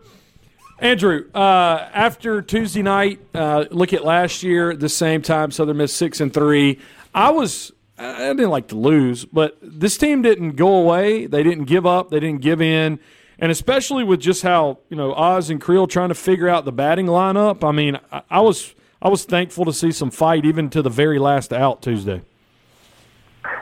Andrew, 0.81 1.29
uh, 1.33 1.89
after 1.93 2.41
Tuesday 2.41 2.81
night, 2.81 3.19
uh, 3.33 3.65
look 3.69 3.93
at 3.93 4.05
last 4.05 4.43
year 4.43 4.75
the 4.75 4.89
same 4.89 5.21
time, 5.21 5.51
Southern 5.51 5.77
Miss 5.77 5.93
six 5.93 6.21
and 6.21 6.33
three. 6.33 6.79
I 7.13 7.31
was 7.31 7.71
I 7.97 8.29
didn't 8.29 8.49
like 8.49 8.69
to 8.69 8.77
lose, 8.77 9.25
but 9.25 9.57
this 9.61 9.97
team 9.97 10.21
didn't 10.21 10.51
go 10.55 10.75
away. 10.75 11.25
They 11.25 11.43
didn't 11.43 11.65
give 11.65 11.85
up. 11.85 12.11
They 12.11 12.19
didn't 12.19 12.41
give 12.41 12.61
in. 12.61 12.99
And 13.39 13.51
especially 13.51 14.03
with 14.03 14.21
just 14.21 14.41
how 14.41 14.79
you 14.89 14.95
know 14.95 15.13
Oz 15.13 15.49
and 15.49 15.59
Creel 15.59 15.87
trying 15.87 16.09
to 16.09 16.15
figure 16.15 16.47
out 16.47 16.65
the 16.65 16.71
batting 16.71 17.07
lineup. 17.07 17.67
I 17.67 17.71
mean, 17.71 17.99
I, 18.11 18.21
I 18.29 18.39
was 18.39 18.73
I 19.01 19.09
was 19.09 19.25
thankful 19.25 19.65
to 19.65 19.73
see 19.73 19.91
some 19.91 20.11
fight 20.11 20.45
even 20.45 20.69
to 20.71 20.81
the 20.81 20.89
very 20.89 21.19
last 21.19 21.51
out 21.51 21.81
Tuesday. 21.81 22.21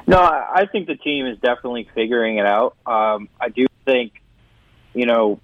No, 0.08 0.20
I 0.20 0.68
think 0.72 0.88
the 0.88 0.96
team 0.96 1.26
is 1.28 1.38
definitely 1.40 1.90
figuring 1.94 2.38
it 2.38 2.46
out. 2.46 2.76
Um, 2.86 3.28
I 3.42 3.50
do 3.50 3.68
think, 3.86 4.14
you 4.94 5.06
know, 5.06 5.40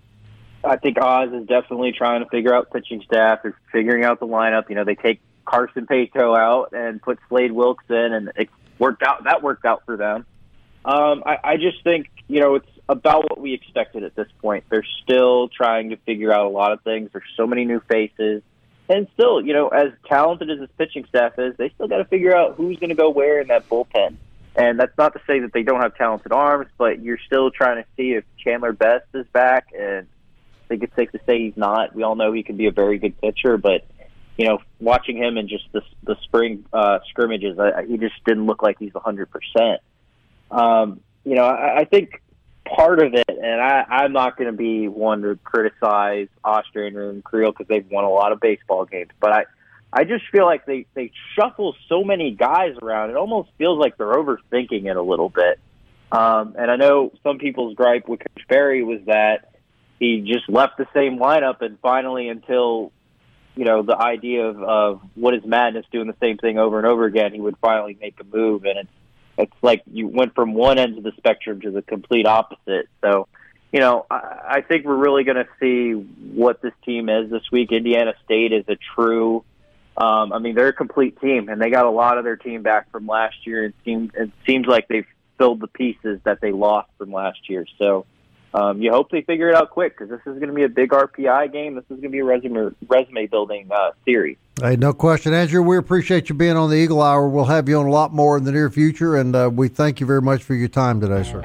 I 0.63 0.78
think 0.78 0.97
Oz 0.99 1.32
is 1.34 1.47
definitely 1.47 1.91
trying 1.91 2.23
to 2.23 2.30
figure 2.30 2.54
out 2.54 2.71
pitching 2.71 3.02
staff. 3.06 3.39
They're 3.43 3.58
figuring 3.71 4.06
out 4.06 4.19
the 4.19 4.28
lineup. 4.28 4.69
You 4.69 4.76
know, 4.76 4.84
they 4.84 4.95
take 4.95 5.19
Carson 5.45 5.86
Paetow 5.86 6.38
out 6.38 6.73
and 6.73 7.02
put 7.02 7.19
Slade 7.30 7.52
Wilkes 7.52 7.86
in, 7.89 7.95
and 7.95 8.32
it 8.36 8.49
worked 8.80 9.04
out. 9.04 9.26
That 9.26 9.43
worked 9.43 9.65
out 9.65 9.84
for 9.86 9.97
them. 9.97 10.26
Um, 10.86 11.23
I, 11.26 11.38
I 11.43 11.58
just 11.58 11.84
think 11.84 12.10
you 12.28 12.39
know 12.39 12.56
it's 12.56 12.69
about 12.88 13.30
what 13.30 13.39
we 13.39 13.54
expected 13.54 14.04
at 14.04 14.15
this 14.15 14.28
point. 14.41 14.65
They're 14.69 14.86
still 15.04 15.49
trying 15.49 15.89
to 15.89 15.97
figure 15.97 16.32
out 16.32 16.45
a 16.45 16.49
lot 16.49 16.71
of 16.71 16.82
things. 16.82 17.10
There's 17.13 17.23
so 17.36 17.47
many 17.47 17.65
new 17.65 17.82
faces, 17.82 18.41
and 18.89 19.08
still, 19.13 19.41
you 19.41 19.54
know, 19.54 19.69
as 19.69 19.91
talented 20.08 20.49
as 20.49 20.60
this 20.60 20.69
pitching 20.78 21.06
staff 21.08 21.39
is, 21.39 21.56
they 21.58 21.69
still 21.69 21.88
got 21.88 21.97
to 21.97 22.06
figure 22.06 22.36
out 22.36 22.56
who's 22.56 22.78
going 22.80 22.89
to 22.89 22.95
go 22.95 23.10
where 23.10 23.39
in 23.39 23.47
that 23.47 23.69
bullpen. 23.69 24.15
And 24.56 24.80
that's 24.80 24.95
not 24.97 25.13
to 25.13 25.21
say 25.26 25.39
that 25.39 25.52
they 25.52 25.63
don't 25.63 25.82
have 25.82 25.95
talented 25.95 26.32
arms, 26.32 26.67
but 26.78 27.02
you're 27.02 27.17
still 27.26 27.49
trying 27.49 27.82
to 27.82 27.89
see 27.97 28.12
if 28.12 28.23
Chandler 28.38 28.71
Best 28.71 29.06
is 29.13 29.26
back. 29.34 29.67
And 29.78 30.08
think 30.67 30.84
it's 30.84 30.95
safe 30.95 31.12
to 31.12 31.19
say 31.26 31.39
he's 31.39 31.58
not. 31.58 31.95
We 31.95 32.04
all 32.04 32.15
know 32.15 32.32
he 32.32 32.43
can 32.43 32.58
be 32.58 32.67
a 32.67 32.71
very 32.71 32.97
good 32.97 33.19
pitcher, 33.19 33.58
but 33.58 33.86
you 34.38 34.47
know, 34.47 34.60
watching 34.80 35.17
him 35.17 35.38
in 35.38 35.47
just 35.47 35.65
the 35.71 35.82
the 36.04 36.15
spring 36.23 36.65
uh, 36.73 36.99
scrimmages, 37.10 37.60
I, 37.60 37.86
he 37.86 37.97
just 37.97 38.15
didn't 38.26 38.45
look 38.45 38.63
like 38.63 38.78
he's 38.80 38.93
100. 38.93 39.30
percent 39.30 39.82
um, 40.54 41.02
you 41.23 41.36
know, 41.36 41.45
I, 41.45 41.80
I 41.80 41.86
think 41.86 42.21
part 42.65 42.99
of 43.02 43.13
it, 43.13 43.28
and 43.28 43.62
I, 43.62 43.86
I'm 43.89 44.13
not 44.13 44.38
going 44.38 44.52
to 44.52 44.58
be 44.58 44.88
one 44.88 45.21
to 45.23 45.38
criticize 45.43 46.28
Ostrander 46.43 47.10
and 47.10 47.23
Creel 47.23 47.52
because 47.52 47.67
they've 47.67 47.89
won 47.89 48.04
a 48.04 48.10
lot 48.10 48.32
of 48.32 48.39
baseball 48.39 48.86
games, 48.86 49.12
but 49.19 49.32
I, 49.32 49.45
I 49.91 50.04
just 50.06 50.23
feel 50.32 50.45
like 50.45 50.65
they 50.65 50.88
they 50.95 51.12
shuffle 51.36 51.76
so 51.88 52.04
many 52.04 52.32
guys 52.32 52.76
around. 52.82 53.12
It 53.12 53.15
almost 53.15 53.49
feels 53.58 53.80
like 53.80 53.97
they're 53.97 54.13
overthinking 54.13 54.86
it 54.86 54.95
a 54.95 55.02
little 55.02 55.30
bit. 55.30 55.60
Um, 56.12 56.56
and 56.58 56.69
I 56.69 56.76
know 56.76 57.12
some 57.23 57.38
people's 57.38 57.76
gripe 57.76 58.08
with 58.08 58.19
Coach 58.19 58.47
Berry 58.47 58.84
was 58.84 59.02
that 59.06 59.52
he 60.03 60.21
just 60.21 60.49
left 60.49 60.77
the 60.77 60.87
same 60.93 61.17
lineup, 61.17 61.61
and 61.61 61.79
finally, 61.79 62.27
until 62.27 62.91
you 63.55 63.65
know 63.65 63.83
the 63.83 63.97
idea 63.97 64.45
of, 64.47 64.61
of 64.61 65.01
what 65.15 65.33
is 65.33 65.45
madness 65.45 65.85
doing 65.91 66.07
the 66.07 66.15
same 66.19 66.37
thing 66.37 66.59
over 66.59 66.77
and 66.77 66.85
over 66.85 67.05
again, 67.05 67.33
he 67.33 67.39
would 67.39 67.55
finally 67.61 67.97
make 68.01 68.19
a 68.19 68.23
move, 68.25 68.65
and 68.65 68.79
it's 68.79 68.89
it's 69.37 69.53
like 69.61 69.81
you 69.91 70.07
went 70.07 70.35
from 70.35 70.53
one 70.53 70.77
end 70.77 70.97
of 70.97 71.03
the 71.03 71.13
spectrum 71.17 71.61
to 71.61 71.71
the 71.71 71.81
complete 71.81 72.27
opposite. 72.27 72.87
So, 73.01 73.27
you 73.71 73.79
know, 73.79 74.05
I, 74.11 74.57
I 74.57 74.61
think 74.61 74.85
we're 74.85 74.95
really 74.95 75.23
going 75.23 75.37
to 75.37 75.47
see 75.59 75.93
what 75.93 76.61
this 76.61 76.73
team 76.85 77.09
is 77.09 77.31
this 77.31 77.43
week. 77.51 77.71
Indiana 77.71 78.13
State 78.25 78.51
is 78.51 78.65
a 78.67 78.77
true. 78.95 79.43
Um, 79.95 80.33
I 80.33 80.39
mean, 80.39 80.53
they're 80.55 80.67
a 80.67 80.73
complete 80.73 81.19
team, 81.21 81.49
and 81.49 81.61
they 81.61 81.69
got 81.69 81.85
a 81.85 81.91
lot 81.91 82.17
of 82.17 82.23
their 82.23 82.35
team 82.35 82.61
back 82.61 82.91
from 82.91 83.07
last 83.07 83.47
year. 83.47 83.65
It 83.65 83.75
seems 83.85 84.11
it 84.15 84.31
seems 84.45 84.67
like 84.67 84.87
they've 84.87 85.07
filled 85.37 85.61
the 85.61 85.67
pieces 85.67 86.19
that 86.25 86.41
they 86.41 86.51
lost 86.51 86.89
from 86.97 87.11
last 87.11 87.49
year. 87.49 87.65
So, 87.79 88.05
um, 88.53 88.81
you 88.81 88.91
hope 88.91 89.09
they 89.09 89.21
figure 89.21 89.49
it 89.49 89.55
out 89.55 89.71
quick 89.71 89.97
because 89.97 90.09
this 90.09 90.19
is 90.25 90.39
going 90.39 90.49
to 90.49 90.53
be 90.53 90.63
a 90.63 90.69
big 90.69 90.91
RPI 90.91 91.51
game. 91.51 91.75
This 91.75 91.85
is 91.85 91.99
going 91.99 92.03
to 92.03 92.09
be 92.09 92.19
a 92.19 92.23
resume 92.23 92.71
resume 92.87 93.27
building 93.27 93.69
uh, 93.71 93.91
series. 94.05 94.37
Hey, 94.61 94.75
no 94.75 94.93
question, 94.93 95.33
Andrew. 95.33 95.63
We 95.63 95.77
appreciate 95.77 96.29
you 96.29 96.35
being 96.35 96.55
on 96.55 96.69
the 96.69 96.75
Eagle 96.75 97.01
Hour. 97.01 97.27
We'll 97.27 97.45
have 97.45 97.67
you 97.67 97.79
on 97.79 97.87
a 97.87 97.91
lot 97.91 98.13
more 98.13 98.37
in 98.37 98.43
the 98.43 98.51
near 98.51 98.69
future, 98.69 99.15
and 99.15 99.35
uh, 99.35 99.49
we 99.51 99.67
thank 99.67 99.99
you 99.99 100.05
very 100.05 100.21
much 100.21 100.43
for 100.43 100.53
your 100.53 100.67
time 100.67 101.01
today, 101.01 101.23
sir. 101.23 101.41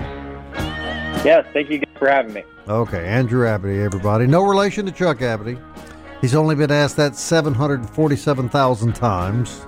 Yes, 1.25 1.47
thank 1.53 1.71
you 1.71 1.83
for 1.99 2.09
having 2.09 2.35
me. 2.35 2.43
Okay, 2.69 3.07
Andrew 3.07 3.47
Abadie, 3.47 3.83
everybody. 3.83 4.27
No 4.27 4.43
relation 4.43 4.85
to 4.85 4.93
Chuck 4.93 5.19
Abadie. 5.19 5.61
He's 6.21 6.35
only 6.35 6.55
been 6.55 6.71
asked 6.71 6.97
that 6.97 7.17
747,000 7.17 8.95
times. 8.95 9.67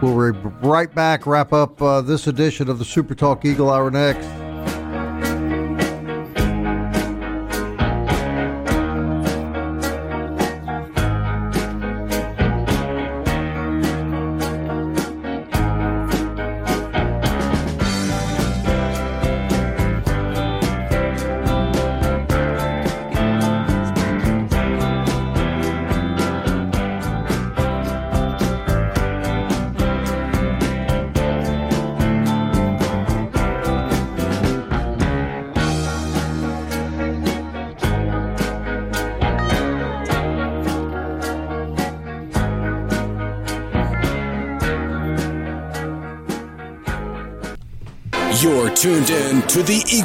We'll 0.00 0.32
be 0.32 0.38
right 0.62 0.94
back, 0.94 1.26
wrap 1.26 1.52
up 1.52 1.82
uh, 1.82 2.02
this 2.02 2.28
edition 2.28 2.68
of 2.70 2.78
the 2.78 2.84
Super 2.84 3.16
Talk 3.16 3.44
Eagle 3.44 3.70
Hour 3.70 3.90
next. 3.90 4.28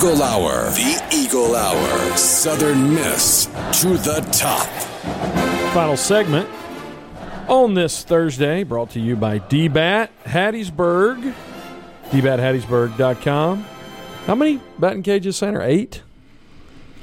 Eagle 0.04 0.22
Hour. 0.22 0.66
The 0.72 1.01
Eagle 1.16 1.56
Hour. 1.56 2.18
Southern 2.18 2.93
Miss 2.93 3.45
to 3.80 3.95
the 3.95 4.20
top. 4.34 4.68
Final 5.74 5.95
segment 5.95 6.49
on 7.47 7.74
this 7.74 8.04
Thursday, 8.04 8.64
brought 8.66 8.89
to 8.89 8.99
you 8.99 9.16
by 9.16 9.39
DBAT 9.39 10.10
Hattiesburg. 10.26 11.34
DBATHattiesburg.com. 12.10 13.66
How 14.26 14.36
many 14.36 14.60
batting 14.78 15.04
cages, 15.04 15.38
Center? 15.38 15.62
Eight? 15.62 16.04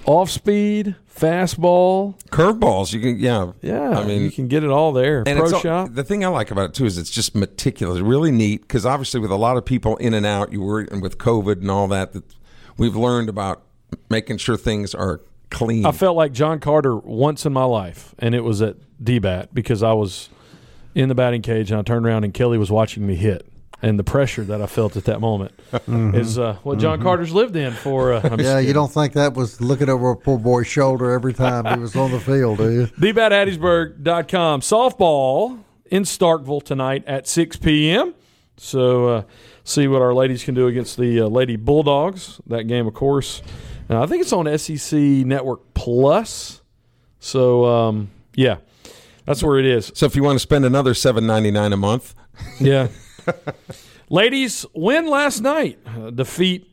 Off 0.04 0.28
speed, 0.28 0.94
fastball. 1.10 2.20
Curveballs, 2.28 2.92
you 2.92 3.00
can, 3.00 3.18
yeah. 3.18 3.52
Yeah, 3.62 3.98
I 3.98 4.04
mean, 4.04 4.24
you 4.24 4.30
can 4.30 4.46
get 4.46 4.62
it 4.62 4.68
all 4.68 4.92
there. 4.92 5.24
and 5.26 5.38
Pro 5.38 5.44
it's 5.44 5.54
all- 5.54 5.60
shop. 5.60 5.88
the 5.94 6.04
thing 6.04 6.22
I 6.22 6.28
like 6.28 6.50
about 6.50 6.66
it 6.66 6.74
too 6.74 6.84
is 6.84 6.98
it's 6.98 7.08
just 7.10 7.34
meticulous, 7.34 8.00
really 8.00 8.30
neat. 8.30 8.60
Because 8.60 8.84
obviously, 8.84 9.20
with 9.20 9.30
a 9.30 9.36
lot 9.36 9.56
of 9.56 9.64
people 9.64 9.96
in 9.96 10.12
and 10.12 10.26
out, 10.26 10.52
you 10.52 10.60
were 10.60 10.80
and 10.80 11.00
with 11.00 11.16
COVID 11.16 11.62
and 11.62 11.70
all 11.70 11.88
that, 11.88 12.12
that 12.12 12.24
we've 12.76 12.96
learned 12.96 13.28
about 13.28 13.62
making 14.08 14.38
sure 14.38 14.56
things 14.56 14.94
are 14.94 15.20
clean. 15.50 15.84
I 15.86 15.92
felt 15.92 16.16
like 16.16 16.32
John 16.32 16.60
Carter 16.60 16.96
once 16.96 17.44
in 17.44 17.52
my 17.52 17.64
life, 17.64 18.14
and 18.18 18.34
it 18.34 18.44
was 18.44 18.62
at 18.62 18.76
DBAT 19.02 19.48
because 19.52 19.82
I 19.82 19.92
was 19.92 20.28
in 20.94 21.08
the 21.08 21.14
batting 21.14 21.42
cage 21.42 21.70
and 21.70 21.78
I 21.78 21.82
turned 21.82 22.04
around 22.06 22.24
and 22.24 22.34
Kelly 22.34 22.58
was 22.58 22.70
watching 22.70 23.06
me 23.06 23.14
hit. 23.14 23.46
And 23.82 23.98
the 23.98 24.04
pressure 24.04 24.44
that 24.44 24.60
I 24.60 24.66
felt 24.66 24.94
at 24.98 25.04
that 25.04 25.20
moment 25.20 25.52
is 25.88 26.38
uh, 26.38 26.56
what 26.64 26.78
John 26.78 27.00
Carter's 27.00 27.32
lived 27.32 27.56
in 27.56 27.72
for. 27.72 28.12
Uh, 28.12 28.20
I'm 28.22 28.38
Yeah, 28.38 28.58
you 28.58 28.74
don't 28.74 28.92
think 28.92 29.14
that 29.14 29.32
was 29.32 29.58
looking 29.62 29.88
over 29.88 30.10
a 30.10 30.16
poor 30.16 30.38
boy's 30.38 30.66
shoulder 30.66 31.12
every 31.12 31.32
time 31.32 31.64
he 31.64 31.80
was 31.80 31.96
on 31.96 32.10
the 32.10 32.20
field, 32.20 32.58
do 32.58 32.70
you? 32.70 32.86
DBATHattiesburg.com. 32.98 34.60
Softball 34.60 35.60
in 35.86 36.02
Starkville 36.02 36.62
tonight 36.62 37.04
at 37.06 37.26
6 37.26 37.56
p.m. 37.56 38.14
So 38.58 39.08
uh, 39.08 39.22
see 39.70 39.86
what 39.88 40.02
our 40.02 40.12
ladies 40.14 40.44
can 40.44 40.54
do 40.54 40.66
against 40.66 40.96
the 40.96 41.20
uh, 41.22 41.26
Lady 41.26 41.56
Bulldogs. 41.56 42.40
That 42.46 42.64
game, 42.64 42.86
of 42.86 42.94
course. 42.94 43.42
Uh, 43.88 44.02
I 44.02 44.06
think 44.06 44.22
it's 44.22 44.32
on 44.32 44.58
SEC 44.58 44.98
Network 44.98 45.74
Plus. 45.74 46.60
So, 47.18 47.64
um, 47.66 48.10
yeah, 48.34 48.58
that's 49.26 49.42
where 49.42 49.58
it 49.58 49.66
is. 49.66 49.90
so 49.94 50.06
if 50.06 50.16
you 50.16 50.22
want 50.22 50.36
to 50.36 50.40
spend 50.40 50.64
another 50.64 50.94
seven 50.94 51.26
ninety 51.26 51.50
nine 51.50 51.72
a 51.72 51.76
month, 51.76 52.14
Yeah. 52.58 52.88
Ladies 54.08 54.66
win 54.74 55.06
last 55.08 55.40
night. 55.40 55.78
Uh, 55.86 56.10
defeat 56.10 56.68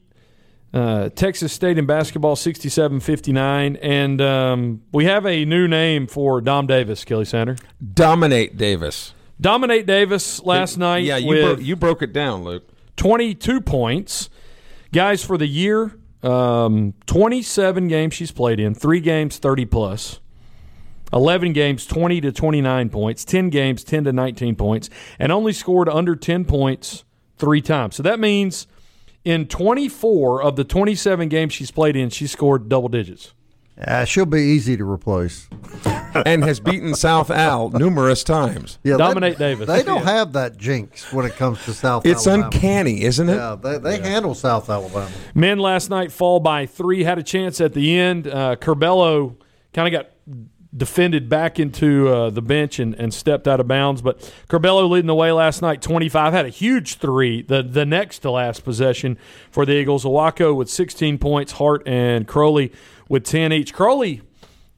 uh, 0.74 1.10
Texas 1.10 1.54
State 1.54 1.78
in 1.78 1.86
basketball 1.86 2.36
67 2.36 3.00
59. 3.00 3.76
And 3.78 4.22
um, 4.22 4.82
we 4.92 5.06
have 5.06 5.26
a 5.26 5.46
new 5.46 5.68
name 5.68 6.08
for 6.08 6.42
Dom 6.42 6.66
Davis, 6.68 7.06
Kelly 7.06 7.26
Center. 7.26 7.56
dominate 7.94 8.58
Davis. 8.58 9.14
Dominate 9.40 9.86
Davis 9.86 10.42
last 10.44 10.78
night 10.78 11.04
Yeah, 11.04 11.18
you 11.18 11.28
with 11.28 11.58
bro- 11.58 11.64
you 11.64 11.76
broke 11.76 12.02
it 12.02 12.12
down, 12.12 12.44
Luke. 12.44 12.68
22 12.98 13.62
points. 13.62 14.30
Guys, 14.92 15.24
for 15.24 15.38
the 15.38 15.48
year, 15.48 15.98
um, 16.24 16.94
27 17.06 17.88
games 17.88 18.14
she's 18.14 18.32
played 18.32 18.60
in, 18.60 18.76
three 18.76 19.00
games, 19.00 19.38
30 19.38 19.66
plus. 19.66 20.20
11 21.14 21.54
games, 21.54 21.86
20 21.86 22.20
to 22.22 22.32
29 22.34 22.90
points, 22.90 23.24
10 23.24 23.50
games, 23.50 23.84
10 23.84 24.04
to 24.04 24.12
19 24.12 24.56
points, 24.56 24.90
and 25.20 25.32
only 25.32 25.54
scored 25.54 25.88
under 25.88 26.16
10 26.16 26.44
points 26.44 27.06
three 27.38 27.62
times. 27.62 27.96
So 27.96 28.04
that 28.04 28.20
means 28.20 28.68
in 29.24 29.48
24 29.48 30.44
of 30.44 30.56
the 30.58 30.64
27 30.64 31.30
games 31.30 31.54
she's 31.54 31.72
played 31.72 31.96
in, 31.96 32.10
she 32.10 32.28
scored 32.28 32.68
double 32.68 32.90
digits. 32.90 33.34
Uh, 33.82 34.04
she'll 34.06 34.26
be 34.26 34.42
easy 34.42 34.76
to 34.76 34.90
replace. 34.90 35.48
And 36.26 36.44
has 36.44 36.60
beaten 36.60 36.96
South 36.96 37.30
Al 37.30 37.70
numerous 37.70 38.24
times. 38.24 38.80
Yeah, 38.84 38.98
Dominate 38.98 39.38
they, 39.38 39.50
Davis. 39.54 39.68
They 39.68 39.84
don't 39.84 40.04
have 40.04 40.34
that 40.34 40.58
jinx 40.58 41.12
when 41.12 41.26
it 41.26 41.36
comes 41.36 41.64
to 41.66 41.74
South. 41.74 42.06
It's 42.06 42.28
Alabama. 42.28 42.46
uncanny, 42.46 43.04
isn't 43.04 43.30
it? 43.30 43.36
Yeah, 43.36 43.56
they, 43.56 43.78
they 43.78 44.00
handle 44.00 44.36
South 44.36 44.70
Alabama. 44.70 45.10
Men 45.36 45.60
last 45.60 45.90
night 45.90 46.12
fall 46.12 46.40
by 46.40 46.66
three, 46.66 47.04
had 47.04 47.18
a 47.18 47.24
chance 47.24 47.62
at 47.62 47.74
the 47.74 47.98
end. 47.98 48.28
Uh, 48.28 48.56
Curbelo 48.56 49.36
kind 49.74 49.94
of 49.94 50.02
got 50.02 50.12
defended 50.76 51.30
back 51.30 51.60
into 51.60 52.10
uh, 52.10 52.30
the 52.30 52.42
bench 52.42 52.80
and, 52.80 52.94
and 52.96 53.14
stepped 53.14 53.48
out 53.48 53.60
of 53.60 53.68
bounds. 53.68 54.02
But 54.02 54.20
Curbelo 54.50 54.90
leading 54.90 55.08
the 55.08 55.16
way 55.16 55.32
last 55.32 55.62
night, 55.62 55.82
25, 55.82 56.34
had 56.34 56.46
a 56.46 56.50
huge 56.50 56.96
three, 56.96 57.42
the, 57.42 57.64
the 57.64 57.86
next 57.86 58.20
to 58.20 58.32
last 58.32 58.64
possession 58.64 59.18
for 59.50 59.66
the 59.66 59.74
Eagles. 59.74 60.04
Owako 60.04 60.56
with 60.56 60.70
16 60.70 61.18
points, 61.18 61.54
Hart 61.54 61.88
and 61.88 62.28
Crowley 62.28 62.72
with 63.10 63.24
10 63.24 63.54
each. 63.54 63.74
Crowley, 63.74 64.22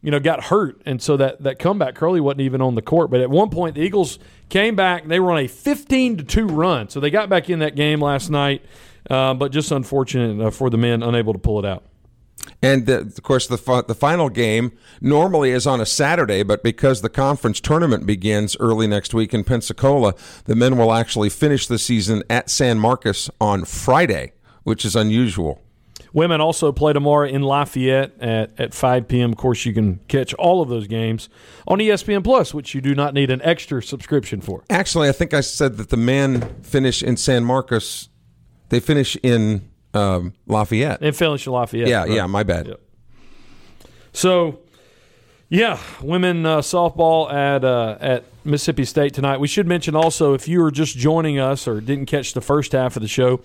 you 0.01 0.11
know, 0.11 0.19
got 0.19 0.45
hurt, 0.45 0.81
and 0.85 1.01
so 1.01 1.17
that, 1.17 1.43
that 1.43 1.59
comeback, 1.59 1.95
Crowley 1.95 2.21
wasn't 2.21 2.41
even 2.41 2.61
on 2.61 2.75
the 2.75 2.81
court. 2.81 3.11
But 3.11 3.19
at 3.21 3.29
one 3.29 3.49
point, 3.49 3.75
the 3.75 3.81
Eagles 3.81 4.17
came 4.47 4.75
back. 4.75 5.07
They 5.07 5.19
were 5.19 5.31
on 5.31 5.39
a 5.39 5.47
15 5.47 6.17
to 6.17 6.23
2 6.23 6.47
run. 6.47 6.89
So 6.89 6.99
they 6.99 7.09
got 7.09 7.29
back 7.29 7.49
in 7.49 7.59
that 7.59 7.75
game 7.75 8.01
last 8.01 8.29
night, 8.29 8.63
uh, 9.09 9.33
but 9.33 9.51
just 9.51 9.71
unfortunate 9.71 10.45
uh, 10.45 10.51
for 10.51 10.69
the 10.69 10.77
men, 10.77 11.03
unable 11.03 11.33
to 11.33 11.39
pull 11.39 11.59
it 11.59 11.65
out. 11.65 11.83
And 12.61 12.85
the, 12.85 12.99
of 12.99 13.21
course, 13.23 13.47
the 13.47 13.83
the 13.87 13.95
final 13.95 14.29
game 14.29 14.71
normally 15.01 15.51
is 15.51 15.67
on 15.67 15.79
a 15.79 15.85
Saturday, 15.85 16.43
but 16.43 16.63
because 16.63 17.01
the 17.01 17.09
conference 17.09 17.59
tournament 17.59 18.05
begins 18.05 18.57
early 18.59 18.87
next 18.87 19.13
week 19.13 19.33
in 19.33 19.43
Pensacola, 19.43 20.13
the 20.45 20.55
men 20.55 20.77
will 20.77 20.93
actually 20.93 21.29
finish 21.29 21.67
the 21.67 21.77
season 21.77 22.23
at 22.29 22.49
San 22.49 22.79
Marcos 22.79 23.29
on 23.39 23.65
Friday, 23.65 24.33
which 24.63 24.83
is 24.83 24.95
unusual. 24.95 25.61
Women 26.13 26.41
also 26.41 26.71
play 26.71 26.93
tomorrow 26.93 27.27
in 27.27 27.43
Lafayette 27.43 28.19
at, 28.19 28.59
at 28.59 28.73
5 28.73 29.07
p.m. 29.07 29.31
Of 29.31 29.37
course, 29.37 29.65
you 29.65 29.73
can 29.73 29.99
catch 30.07 30.33
all 30.35 30.61
of 30.61 30.69
those 30.69 30.87
games 30.87 31.29
on 31.67 31.79
ESPN 31.79 32.23
Plus, 32.23 32.53
which 32.53 32.73
you 32.73 32.81
do 32.81 32.95
not 32.95 33.13
need 33.13 33.29
an 33.29 33.41
extra 33.43 33.81
subscription 33.81 34.41
for. 34.41 34.63
Actually, 34.69 35.09
I 35.09 35.11
think 35.11 35.33
I 35.33 35.41
said 35.41 35.77
that 35.77 35.89
the 35.89 35.97
men 35.97 36.61
finish 36.63 37.03
in 37.03 37.17
San 37.17 37.43
Marcos. 37.43 38.09
They 38.69 38.79
finish 38.79 39.17
in 39.21 39.69
um, 39.93 40.33
Lafayette. 40.47 40.99
They 40.99 41.11
finish 41.11 41.45
in 41.45 41.53
Lafayette. 41.53 41.87
yeah, 41.87 42.01
right? 42.01 42.11
yeah, 42.11 42.25
my 42.25 42.43
bad. 42.43 42.75
So, 44.13 44.59
yeah, 45.49 45.79
women 46.01 46.45
uh, 46.45 46.59
softball 46.59 47.31
at 47.31 47.63
uh, 47.63 47.97
at 47.99 48.25
Mississippi 48.43 48.85
State 48.85 49.13
tonight. 49.13 49.39
We 49.39 49.47
should 49.47 49.67
mention 49.67 49.95
also 49.95 50.33
if 50.33 50.47
you 50.47 50.61
were 50.61 50.71
just 50.71 50.97
joining 50.97 51.39
us 51.39 51.67
or 51.67 51.81
didn't 51.81 52.07
catch 52.07 52.33
the 52.33 52.41
first 52.41 52.71
half 52.71 52.95
of 52.95 53.01
the 53.01 53.07
show, 53.07 53.41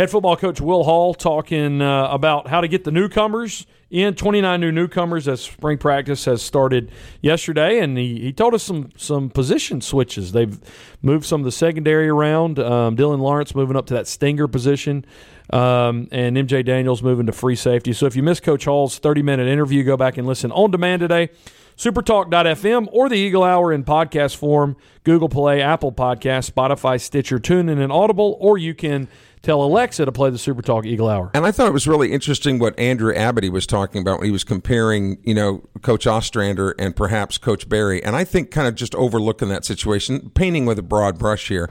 head 0.00 0.10
football 0.10 0.34
coach 0.34 0.62
Will 0.62 0.82
Hall 0.82 1.12
talking 1.12 1.82
uh, 1.82 2.08
about 2.08 2.48
how 2.48 2.62
to 2.62 2.68
get 2.68 2.84
the 2.84 2.90
newcomers 2.90 3.66
in. 3.90 4.14
Twenty 4.14 4.40
nine 4.40 4.58
new 4.58 4.72
newcomers 4.72 5.28
as 5.28 5.42
spring 5.42 5.76
practice 5.76 6.24
has 6.24 6.40
started 6.40 6.90
yesterday, 7.20 7.80
and 7.80 7.98
he, 7.98 8.18
he 8.18 8.32
told 8.32 8.54
us 8.54 8.62
some 8.62 8.88
some 8.96 9.28
position 9.28 9.82
switches. 9.82 10.32
They've 10.32 10.58
moved 11.02 11.26
some 11.26 11.42
of 11.42 11.44
the 11.44 11.52
secondary 11.52 12.08
around. 12.08 12.58
Um, 12.58 12.96
Dylan 12.96 13.20
Lawrence 13.20 13.54
moving 13.54 13.76
up 13.76 13.84
to 13.86 13.94
that 13.94 14.08
stinger 14.08 14.48
position. 14.48 15.04
Um, 15.52 16.08
and 16.12 16.36
MJ 16.36 16.64
Daniels 16.64 17.02
moving 17.02 17.26
to 17.26 17.32
free 17.32 17.56
safety. 17.56 17.92
So 17.92 18.06
if 18.06 18.14
you 18.16 18.22
missed 18.22 18.44
Coach 18.44 18.64
Hall's 18.64 18.98
30 18.98 19.20
minute 19.22 19.48
interview, 19.48 19.82
go 19.82 19.98
back 19.98 20.16
and 20.16 20.26
listen 20.26 20.50
on 20.52 20.70
demand 20.70 21.00
today. 21.00 21.28
Supertalk.fm 21.76 22.88
or 22.92 23.08
the 23.08 23.16
Eagle 23.16 23.42
Hour 23.42 23.72
in 23.72 23.84
podcast 23.84 24.36
form, 24.36 24.76
Google 25.02 25.30
Play, 25.30 25.62
Apple 25.62 25.92
Podcast, 25.92 26.50
Spotify, 26.52 27.00
Stitcher, 27.00 27.38
TuneIn, 27.38 27.82
and 27.82 27.90
Audible, 27.90 28.36
or 28.38 28.58
you 28.58 28.74
can 28.74 29.08
tell 29.42 29.62
Alexa 29.62 30.04
to 30.04 30.12
play 30.12 30.30
the 30.30 30.38
Super 30.38 30.62
Talk 30.62 30.84
Eagle 30.84 31.08
Hour. 31.08 31.30
And 31.34 31.46
I 31.46 31.52
thought 31.52 31.66
it 31.66 31.72
was 31.72 31.86
really 31.86 32.12
interesting 32.12 32.58
what 32.58 32.78
Andrew 32.78 33.14
Abadie 33.14 33.50
was 33.50 33.66
talking 33.66 34.02
about 34.02 34.18
when 34.18 34.26
he 34.26 34.32
was 34.32 34.44
comparing, 34.44 35.18
you 35.22 35.34
know, 35.34 35.62
Coach 35.82 36.06
Ostrander 36.06 36.74
and 36.78 36.94
perhaps 36.94 37.38
Coach 37.38 37.68
Berry. 37.68 38.02
And 38.02 38.16
I 38.16 38.24
think 38.24 38.50
kind 38.50 38.68
of 38.68 38.74
just 38.74 38.94
overlooking 38.94 39.48
that 39.48 39.64
situation, 39.64 40.30
painting 40.30 40.66
with 40.66 40.78
a 40.78 40.82
broad 40.82 41.18
brush 41.18 41.48
here. 41.48 41.70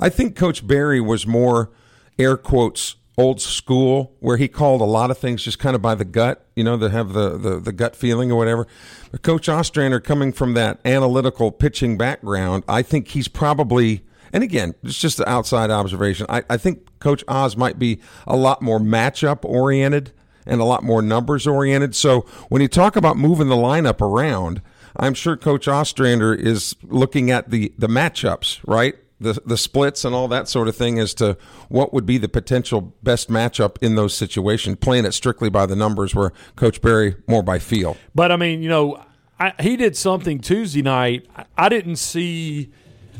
I 0.00 0.08
think 0.08 0.36
Coach 0.36 0.66
Berry 0.66 1.00
was 1.00 1.26
more 1.26 1.70
air 2.18 2.36
quotes 2.36 2.96
old 3.18 3.40
school 3.40 4.16
where 4.20 4.38
he 4.38 4.48
called 4.48 4.80
a 4.80 4.84
lot 4.84 5.10
of 5.10 5.18
things 5.18 5.42
just 5.42 5.58
kind 5.58 5.76
of 5.76 5.82
by 5.82 5.94
the 5.94 6.06
gut, 6.06 6.46
you 6.56 6.64
know, 6.64 6.76
that 6.78 6.90
have 6.90 7.12
the, 7.12 7.36
the, 7.36 7.60
the 7.60 7.72
gut 7.72 7.94
feeling 7.94 8.32
or 8.32 8.36
whatever. 8.36 8.66
But 9.10 9.22
Coach 9.22 9.46
Ostrander 9.48 10.00
coming 10.00 10.32
from 10.32 10.54
that 10.54 10.80
analytical 10.86 11.52
pitching 11.52 11.98
background, 11.98 12.64
I 12.66 12.80
think 12.80 13.08
he's 13.08 13.28
probably 13.28 14.04
and 14.32 14.42
again, 14.42 14.74
it's 14.82 14.98
just 14.98 15.20
an 15.20 15.26
outside 15.28 15.70
observation. 15.70 16.26
I, 16.28 16.42
I 16.48 16.56
think 16.56 16.86
Coach 16.98 17.24
Oz 17.28 17.56
might 17.56 17.78
be 17.78 18.00
a 18.26 18.36
lot 18.36 18.62
more 18.62 18.78
matchup 18.78 19.44
oriented 19.44 20.12
and 20.46 20.60
a 20.60 20.64
lot 20.64 20.82
more 20.82 21.02
numbers 21.02 21.46
oriented. 21.46 21.94
So 21.94 22.22
when 22.48 22.62
you 22.62 22.68
talk 22.68 22.96
about 22.96 23.16
moving 23.16 23.48
the 23.48 23.56
lineup 23.56 24.00
around, 24.00 24.62
I'm 24.96 25.14
sure 25.14 25.36
Coach 25.36 25.68
Ostrander 25.68 26.34
is 26.34 26.74
looking 26.82 27.30
at 27.30 27.50
the, 27.50 27.72
the 27.78 27.86
matchups, 27.86 28.60
right? 28.66 28.96
The, 29.20 29.40
the 29.44 29.58
splits 29.58 30.04
and 30.04 30.14
all 30.14 30.28
that 30.28 30.48
sort 30.48 30.66
of 30.66 30.74
thing 30.74 30.98
as 30.98 31.12
to 31.14 31.36
what 31.68 31.92
would 31.92 32.06
be 32.06 32.16
the 32.16 32.28
potential 32.28 32.94
best 33.02 33.28
matchup 33.28 33.76
in 33.82 33.94
those 33.94 34.14
situations, 34.14 34.78
playing 34.80 35.04
it 35.04 35.12
strictly 35.12 35.50
by 35.50 35.66
the 35.66 35.76
numbers, 35.76 36.14
where 36.14 36.32
Coach 36.56 36.80
Berry 36.80 37.16
more 37.26 37.42
by 37.42 37.58
feel. 37.58 37.98
But 38.14 38.32
I 38.32 38.36
mean, 38.36 38.62
you 38.62 38.70
know, 38.70 39.04
I, 39.38 39.52
he 39.60 39.76
did 39.76 39.96
something 39.96 40.40
Tuesday 40.40 40.82
night. 40.82 41.26
I, 41.36 41.44
I 41.56 41.68
didn't 41.68 41.96
see, 41.96 42.72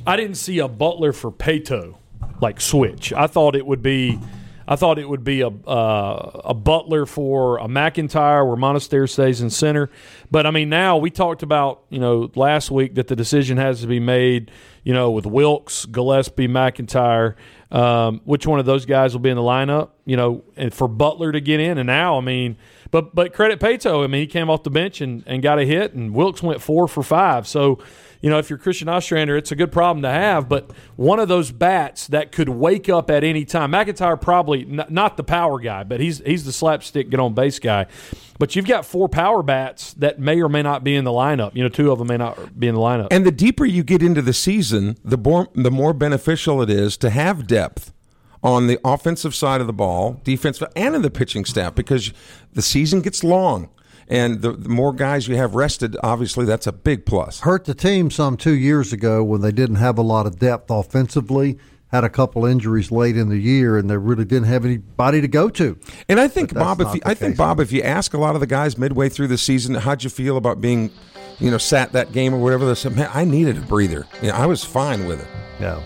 I 0.07 0.17
didn't 0.17 0.37
see 0.37 0.59
a 0.59 0.69
Butler 0.69 1.13
for 1.13 1.31
Paetow 1.31 1.97
like 2.41 2.61
switch. 2.61 3.13
I 3.13 3.27
thought 3.27 3.55
it 3.57 3.67
would 3.67 3.83
be. 3.83 4.19
I 4.69 4.77
thought 4.77 5.01
it 5.01 5.09
would 5.09 5.25
be 5.25 5.41
a 5.41 5.49
uh, 5.49 6.41
a 6.45 6.55
Butler 6.55 7.05
for 7.05 7.59
a 7.59 7.67
McIntyre 7.67 8.47
where 8.47 8.57
Monistere 8.57 9.09
stays 9.09 9.41
in 9.41 9.51
center. 9.51 9.91
But 10.31 10.47
I 10.47 10.53
mean, 10.53 10.69
now 10.69 10.97
we 10.97 11.11
talked 11.11 11.43
about 11.43 11.83
you 11.91 11.99
know 11.99 12.31
last 12.35 12.71
week 12.71 12.95
that 12.95 13.09
the 13.09 13.17
decision 13.17 13.57
has 13.59 13.81
to 13.81 13.87
be 13.87 14.01
made. 14.01 14.51
You 14.83 14.95
know, 14.95 15.11
with 15.11 15.27
Wilkes, 15.27 15.85
Gillespie, 15.85 16.49
McIntyre, 16.49 17.35
um, 17.71 18.23
which 18.25 18.47
one 18.47 18.59
of 18.59 18.65
those 18.65 18.87
guys 18.87 19.13
will 19.13 19.21
be 19.21 19.29
in 19.29 19.37
the 19.37 19.43
lineup? 19.43 19.91
You 20.07 20.17
know, 20.17 20.43
and 20.57 20.73
for 20.73 20.89
Butler 20.89 21.33
to 21.33 21.41
get 21.41 21.61
in, 21.61 21.77
and 21.77 21.87
now 21.87 22.17
I 22.17 22.23
mean, 22.23 22.57
but 22.91 23.15
but 23.15 23.35
credit 23.35 23.61
Paetow. 23.61 24.05
I 24.05 24.07
mean, 24.07 24.23
he 24.23 24.27
came 24.27 24.49
off 24.49 24.63
the 24.63 24.71
bench 24.71 25.01
and, 25.01 25.23
and 25.27 25.43
got 25.43 25.59
a 25.59 25.65
hit, 25.65 25.93
and 25.93 26.15
Wilkes 26.15 26.43
went 26.43 26.63
four 26.63 26.89
for 26.89 27.03
five. 27.03 27.47
So 27.47 27.79
you 28.21 28.29
know, 28.29 28.39
if 28.39 28.51
you're 28.51 28.59
Christian 28.59 28.89
Ostrander, 28.89 29.37
it's 29.37 29.51
a 29.51 29.57
good 29.57 29.73
problem 29.73 30.03
to 30.03 30.11
have. 30.11 30.49
But 30.49 30.71
one 30.97 31.19
of 31.19 31.29
those 31.29 31.51
bats 31.51 32.07
that 32.09 32.33
could 32.33 32.49
wake 32.49 32.89
up 32.89 33.11
at 33.11 33.25
any 33.25 33.45
time. 33.45 33.73
McIntyre 33.73 34.21
probably 34.21 34.65
not, 34.65 34.91
not 34.91 35.17
the 35.17 35.25
power 35.25 35.59
guy, 35.59 35.85
but 35.85 36.01
he's 36.01 36.19
he's 36.25 36.45
the 36.45 36.53
slapstick 36.53 37.11
get 37.11 37.19
on 37.19 37.35
base 37.35 37.59
guy. 37.59 37.87
But 38.39 38.57
you've 38.57 38.67
got 38.67 38.85
four 38.85 39.09
power 39.09 39.43
bats 39.43 39.95
that 39.95 40.19
may 40.19 40.41
or 40.41 40.49
may 40.49 40.63
not 40.63 40.85
be 40.85 40.97
in 40.97 41.05
the 41.05 41.11
lineup. 41.11 41.55
You 41.55 41.63
know, 41.63 41.69
two 41.69 41.91
of 41.91 41.99
them 41.99 42.09
may 42.09 42.17
not 42.17 42.59
be 42.59 42.69
in 42.69 42.75
the 42.75 42.81
lineup. 42.81 43.09
And 43.11 43.25
the 43.25 43.33
deeper 43.33 43.65
you 43.65 43.83
get 43.83 44.03
into 44.03 44.23
the 44.23 44.35
season, 44.35 44.97
the 45.05 45.19
more 45.19 45.49
the 45.55 45.71
more 45.71 45.95
beneficial 45.95 46.61
it 46.63 46.71
is 46.71 46.97
to 46.99 47.11
have 47.11 47.47
depth 47.47 47.93
on 48.43 48.67
the 48.67 48.79
offensive 48.85 49.35
side 49.35 49.61
of 49.61 49.67
the 49.67 49.73
ball, 49.73 50.21
defensive, 50.25 50.69
and 50.75 50.95
in 50.95 51.03
the 51.03 51.11
pitching 51.11 51.45
staff 51.45 51.75
because 51.75 52.13
the 52.53 52.63
season 52.63 53.01
gets 53.01 53.23
long. 53.23 53.69
And 54.11 54.43
the, 54.43 54.53
the, 54.53 54.69
more 54.69 54.93
guys 54.93 55.29
you 55.29 55.37
have 55.37 55.55
rested, 55.55 55.97
obviously, 56.03 56.45
that's 56.45 56.67
a 56.67 56.73
big 56.73 57.07
plus. 57.07 57.41
Hurt 57.41 57.65
the 57.65 57.75
team 57.75 58.11
some 58.11 58.37
two 58.37 58.55
years 58.55 58.93
ago 58.93 59.23
when 59.23 59.41
they 59.41 59.53
didn't 59.53 59.77
have 59.77 59.99
a 59.99 60.03
lot 60.03 60.27
of 60.27 60.41
depth 60.41 60.69
offensively. 60.69 61.59
Had 61.93 62.03
a 62.03 62.09
couple 62.09 62.45
injuries 62.45 62.91
late 62.91 63.17
in 63.17 63.29
the 63.29 63.39
year, 63.39 63.77
and 63.77 63.89
they 63.89 63.97
really 63.97 64.25
didn't 64.25 64.49
have 64.49 64.65
anybody 64.65 65.21
to 65.21 65.29
go 65.29 65.49
to. 65.51 65.79
And 66.09 66.21
I 66.21 66.27
think 66.29 66.55
Bob, 66.55 66.81
if 66.81 66.95
you, 66.95 67.01
I 67.05 67.15
think 67.15 67.37
Bob, 67.37 67.61
if 67.61 67.73
you 67.73 67.83
ask 67.83 68.13
a 68.13 68.19
lot 68.19 68.35
of 68.35 68.41
the 68.41 68.47
guys 68.47 68.77
midway 68.77 69.09
through 69.09 69.29
the 69.29 69.39
season, 69.39 69.75
how'd 69.75 70.05
you 70.05 70.11
feel 70.11 70.37
about 70.37 70.61
being, 70.61 70.91
you 71.39 71.51
know, 71.51 71.59
sat 71.59 71.93
that 71.93 72.13
game 72.13 72.35
or 72.35 72.39
whatever? 72.39 72.67
They 72.67 72.75
said, 72.75 72.97
man, 72.97 73.11
I 73.13 73.25
needed 73.25 73.59
a 73.59 73.63
breather. 73.63 74.07
You 74.23 74.29
know, 74.29 74.35
I 74.35 74.47
was 74.47 74.65
fine 74.65 75.07
with 75.07 75.21
it. 75.21 75.29
Yeah. 75.61 75.83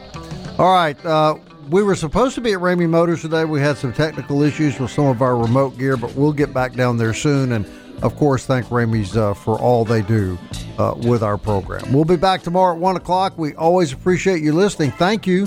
All 0.58 0.74
right. 0.74 1.02
Uh, 1.04 1.36
we 1.70 1.82
were 1.82 1.94
supposed 1.94 2.34
to 2.34 2.42
be 2.42 2.52
at 2.52 2.58
Ramey 2.58 2.88
Motors 2.88 3.22
today. 3.22 3.44
We 3.46 3.60
had 3.60 3.78
some 3.78 3.92
technical 3.92 4.42
issues 4.42 4.78
with 4.78 4.90
some 4.90 5.06
of 5.06 5.22
our 5.22 5.36
remote 5.36 5.78
gear, 5.78 5.96
but 5.96 6.14
we'll 6.14 6.34
get 6.34 6.52
back 6.52 6.74
down 6.74 6.98
there 6.98 7.14
soon. 7.14 7.52
And 7.52 7.66
of 8.02 8.16
course, 8.16 8.46
thank 8.46 8.66
Ramey's 8.66 9.16
uh, 9.16 9.34
for 9.34 9.58
all 9.58 9.84
they 9.84 10.02
do 10.02 10.38
uh, 10.78 10.94
with 10.98 11.22
our 11.22 11.38
program. 11.38 11.92
We'll 11.92 12.04
be 12.04 12.16
back 12.16 12.42
tomorrow 12.42 12.74
at 12.74 12.80
1 12.80 12.96
o'clock. 12.96 13.38
We 13.38 13.54
always 13.54 13.92
appreciate 13.92 14.42
you 14.42 14.52
listening. 14.52 14.90
Thank 14.92 15.26
you. 15.26 15.46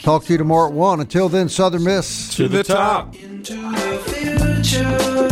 Talk 0.00 0.24
to 0.24 0.32
you 0.32 0.38
tomorrow 0.38 0.68
at 0.68 0.74
1. 0.74 1.00
Until 1.00 1.28
then, 1.28 1.48
Southern 1.48 1.84
Miss. 1.84 2.30
To, 2.36 2.44
to 2.44 2.48
the, 2.48 2.58
the 2.58 2.64
top. 2.64 3.12
top. 3.12 3.22
Into 3.22 3.54
the 3.54 4.62
future. 4.62 5.28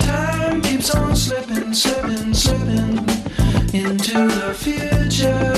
Time 0.00 0.62
keeps 0.62 0.94
on 0.94 1.16
slipping, 1.16 1.72
slipping, 1.74 2.34
slipping 2.34 2.98
into 3.74 4.28
the 4.28 4.54
future. 4.54 5.57